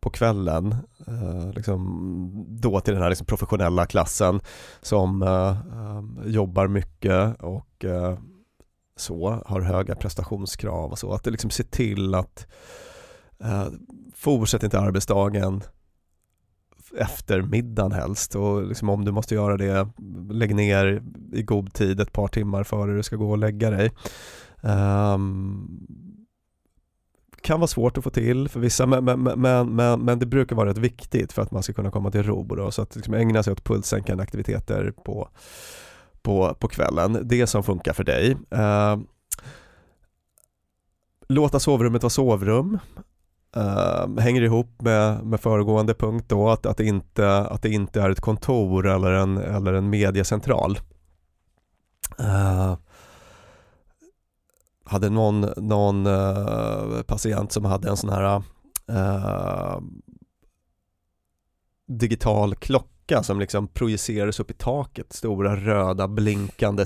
på 0.00 0.10
kvällen, 0.10 0.76
uh, 1.08 1.52
liksom 1.52 2.46
då 2.48 2.80
till 2.80 2.94
den 2.94 3.02
här 3.02 3.08
liksom 3.08 3.26
professionella 3.26 3.86
klassen 3.86 4.40
som 4.80 5.24
jobbar 6.24 6.68
mycket 6.68 7.42
och 7.42 7.84
så, 8.96 9.42
har 9.46 9.60
höga 9.60 9.94
prestationskrav 9.94 10.90
och 10.90 10.98
så. 10.98 11.12
Att 11.12 11.24
det 11.24 11.30
liksom 11.30 11.50
ser 11.50 11.64
till 11.64 12.14
att 12.14 12.46
Eh, 13.44 13.68
fortsätt 14.14 14.62
inte 14.62 14.80
arbetsdagen 14.80 15.62
efter 16.98 17.42
middagen 17.42 17.92
helst 17.92 18.34
och 18.34 18.62
liksom 18.62 18.88
om 18.88 19.04
du 19.04 19.12
måste 19.12 19.34
göra 19.34 19.56
det, 19.56 19.88
lägg 20.30 20.54
ner 20.54 21.02
i 21.32 21.42
god 21.42 21.74
tid 21.74 22.00
ett 22.00 22.12
par 22.12 22.28
timmar 22.28 22.64
före 22.64 22.96
du 22.96 23.02
ska 23.02 23.16
gå 23.16 23.30
och 23.30 23.38
lägga 23.38 23.70
dig. 23.70 23.92
Um, 24.62 25.86
kan 27.42 27.60
vara 27.60 27.68
svårt 27.68 27.98
att 27.98 28.04
få 28.04 28.10
till 28.10 28.48
för 28.48 28.60
vissa 28.60 28.86
men, 28.86 29.04
men, 29.04 29.22
men, 29.22 29.74
men, 29.74 30.00
men 30.00 30.18
det 30.18 30.26
brukar 30.26 30.56
vara 30.56 30.68
rätt 30.68 30.78
viktigt 30.78 31.32
för 31.32 31.42
att 31.42 31.50
man 31.50 31.62
ska 31.62 31.72
kunna 31.72 31.90
komma 31.90 32.10
till 32.10 32.22
ro 32.22 32.42
då, 32.42 32.70
så 32.70 32.82
att 32.82 32.96
liksom 32.96 33.14
ägna 33.14 33.42
sig 33.42 33.52
åt 33.52 33.64
pulssänkande 33.64 34.22
aktiviteter 34.22 34.92
på, 35.04 35.28
på, 36.22 36.54
på 36.54 36.68
kvällen. 36.68 37.18
Det 37.22 37.46
som 37.46 37.62
funkar 37.62 37.92
för 37.92 38.04
dig. 38.04 38.36
Uh, 38.54 38.98
låta 41.28 41.60
sovrummet 41.60 42.02
vara 42.02 42.10
sovrum. 42.10 42.78
Uh, 43.56 44.18
hänger 44.18 44.42
ihop 44.42 44.82
med, 44.82 45.24
med 45.24 45.40
föregående 45.40 45.94
punkt 45.94 46.24
då 46.28 46.50
att, 46.50 46.66
att, 46.66 46.76
det 46.76 46.84
inte, 46.84 47.38
att 47.38 47.62
det 47.62 47.70
inte 47.70 48.02
är 48.02 48.10
ett 48.10 48.20
kontor 48.20 48.86
eller 48.86 49.10
en, 49.10 49.36
eller 49.38 49.72
en 49.72 49.90
mediecentral. 49.90 50.78
Uh, 52.20 52.76
hade 54.84 55.10
någon, 55.10 55.40
någon 55.56 56.06
uh, 56.06 57.02
patient 57.02 57.52
som 57.52 57.64
hade 57.64 57.88
en 57.88 57.96
sån 57.96 58.10
här 58.10 58.42
eh, 58.90 59.80
digital 61.86 62.54
klocka 62.54 62.90
som 63.22 63.40
liksom 63.40 63.68
projicerades 63.68 64.40
upp 64.40 64.50
i 64.50 64.54
taket, 64.54 65.12
stora 65.12 65.56
röda 65.56 66.08
blinkande 66.08 66.84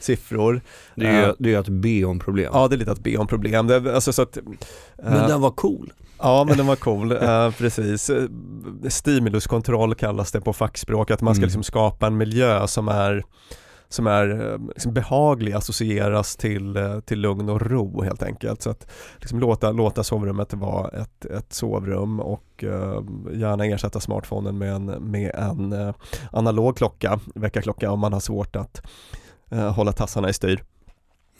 siffror. 0.00 0.60
Det 0.94 1.06
är, 1.06 1.28
uh, 1.28 1.34
det 1.38 1.54
är 1.54 1.58
att 1.58 1.68
be 1.68 2.04
om 2.04 2.18
problem. 2.18 2.50
Ja, 2.54 2.68
det 2.68 2.74
är 2.74 2.78
lite 2.78 2.92
att 2.92 3.02
be 3.02 3.16
om 3.16 3.26
problem. 3.26 3.66
Det, 3.66 3.94
alltså 3.94 4.12
så 4.12 4.22
att, 4.22 4.36
uh, 4.36 4.44
men 4.96 5.28
den 5.28 5.40
var 5.40 5.50
cool. 5.50 5.92
Ja, 6.18 6.44
men 6.48 6.56
den 6.56 6.66
var 6.66 6.76
cool, 6.76 7.12
uh, 7.12 7.50
precis. 7.50 8.10
Stimuluskontroll 8.88 9.94
kallas 9.94 10.32
det 10.32 10.40
på 10.40 10.52
fackspråk, 10.52 11.10
att 11.10 11.20
man 11.20 11.34
ska 11.34 11.40
mm. 11.40 11.46
liksom 11.46 11.62
skapa 11.62 12.06
en 12.06 12.16
miljö 12.16 12.66
som 12.66 12.88
är 12.88 13.24
som 13.94 14.06
är 14.06 14.52
eh, 14.52 14.58
liksom 14.68 14.94
behaglig 14.94 15.52
associeras 15.52 16.36
till, 16.36 16.76
eh, 16.76 17.00
till 17.00 17.20
lugn 17.20 17.48
och 17.48 17.60
ro 17.60 18.02
helt 18.02 18.22
enkelt. 18.22 18.62
Så 18.62 18.70
att 18.70 18.86
liksom 19.20 19.40
låta, 19.40 19.72
låta 19.72 20.04
sovrummet 20.04 20.54
vara 20.54 20.88
ett, 20.88 21.24
ett 21.24 21.52
sovrum 21.52 22.20
och 22.20 22.64
eh, 22.64 23.02
gärna 23.32 23.66
ersätta 23.66 24.00
smartphonen 24.00 24.58
med 24.58 24.72
en, 24.72 24.86
med 24.86 25.30
en 25.34 25.72
eh, 25.72 25.94
analog 26.32 26.76
klocka, 26.76 27.20
väckarklocka 27.34 27.90
om 27.90 28.00
man 28.00 28.12
har 28.12 28.20
svårt 28.20 28.56
att 28.56 28.82
eh, 29.50 29.72
hålla 29.72 29.92
tassarna 29.92 30.28
i 30.28 30.32
styr. 30.32 30.62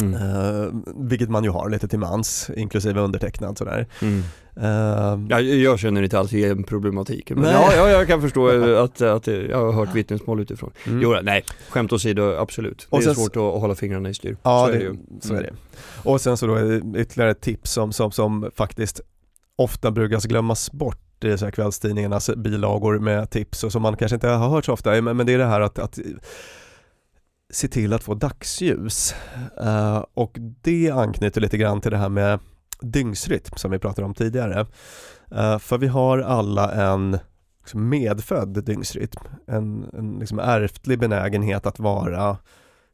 Mm. 0.01 0.22
Uh, 0.22 0.74
vilket 0.97 1.30
man 1.30 1.45
ju 1.45 1.51
har 1.51 1.70
lite 1.70 1.88
till 1.88 1.99
mans, 1.99 2.51
inklusive 2.57 3.01
undertecknad 3.01 3.59
sådär. 3.59 3.86
Mm. 4.03 4.22
Uh, 4.57 5.26
ja, 5.28 5.40
jag 5.40 5.78
känner 5.78 6.03
inte 6.03 6.18
alls 6.18 6.32
igen 6.32 6.64
problematiken, 6.64 7.40
men 7.40 7.53
ja, 7.53 7.74
ja, 7.76 7.88
jag 7.88 8.07
kan 8.07 8.20
förstå 8.20 8.49
att, 8.76 9.01
att 9.01 9.26
jag 9.26 9.64
har 9.64 9.72
hört 9.72 9.95
vittnesmål 9.95 10.40
utifrån. 10.40 10.70
Mm. 10.86 11.03
Jo, 11.03 11.16
nej, 11.22 11.45
skämt 11.68 11.92
åsido, 11.92 12.36
absolut. 12.36 12.86
Det 12.90 12.97
är 12.97 13.01
sen, 13.01 13.14
svårt 13.14 13.36
att 13.36 13.42
hålla 13.42 13.74
fingrarna 13.74 14.09
i 14.09 14.14
styr. 14.14 14.36
Ja, 14.42 14.64
så 14.66 14.72
det, 14.72 14.76
är 14.76 14.78
det 14.78 14.84
ju. 14.84 14.97
Så 15.20 15.34
är 15.34 15.42
det. 15.42 15.53
Och 16.03 16.20
sen 16.20 16.36
så 16.36 16.47
då 16.47 16.59
ytterligare 16.99 17.30
ett 17.30 17.40
tips 17.40 17.72
som, 17.72 17.92
som, 17.92 18.11
som 18.11 18.51
faktiskt 18.57 19.01
ofta 19.57 19.90
brukar 19.90 20.28
glömmas 20.28 20.72
bort 20.72 21.24
i 21.24 21.38
så 21.38 21.45
här 21.45 21.53
kvällstidningarnas 21.53 22.30
bilagor 22.36 22.99
med 22.99 23.30
tips 23.30 23.64
och 23.64 23.72
som 23.72 23.82
man 23.82 23.97
kanske 23.97 24.14
inte 24.14 24.28
har 24.28 24.49
hört 24.49 24.64
så 24.64 24.72
ofta, 24.72 25.03
men 25.03 25.26
det 25.26 25.32
är 25.32 25.38
det 25.38 25.45
här 25.45 25.61
att, 25.61 25.78
att 25.78 25.99
se 27.55 27.68
till 27.68 27.92
att 27.92 28.02
få 28.02 28.14
dagsljus. 28.14 29.14
Uh, 29.62 30.05
och 30.14 30.36
det 30.38 30.90
anknyter 30.90 31.40
lite 31.40 31.57
grann 31.57 31.80
till 31.80 31.90
det 31.90 31.96
här 31.96 32.09
med 32.09 32.38
dygnsrytm 32.80 33.57
som 33.57 33.70
vi 33.70 33.78
pratade 33.78 34.07
om 34.07 34.14
tidigare. 34.14 34.66
Uh, 35.32 35.59
för 35.59 35.78
vi 35.78 35.86
har 35.86 36.18
alla 36.18 36.72
en 36.72 37.18
liksom 37.61 37.88
medfödd 37.88 38.64
dygnsrytm, 38.64 39.20
en, 39.46 39.90
en 39.92 40.18
liksom 40.18 40.38
ärftlig 40.38 40.98
benägenhet 40.98 41.66
att 41.66 41.78
vara 41.78 42.36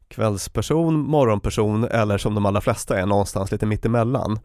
kvällsperson, 0.07 0.99
morgonperson 0.99 1.83
eller 1.83 2.17
som 2.17 2.35
de 2.35 2.45
allra 2.45 2.61
flesta 2.61 2.99
är 2.99 3.05
någonstans 3.05 3.51
lite 3.51 3.65
mittemellan. 3.65 4.39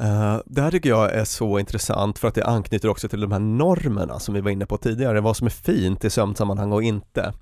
Uh, 0.00 0.40
det 0.46 0.62
här 0.62 0.70
tycker 0.70 0.88
jag 0.88 1.12
är 1.12 1.24
så 1.24 1.58
intressant 1.58 2.18
för 2.18 2.28
att 2.28 2.34
det 2.34 2.44
anknyter 2.44 2.88
också 2.88 3.08
till 3.08 3.20
de 3.20 3.32
här 3.32 3.38
normerna 3.38 4.18
som 4.18 4.34
vi 4.34 4.40
var 4.40 4.50
inne 4.50 4.66
på 4.66 4.76
tidigare, 4.76 5.20
vad 5.20 5.36
som 5.36 5.46
är 5.46 5.50
fint 5.50 6.04
i 6.04 6.10
sömnsammanhang 6.10 6.72
och 6.72 6.82
inte. 6.82 7.32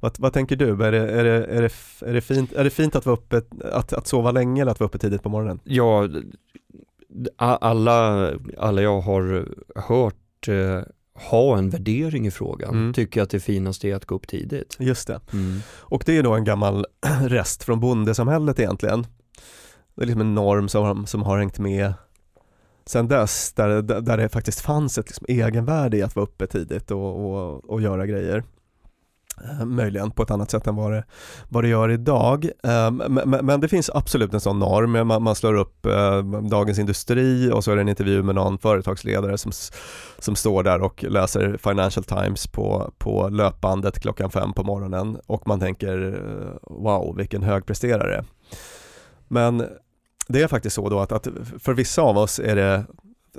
Vad, 0.00 0.16
vad 0.18 0.32
tänker 0.32 0.56
du? 0.56 0.84
Är 0.84 0.92
det, 0.92 0.98
är, 0.98 1.24
det, 1.24 1.30
är, 1.30 1.62
det, 1.62 1.72
är, 2.06 2.12
det 2.12 2.20
fint, 2.20 2.52
är 2.52 2.64
det 2.64 2.70
fint 2.70 2.96
att 2.96 3.06
vara 3.06 3.16
uppe, 3.16 3.42
att, 3.64 3.92
att 3.92 4.06
sova 4.06 4.30
länge 4.30 4.62
eller 4.62 4.72
att 4.72 4.80
vara 4.80 4.88
uppe 4.88 4.98
tidigt 4.98 5.22
på 5.22 5.28
morgonen? 5.28 5.60
Ja, 5.64 6.08
alla, 7.38 8.30
alla 8.58 8.82
jag 8.82 9.00
har 9.00 9.48
hört 9.74 10.48
eh, 10.48 10.82
ha 11.30 11.58
en 11.58 11.70
värdering 11.70 12.26
i 12.26 12.30
frågan, 12.30 12.74
mm. 12.74 12.92
tycker 12.92 13.22
att 13.22 13.30
det 13.30 13.40
finaste 13.40 13.88
är 13.88 13.94
att 13.94 14.06
gå 14.06 14.14
upp 14.14 14.28
tidigt. 14.28 14.76
Just 14.78 15.06
det. 15.06 15.20
Mm. 15.32 15.60
Och 15.68 16.02
det 16.06 16.16
är 16.16 16.22
då 16.22 16.34
en 16.34 16.44
gammal 16.44 16.86
rest 17.26 17.64
från 17.64 17.80
bondesamhället 17.80 18.58
egentligen. 18.60 19.06
Det 19.94 20.02
är 20.02 20.06
liksom 20.06 20.20
en 20.20 20.34
norm 20.34 20.68
som, 20.68 21.06
som 21.06 21.22
har 21.22 21.38
hängt 21.38 21.58
med 21.58 21.92
sen 22.86 23.08
dess, 23.08 23.52
där, 23.52 23.82
där 23.82 24.16
det 24.16 24.28
faktiskt 24.28 24.60
fanns 24.60 24.98
ett 24.98 25.08
liksom 25.08 25.26
egenvärde 25.28 25.96
i 25.96 26.02
att 26.02 26.16
vara 26.16 26.26
uppe 26.26 26.46
tidigt 26.46 26.90
och, 26.90 27.30
och, 27.30 27.70
och 27.70 27.80
göra 27.80 28.06
grejer. 28.06 28.44
Eh, 29.44 29.64
möjligen 29.64 30.10
på 30.10 30.22
ett 30.22 30.30
annat 30.30 30.50
sätt 30.50 30.66
än 30.66 30.76
vad 30.76 30.92
det, 30.92 31.04
vad 31.48 31.64
det 31.64 31.68
gör 31.68 31.90
idag. 31.90 32.44
Eh, 32.44 32.90
men, 33.42 33.60
det 33.60 33.68
finns 33.68 33.90
absolut 33.90 34.34
en 34.34 34.40
sån 34.40 34.58
norm. 34.58 34.96
Eh, 34.96 35.04
man, 35.04 35.34
slår 35.34 35.54
upp 35.54 35.86
Dagens 36.50 36.78
Industri 36.78 37.50
och 37.52 37.64
så 37.64 37.72
är 37.72 37.76
det 37.76 37.82
en 37.82 37.88
intervju 37.88 38.22
med 38.22 38.34
någon 38.34 38.58
företagsledare 38.58 39.38
som, 39.38 39.52
som 40.18 40.36
står 40.36 40.62
där 40.62 40.82
och 40.82 41.04
läser 41.04 41.56
Financial 41.56 42.04
Times 42.04 42.46
på, 42.46 42.92
på 42.98 43.28
löpbandet 43.28 44.00
klockan 44.00 44.30
fem 44.30 44.52
på 44.52 44.64
morgonen 44.64 45.18
och 45.26 45.48
man 45.48 45.60
tänker 45.60 46.20
wow 46.62 47.16
vilken 47.16 47.42
högpresterare. 47.42 48.24
Men 49.28 49.66
det 50.28 50.42
är 50.42 50.48
faktiskt 50.48 50.76
så 50.76 50.88
då 50.88 51.00
att, 51.00 51.12
att 51.12 51.28
för 51.58 51.74
vissa 51.74 52.02
av 52.02 52.18
oss 52.18 52.38
är 52.38 52.56
det 52.56 52.84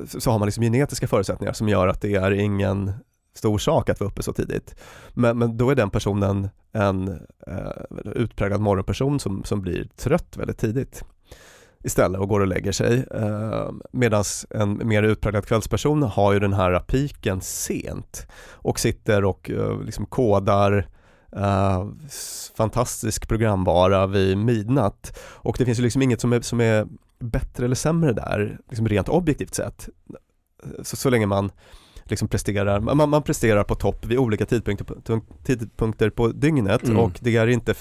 så 0.06 0.32
har 0.32 0.40
man 0.40 0.46
liksom 0.46 0.64
genetiska 0.64 1.08
förutsättningar 1.08 1.54
som 1.54 1.70
gör 1.70 1.88
att 1.88 2.02
det 2.02 2.16
är 2.16 2.32
ingen 2.32 2.94
stor 3.38 3.58
sak 3.58 3.90
att 3.90 4.00
vara 4.00 4.10
uppe 4.10 4.24
så 4.24 4.34
tidigt. 4.34 4.76
Men, 5.14 5.38
men 5.38 5.58
då 5.58 5.70
är 5.70 5.76
den 5.76 5.90
personen 5.90 6.50
en 6.72 7.08
eh, 7.48 8.12
utpräglad 8.16 8.62
morgonperson 8.62 9.20
som, 9.20 9.44
som 9.44 9.62
blir 9.62 9.88
trött 9.96 10.38
väldigt 10.38 10.58
tidigt 10.58 11.04
istället 11.84 12.22
och 12.22 12.30
går 12.30 12.40
och 12.40 12.48
lägger 12.48 12.72
sig. 12.72 13.06
Eh, 13.12 13.72
Medan 13.92 14.24
en 14.50 14.88
mer 14.88 15.04
utpräglad 15.04 15.46
kvällsperson 15.46 16.04
har 16.04 16.34
ju 16.34 16.40
den 16.40 16.54
här 16.54 16.80
piken 16.80 17.42
sent 17.42 18.28
och 18.52 18.80
sitter 18.80 19.26
och 19.26 19.50
eh, 19.50 19.82
liksom 19.82 20.06
kodar 20.06 20.88
eh, 21.32 21.88
fantastisk 22.58 23.28
programvara 23.28 24.08
vid 24.08 24.38
midnatt. 24.38 25.20
Och 25.20 25.56
det 25.60 25.66
finns 25.66 25.80
ju 25.80 25.84
liksom 25.84 26.02
inget 26.02 26.22
som 26.22 26.34
är, 26.34 26.42
som 26.42 26.62
är 26.62 26.88
bättre 27.20 27.66
eller 27.66 27.76
sämre 27.76 28.14
där, 28.14 28.60
liksom 28.70 28.88
rent 28.88 29.10
objektivt 29.10 29.54
sett. 29.54 29.90
Så, 30.82 30.96
så 30.96 31.10
länge 31.10 31.26
man 31.26 31.52
liksom 32.10 32.28
presterar, 32.28 32.80
man, 32.80 33.10
man 33.10 33.24
presterar 33.24 33.64
på 33.64 33.76
topp 33.76 34.06
vid 34.06 34.18
olika 34.18 34.46
tidpunkter 34.46 34.86
på, 34.86 35.22
tidpunkter 35.44 36.10
på 36.10 36.28
dygnet 36.28 36.84
mm. 36.84 36.98
och 36.98 37.12
det 37.20 37.38
är 37.38 37.48
inte, 37.48 37.74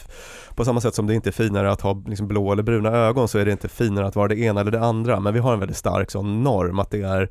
på 0.54 0.64
samma 0.64 0.80
sätt 0.80 0.94
som 0.94 1.06
det 1.06 1.14
inte 1.14 1.30
är 1.30 1.32
finare 1.32 1.70
att 1.72 1.80
ha 1.80 2.02
liksom 2.06 2.28
blå 2.28 2.52
eller 2.52 2.62
bruna 2.62 2.90
ögon 2.90 3.28
så 3.28 3.38
är 3.38 3.44
det 3.44 3.52
inte 3.52 3.68
finare 3.68 4.06
att 4.06 4.16
vara 4.16 4.28
det 4.28 4.38
ena 4.38 4.60
eller 4.60 4.70
det 4.70 4.80
andra 4.80 5.20
men 5.20 5.34
vi 5.34 5.40
har 5.40 5.52
en 5.52 5.60
väldigt 5.60 5.76
stark 5.76 6.10
sån 6.10 6.42
norm 6.42 6.78
att 6.78 6.90
det 6.90 7.02
är 7.02 7.30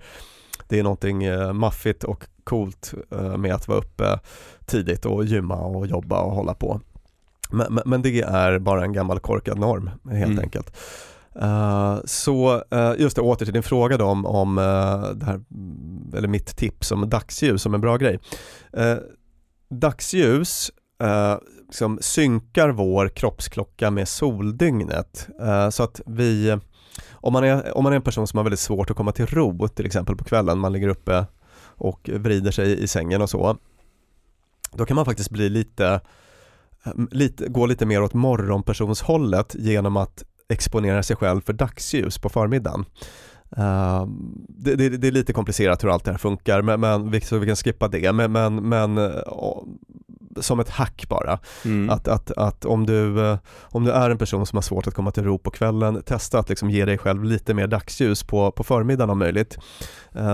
det 0.67 0.79
är 0.79 0.83
någonting 0.83 1.23
eh, 1.23 1.53
maffigt 1.53 2.03
och 2.03 2.23
coolt 2.43 2.93
eh, 3.11 3.37
med 3.37 3.53
att 3.53 3.67
vara 3.67 3.79
uppe 3.79 4.19
tidigt 4.65 5.05
och 5.05 5.25
gymma 5.25 5.55
och 5.55 5.87
jobba 5.87 6.21
och 6.21 6.31
hålla 6.31 6.53
på. 6.53 6.81
Men, 7.49 7.73
men, 7.73 7.83
men 7.85 8.01
det 8.01 8.21
är 8.21 8.59
bara 8.59 8.83
en 8.83 8.93
gammal 8.93 9.19
korkad 9.19 9.59
norm 9.59 9.89
helt 10.03 10.25
mm. 10.25 10.39
enkelt. 10.39 10.77
Uh, 11.41 11.99
så 12.05 12.55
uh, 12.73 12.93
just 12.97 13.15
det, 13.15 13.21
åter 13.21 13.45
till 13.45 13.53
din 13.53 13.63
fråga 13.63 13.97
då 13.97 14.05
om, 14.05 14.25
om 14.25 14.57
uh, 14.57 15.09
det 15.15 15.25
här, 15.25 15.41
eller 16.17 16.27
mitt 16.27 16.57
tips 16.57 16.91
om 16.91 17.09
dagsljus 17.09 17.61
som 17.61 17.73
en 17.73 17.81
bra 17.81 17.97
grej. 17.97 18.19
dagsljus 19.69 20.71
liksom 21.67 21.99
synkar 22.01 22.69
vår 22.69 23.07
kroppsklocka 23.07 23.91
med 23.91 24.07
soldygnet 24.07 25.27
så 25.71 25.83
att 25.83 26.01
vi 26.05 26.57
om 27.11 27.33
man, 27.33 27.43
är, 27.43 27.77
om 27.77 27.83
man 27.83 27.93
är 27.93 27.97
en 27.97 28.01
person 28.01 28.27
som 28.27 28.37
har 28.37 28.43
väldigt 28.43 28.59
svårt 28.59 28.89
att 28.89 28.97
komma 28.97 29.11
till 29.11 29.25
ro 29.25 29.67
till 29.67 29.85
exempel 29.85 30.15
på 30.15 30.23
kvällen, 30.23 30.59
man 30.59 30.73
ligger 30.73 30.87
uppe 30.87 31.25
och 31.57 32.09
vrider 32.13 32.51
sig 32.51 32.83
i 32.83 32.87
sängen 32.87 33.21
och 33.21 33.29
så 33.29 33.57
då 34.71 34.85
kan 34.85 34.95
man 34.95 35.05
faktiskt 35.05 35.29
bli 35.29 35.49
lite, 35.49 36.01
lite 37.11 37.47
gå 37.47 37.65
lite 37.65 37.85
mer 37.85 38.03
åt 38.03 38.13
morgonpersonshållet 38.13 39.55
genom 39.59 39.97
att 39.97 40.23
exponera 40.49 41.03
sig 41.03 41.15
själv 41.15 41.41
för 41.41 41.53
dagsljus 41.53 42.17
på 42.17 42.29
förmiddagen. 42.29 42.85
Uh, 43.57 44.07
det, 44.47 44.75
det, 44.75 44.89
det, 44.89 45.07
är 45.07 45.11
lite 45.11 45.33
komplicerat 45.33 45.83
hur 45.83 45.89
allt 45.89 46.05
det 46.05 46.11
här 46.11 46.17
funkar, 46.17 46.61
men, 46.61 46.79
men, 46.79 47.21
så 47.21 47.37
vi 47.37 47.47
kan 47.47 47.55
skippa 47.55 47.87
det. 47.87 48.11
Men, 48.11 48.31
men, 48.31 48.55
men 48.69 48.97
uh, 48.97 49.19
som 50.39 50.59
ett 50.59 50.69
hack 50.69 51.05
bara. 51.09 51.39
Mm. 51.65 51.89
Att, 51.89 52.07
att, 52.07 52.31
att 52.31 52.65
om, 52.65 52.85
du, 52.85 53.01
uh, 53.01 53.37
om 53.61 53.83
du 53.83 53.91
är 53.91 54.09
en 54.09 54.17
person 54.17 54.45
som 54.45 54.57
har 54.57 54.61
svårt 54.61 54.87
att 54.87 54.93
komma 54.93 55.11
till 55.11 55.23
ro 55.23 55.37
på 55.37 55.51
kvällen, 55.51 56.01
testa 56.01 56.39
att 56.39 56.49
liksom 56.49 56.69
ge 56.69 56.85
dig 56.85 56.97
själv 56.97 57.23
lite 57.23 57.53
mer 57.53 57.67
dagsljus 57.67 58.23
på, 58.23 58.51
på 58.51 58.63
förmiddagen 58.63 59.09
om 59.09 59.19
möjligt. 59.19 59.57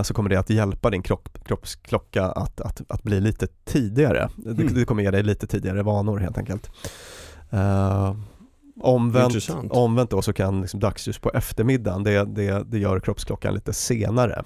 så 0.04 0.14
kommer 0.14 0.30
det 0.30 0.36
att 0.36 0.50
hjälpa 0.50 0.90
din 0.90 1.02
kropp, 1.02 1.44
kroppsklocka 1.44 2.24
att, 2.24 2.60
att, 2.60 2.82
att 2.88 3.02
bli 3.02 3.20
lite 3.20 3.46
tidigare. 3.64 4.30
Mm. 4.44 4.56
Det, 4.56 4.74
det, 4.74 4.84
kommer 4.84 5.02
ge 5.02 5.10
dig 5.10 5.22
lite 5.22 5.46
tidigare 5.46 5.82
vanor 5.82 6.18
helt 6.18 6.38
enkelt. 6.38 6.70
Omvänt, 8.80 9.50
omvänt 9.70 10.10
då 10.10 10.22
så 10.22 10.32
kan 10.32 10.60
liksom 10.60 10.80
dagsljus 10.80 11.18
på 11.18 11.30
eftermiddagen, 11.30 12.02
det, 12.02 12.24
det, 12.24 12.64
det 12.66 12.78
gör 12.78 13.00
kroppsklockan 13.00 13.54
lite 13.54 13.72
senare. 13.72 14.44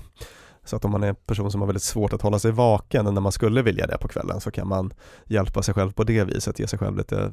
Så 0.65 0.77
att 0.77 0.85
om 0.85 0.91
man 0.91 1.03
är 1.03 1.09
en 1.09 1.15
person 1.15 1.51
som 1.51 1.61
har 1.61 1.67
väldigt 1.67 1.83
svårt 1.83 2.13
att 2.13 2.23
hålla 2.23 2.39
sig 2.39 2.51
vaken 2.53 3.05
när 3.05 3.21
man 3.21 3.33
skulle 3.33 3.63
vilja 3.63 3.87
det 3.87 3.99
på 3.99 4.09
kvällen 4.09 4.41
så 4.41 4.51
kan 4.51 4.69
man 4.69 4.93
hjälpa 5.25 5.63
sig 5.63 5.75
själv 5.75 5.93
på 5.93 6.05
det 6.05 6.25
viset, 6.25 6.59
ge 6.59 6.67
sig 6.67 6.79
själv 6.79 6.97
lite 6.97 7.33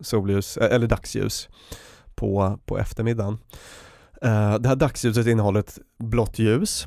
solljus, 0.00 0.56
eller 0.56 0.86
dagsljus 0.86 1.48
på, 2.14 2.58
på 2.64 2.78
eftermiddagen. 2.78 3.38
Eh, 4.22 4.54
det 4.54 4.68
här 4.68 4.76
dagsljuset 4.76 5.26
innehåller 5.26 5.60
ett 5.60 5.78
blått 5.98 6.38
ljus, 6.38 6.86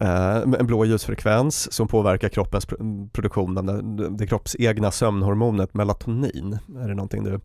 eh, 0.00 0.36
en 0.36 0.66
blå 0.66 0.84
ljusfrekvens 0.84 1.72
som 1.72 1.88
påverkar 1.88 2.28
kroppens 2.28 2.66
produktion 3.12 3.58
av 3.58 4.16
det 4.16 4.26
kroppsegna 4.26 4.90
sömnhormonet 4.90 5.74
melatonin. 5.74 6.58
Är 6.78 6.88
det 6.88 6.94
någonting 6.94 7.24
du 7.24 7.40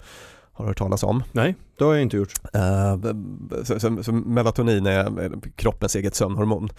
har 0.60 0.68
hört 0.68 0.78
talas 0.78 1.04
om. 1.04 1.24
Nej, 1.32 1.56
det 1.78 1.84
har 1.84 1.94
jag 1.94 2.02
inte 2.02 2.18
gjort. 2.18 2.34
Uh, 2.56 3.14
så, 3.64 3.80
så, 3.80 4.04
så, 4.04 4.12
melatonin 4.12 4.86
är 4.86 5.32
kroppens 5.56 5.96
eget 5.96 6.16
sömnhormon 6.16 6.70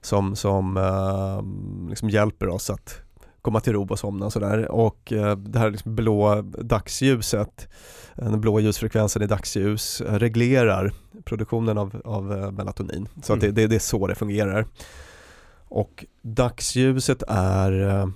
som, 0.00 0.36
som 0.36 0.76
uh, 0.76 1.88
liksom 1.88 2.10
hjälper 2.10 2.48
oss 2.48 2.70
att 2.70 3.00
komma 3.42 3.60
till 3.60 3.72
ro 3.72 3.86
och 3.90 3.98
somna 3.98 4.26
och 4.26 4.32
sådär. 4.32 4.70
Och 4.70 5.12
uh, 5.12 5.36
det 5.36 5.58
här 5.58 5.70
liksom 5.70 5.94
blå 5.94 6.42
dagsljuset, 6.42 7.68
den 8.14 8.40
blå 8.40 8.60
ljusfrekvensen 8.60 9.22
i 9.22 9.26
dagsljus 9.26 10.02
reglerar 10.06 10.92
produktionen 11.24 11.78
av, 11.78 12.02
av 12.04 12.52
melatonin. 12.52 13.08
Så 13.22 13.32
mm. 13.32 13.38
att 13.38 13.54
det, 13.54 13.62
det, 13.62 13.66
det 13.66 13.74
är 13.74 13.80
så 13.80 14.06
det 14.06 14.14
fungerar. 14.14 14.66
Och 15.68 16.04
dagsljuset 16.22 17.22
är 17.28 18.12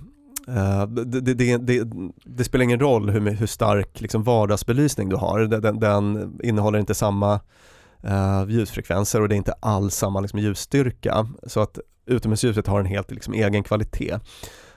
Uh, 0.48 0.86
det, 0.86 1.20
det, 1.34 1.56
det, 1.56 1.88
det, 2.24 2.44
spelar 2.44 2.62
ingen 2.62 2.80
roll 2.80 3.10
hur, 3.10 3.20
hur 3.30 3.46
stark 3.46 4.00
liksom, 4.00 4.22
vardagsbelysning 4.22 5.08
du 5.08 5.16
har, 5.16 5.40
den, 5.40 5.80
den 5.80 6.38
innehåller 6.42 6.78
inte 6.78 6.94
samma 6.94 7.40
uh, 8.04 8.44
ljusfrekvenser 8.48 9.22
och 9.22 9.28
det 9.28 9.34
är 9.34 9.36
inte 9.36 9.54
alls 9.60 9.94
samma 9.94 10.20
liksom, 10.20 10.38
ljusstyrka. 10.38 11.26
Så 11.46 11.60
att 11.60 11.78
utomhusljuset 12.06 12.66
har 12.66 12.80
en 12.80 12.86
helt 12.86 13.10
liksom, 13.10 13.34
egen 13.34 13.62
kvalitet. 13.62 14.18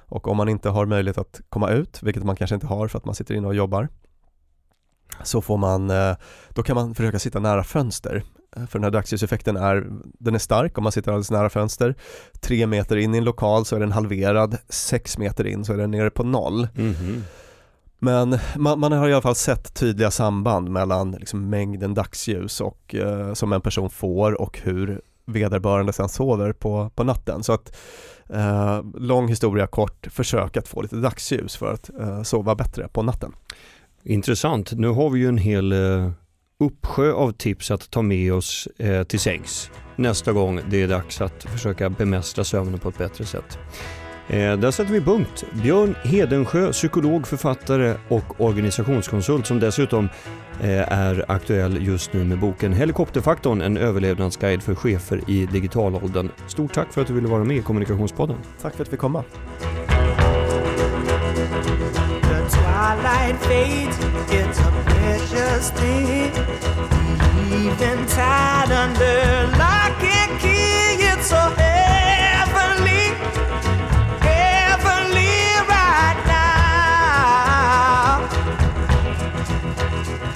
Och 0.10 0.28
om 0.28 0.38
man 0.38 0.50
inte 0.50 0.70
har 0.70 0.86
möjlighet 0.86 1.18
att 1.18 1.42
komma 1.50 1.70
ut, 1.70 2.04
vilket 2.04 2.24
man 2.24 2.36
kanske 2.36 2.56
inte 2.56 2.68
har 2.68 2.88
för 2.88 2.98
att 2.98 3.06
man 3.06 3.16
sitter 3.16 3.36
inne 3.36 3.48
och 3.48 3.56
jobbar, 3.56 3.88
så 5.24 5.42
får 5.42 5.58
man, 5.58 5.90
eh, 5.90 6.16
då 6.50 6.64
kan 6.64 6.76
man 6.76 6.96
försöka 6.96 7.20
sitta 7.20 7.40
nära 7.40 7.64
fönster. 7.64 8.24
Eh, 8.56 8.66
för 8.66 8.80
den 8.80 8.84
här 8.84 8.92
dagsljuseffekten 8.92 9.58
är, 9.58 9.88
den 10.04 10.36
är 10.36 10.40
stark 10.40 10.78
om 10.78 10.84
man 10.84 10.92
sitter 10.92 11.12
alldeles 11.12 11.32
nära 11.32 11.50
fönster. 11.50 11.96
Tre 12.40 12.68
meter 12.68 12.98
in 12.98 13.16
i 13.16 13.18
en 13.18 13.24
lokal 13.24 13.66
så 13.66 13.76
är 13.76 13.80
den 13.80 13.92
halverad, 13.92 14.58
sex 14.70 15.18
meter 15.18 15.48
in 15.48 15.66
så 15.66 15.74
är 15.74 15.78
den 15.78 15.92
nere 15.92 16.10
på 16.10 16.24
noll. 16.24 16.68
Mm 16.76 16.94
-hmm. 16.94 17.22
Men 18.02 18.40
man, 18.56 18.80
man, 18.80 18.92
har 18.92 19.10
i 19.10 19.14
alla 19.14 19.22
fall 19.22 19.36
sett 19.36 19.74
tydliga 19.74 20.12
samband 20.12 20.70
mellan 20.70 21.12
liksom 21.12 21.50
mängden 21.50 21.94
dagsljus 21.94 22.62
och, 22.62 22.96
eh, 22.96 23.34
som 23.34 23.54
en 23.54 23.62
person 23.62 23.90
får 23.90 24.42
och 24.42 24.60
hur 24.64 25.02
vederbörande 25.26 25.94
sen 25.94 26.10
sover 26.10 26.54
på, 26.54 26.92
på 26.96 27.04
natten. 27.04 27.44
Så 27.44 27.54
att 27.54 27.78
eh, 28.30 28.82
lång 28.96 29.28
historia 29.28 29.68
kort, 29.68 30.08
försök 30.12 30.58
att 30.58 30.68
få 30.68 30.82
lite 30.82 30.96
dagsljus 30.96 31.56
för 31.56 31.74
att 31.74 31.90
eh, 32.00 32.24
sova 32.24 32.56
bättre 32.56 32.88
på 32.88 33.04
natten. 33.04 33.32
Intressant. 34.04 34.72
Nu 34.72 34.88
har 34.88 35.10
vi 35.10 35.20
ju 35.20 35.28
en 35.28 35.38
hel 35.38 35.72
eh, 35.72 36.12
uppsjö 36.60 37.14
av 37.14 37.32
tips 37.32 37.72
att 37.72 37.92
ta 37.92 38.02
med 38.02 38.34
oss 38.34 38.68
eh, 38.78 39.04
till 39.04 39.20
sängs 39.20 39.72
nästa 40.00 40.32
gång 40.32 40.62
det 40.70 40.82
är 40.82 40.88
dags 40.88 41.22
att 41.22 41.44
försöka 41.44 41.90
bemästra 41.90 42.44
sömnen 42.44 42.80
på 42.80 42.90
ett 42.90 42.98
bättre 42.98 43.26
sätt. 43.26 43.60
Eh, 44.28 44.58
där 44.58 44.72
sätter 44.72 44.94
vi 44.94 45.02
punkt. 45.02 45.46
Björn 45.52 45.96
Hedensjö, 46.04 46.72
psykolog, 46.72 47.28
författare 47.28 47.96
och 48.08 48.42
organisationskonsult 48.42 49.48
som 49.48 49.60
dessutom 49.60 50.10
eh, 50.62 50.94
är 50.94 51.26
aktuell 51.28 51.88
just 51.88 52.14
nu 52.14 52.24
med 52.24 52.40
boken 52.40 52.74
Helikopterfaktorn, 52.74 53.62
en 53.62 53.78
överlevnadsguide 53.78 54.64
för 54.64 54.76
chefer 54.76 55.22
i 55.28 55.46
digitalåldern. 55.46 56.30
Stort 56.48 56.74
tack 56.74 56.94
för 56.94 57.02
att 57.02 57.08
du 57.08 57.14
ville 57.14 57.28
vara 57.28 57.44
med 57.44 57.58
i 57.58 57.62
Kommunikationspodden. 57.62 58.38
Tack 58.62 58.76
för 58.76 58.84
att 58.84 58.88
vi 58.88 58.92
fick 58.92 59.00
komma. 59.00 59.24
twilight 62.50 63.38
fades, 63.42 63.98
it's 64.32 64.60
a 64.60 64.79
precious 65.10 65.72
thing. 65.72 66.32
even 67.64 68.00
tied 68.06 68.72
under 68.72 69.48
lock 69.58 70.04
and 70.04 70.40
key, 70.40 71.02
it's 71.12 71.28
so 71.34 71.42
heavenly, 71.58 73.06
heavenly 74.30 75.38
right 75.74 76.20
now. 76.28 77.10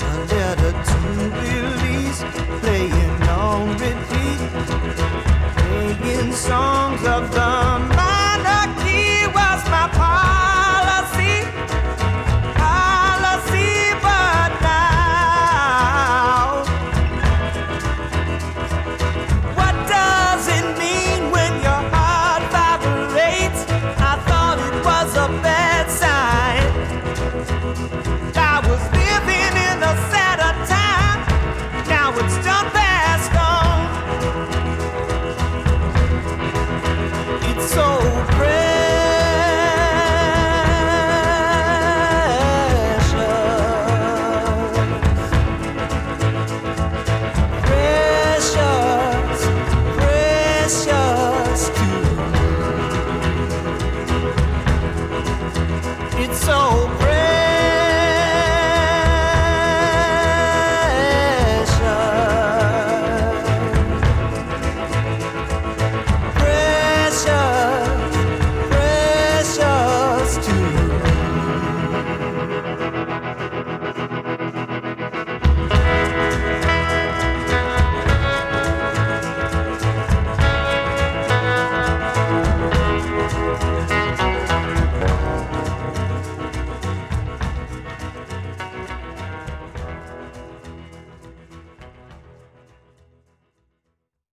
A 0.02 0.14
Under 0.14 0.50
the 0.64 0.72
tubules, 0.90 2.20
playing 2.62 3.22
on 3.44 3.60
repeat, 3.84 4.42
singing 5.56 6.32
songs 6.34 7.04
of 7.06 7.24
the. 7.32 7.73